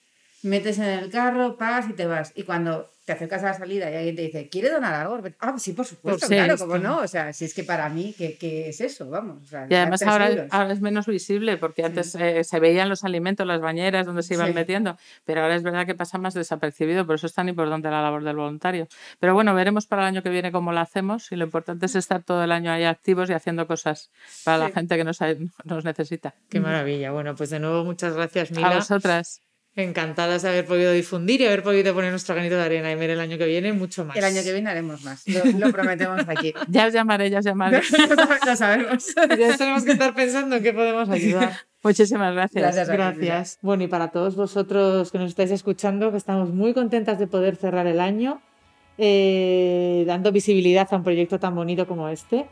metes 0.44 0.78
en 0.80 0.86
el 0.86 1.10
carro, 1.10 1.58
pagas 1.58 1.90
y 1.90 1.94
te 1.94 2.06
vas. 2.06 2.32
Y 2.36 2.44
cuando 2.44 2.90
te 3.06 3.14
acercas 3.14 3.42
a 3.44 3.48
la 3.48 3.54
salida 3.56 3.90
y 3.90 3.96
alguien 3.96 4.16
te 4.16 4.22
dice, 4.22 4.48
¿quiere 4.48 4.70
donar 4.70 4.94
algo? 4.94 5.20
Ah, 5.40 5.56
sí, 5.58 5.74
por 5.74 5.86
supuesto, 5.86 6.28
claro, 6.28 6.56
¿cómo 6.58 6.78
no? 6.78 7.00
O 7.00 7.08
sea, 7.08 7.34
si 7.34 7.46
es 7.46 7.54
que 7.56 7.64
para 7.64 7.90
mí, 7.90 8.14
¿qué, 8.16 8.38
qué 8.38 8.70
es 8.70 8.80
eso? 8.80 9.10
Vamos. 9.10 9.44
O 9.44 9.48
sea, 9.48 9.66
y 9.68 9.74
además 9.74 10.04
ahora, 10.04 10.72
es 10.72 10.82
menos 10.82 11.08
visible, 11.08 11.58
porque 11.58 11.84
antes 11.84 12.14
eh, 12.16 12.44
se 12.44 12.60
veían 12.60 12.90
los 12.90 13.04
alimentos, 13.04 13.48
las 13.48 13.60
bañeras, 13.60 14.06
donde 14.06 14.22
se 14.22 14.36
iban 14.36 14.54
metiendo, 14.54 14.98
pero 15.26 15.42
ahora 15.42 15.56
es 15.56 15.64
verdad 15.64 15.88
que 15.88 15.96
pasa 15.96 16.20
más 16.20 16.36
desapercibido, 16.36 17.06
por 17.08 17.16
eso 17.16 17.26
es 17.26 17.34
tan 17.34 17.50
importante 17.50 17.90
la 17.90 18.04
labor 18.04 18.24
del 18.24 18.36
voluntario. 18.36 18.88
Pero 19.20 19.34
bueno, 19.34 19.56
veremos 19.56 19.88
para 19.88 20.04
el 20.04 20.10
año 20.10 20.22
que 20.22 20.30
viene 20.30 20.52
cómo 20.52 20.72
lo 20.72 20.80
hacemos 20.80 21.32
y 21.32 21.36
lo 21.38 21.46
importante 21.46 21.88
es 21.88 21.96
estar 21.96 22.22
todo 22.22 22.44
el 22.44 22.52
año 22.52 22.72
ahí 22.72 22.84
activos 22.84 23.32
y 23.32 23.34
haciendo 23.34 23.66
cosas 23.66 24.12
para 24.44 24.60
la 24.60 24.70
gente 24.70 24.96
que 24.96 25.04
nos, 25.04 25.20
nos 25.64 25.84
necesita. 25.86 26.36
Qué 26.50 26.60
maravilla. 26.60 27.12
Bueno, 27.12 27.36
pues 27.36 27.50
de 27.50 27.60
nuevo 27.60 27.84
muchas 27.84 28.14
gracias, 28.14 28.52
Mila. 28.52 28.70
A 28.70 28.76
vosotras. 28.76 29.42
Encantadas 29.76 30.42
de 30.42 30.50
haber 30.50 30.66
podido 30.66 30.92
difundir 30.92 31.40
y 31.40 31.46
haber 31.46 31.64
podido 31.64 31.94
poner 31.94 32.12
nuestro 32.12 32.36
granito 32.36 32.58
de 32.58 32.64
arena 32.64 32.92
y 32.92 32.96
ver 32.96 33.12
el 33.12 33.22
año 33.22 33.38
que 33.38 33.46
viene 33.46 33.72
mucho 33.72 34.04
más. 34.04 34.18
El 34.18 34.26
año 34.26 34.44
que 34.44 34.52
viene 34.52 34.70
haremos 34.70 35.02
más, 35.04 35.24
lo, 35.28 35.72
prometemos 35.72 36.28
aquí. 36.28 36.54
ya 36.68 36.88
os 36.88 36.94
llamaré, 36.94 37.30
ya 37.30 37.40
os 37.40 37.46
llamaré. 37.46 37.82
lo 38.46 38.56
sabemos. 38.58 39.16
ya 39.16 39.58
tenemos 39.58 39.84
que 39.84 39.94
estar 39.94 40.14
pensando 40.14 40.58
en 40.58 40.64
qué 40.64 40.74
podemos 40.74 41.10
ayudar. 41.10 41.54
Muchísimas 41.84 42.34
gracias. 42.34 42.88
Gracias, 42.88 43.60
Bueno, 43.62 43.84
y 43.84 43.88
para 43.88 44.10
todos 44.10 44.36
vosotros 44.36 45.10
que 45.10 45.18
nos 45.18 45.30
estáis 45.30 45.52
escuchando, 45.52 46.12
que 46.12 46.18
estamos 46.18 46.50
muy 46.50 46.74
contentas 46.74 47.18
de 47.18 47.28
poder 47.28 47.56
cerrar 47.56 47.88
el 47.88 48.02
año, 48.02 48.42
eh, 48.98 50.04
dando 50.06 50.34
visibilidad 50.34 50.88
a 50.92 50.98
un 50.98 51.04
proyecto 51.04 51.40
tan 51.40 51.56
bonito 51.56 51.88
como 51.88 52.10
este. 52.10 52.46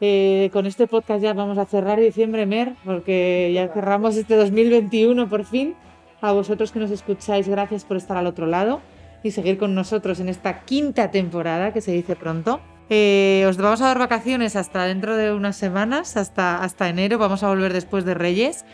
Eh, 0.00 0.50
con 0.52 0.66
este 0.66 0.88
podcast 0.88 1.22
ya 1.22 1.32
vamos 1.32 1.58
a 1.58 1.64
cerrar 1.66 2.00
diciembre, 2.00 2.44
Mer, 2.44 2.74
porque 2.84 3.52
ya 3.54 3.68
cerramos 3.68 4.16
este 4.16 4.34
2021 4.34 5.28
por 5.28 5.44
fin. 5.44 5.76
A 6.22 6.30
vosotros 6.30 6.70
que 6.70 6.78
nos 6.78 6.92
escucháis, 6.92 7.48
gracias 7.48 7.84
por 7.84 7.96
estar 7.96 8.16
al 8.16 8.28
otro 8.28 8.46
lado 8.46 8.80
y 9.24 9.32
seguir 9.32 9.58
con 9.58 9.74
nosotros 9.74 10.20
en 10.20 10.28
esta 10.28 10.60
quinta 10.60 11.10
temporada 11.10 11.72
que 11.72 11.80
se 11.80 11.90
dice 11.90 12.14
pronto. 12.14 12.60
Eh, 12.90 13.44
os 13.48 13.56
vamos 13.56 13.80
a 13.80 13.86
dar 13.86 13.98
vacaciones 13.98 14.54
hasta 14.54 14.84
dentro 14.84 15.16
de 15.16 15.32
unas 15.32 15.56
semanas, 15.56 16.16
hasta, 16.16 16.62
hasta 16.62 16.88
enero. 16.88 17.18
Vamos 17.18 17.42
a 17.42 17.48
volver 17.48 17.72
después 17.72 18.04
de 18.04 18.14
Reyes. 18.14 18.64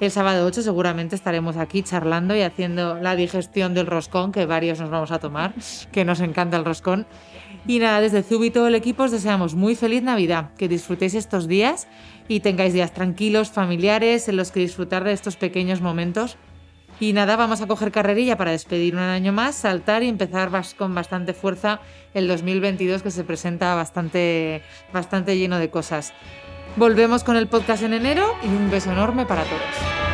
El 0.00 0.10
sábado 0.10 0.44
8 0.46 0.62
seguramente 0.62 1.14
estaremos 1.14 1.56
aquí 1.56 1.84
charlando 1.84 2.34
y 2.34 2.42
haciendo 2.42 2.96
la 2.96 3.14
digestión 3.14 3.72
del 3.72 3.86
roscón, 3.86 4.32
que 4.32 4.44
varios 4.44 4.80
nos 4.80 4.90
vamos 4.90 5.12
a 5.12 5.20
tomar, 5.20 5.54
que 5.92 6.04
nos 6.04 6.18
encanta 6.18 6.56
el 6.56 6.64
roscón. 6.64 7.06
Y 7.68 7.78
nada, 7.78 8.00
desde 8.00 8.24
Zub 8.24 8.42
y 8.42 8.50
todo 8.50 8.66
el 8.66 8.74
equipo 8.74 9.04
os 9.04 9.12
deseamos 9.12 9.54
muy 9.54 9.76
feliz 9.76 10.02
Navidad, 10.02 10.50
que 10.58 10.66
disfrutéis 10.66 11.14
estos 11.14 11.46
días 11.46 11.86
y 12.26 12.40
tengáis 12.40 12.74
días 12.74 12.92
tranquilos, 12.92 13.50
familiares, 13.50 14.28
en 14.28 14.36
los 14.36 14.50
que 14.50 14.58
disfrutar 14.58 15.04
de 15.04 15.12
estos 15.12 15.36
pequeños 15.36 15.80
momentos 15.80 16.36
y 16.98 17.12
nada, 17.12 17.36
vamos 17.36 17.60
a 17.60 17.66
coger 17.66 17.92
carrerilla 17.92 18.36
para 18.36 18.52
despedir 18.52 18.94
un 18.94 19.00
año 19.00 19.32
más, 19.32 19.54
saltar 19.54 20.02
y 20.02 20.08
empezar 20.08 20.50
con 20.76 20.94
bastante 20.94 21.34
fuerza 21.34 21.80
el 22.14 22.28
2022 22.28 23.02
que 23.02 23.10
se 23.10 23.24
presenta 23.24 23.74
bastante, 23.74 24.62
bastante 24.92 25.36
lleno 25.36 25.58
de 25.58 25.70
cosas. 25.70 26.14
Volvemos 26.76 27.24
con 27.24 27.36
el 27.36 27.48
podcast 27.48 27.82
en 27.82 27.94
enero 27.94 28.34
y 28.42 28.48
un 28.48 28.70
beso 28.70 28.92
enorme 28.92 29.26
para 29.26 29.44
todos. 29.44 30.05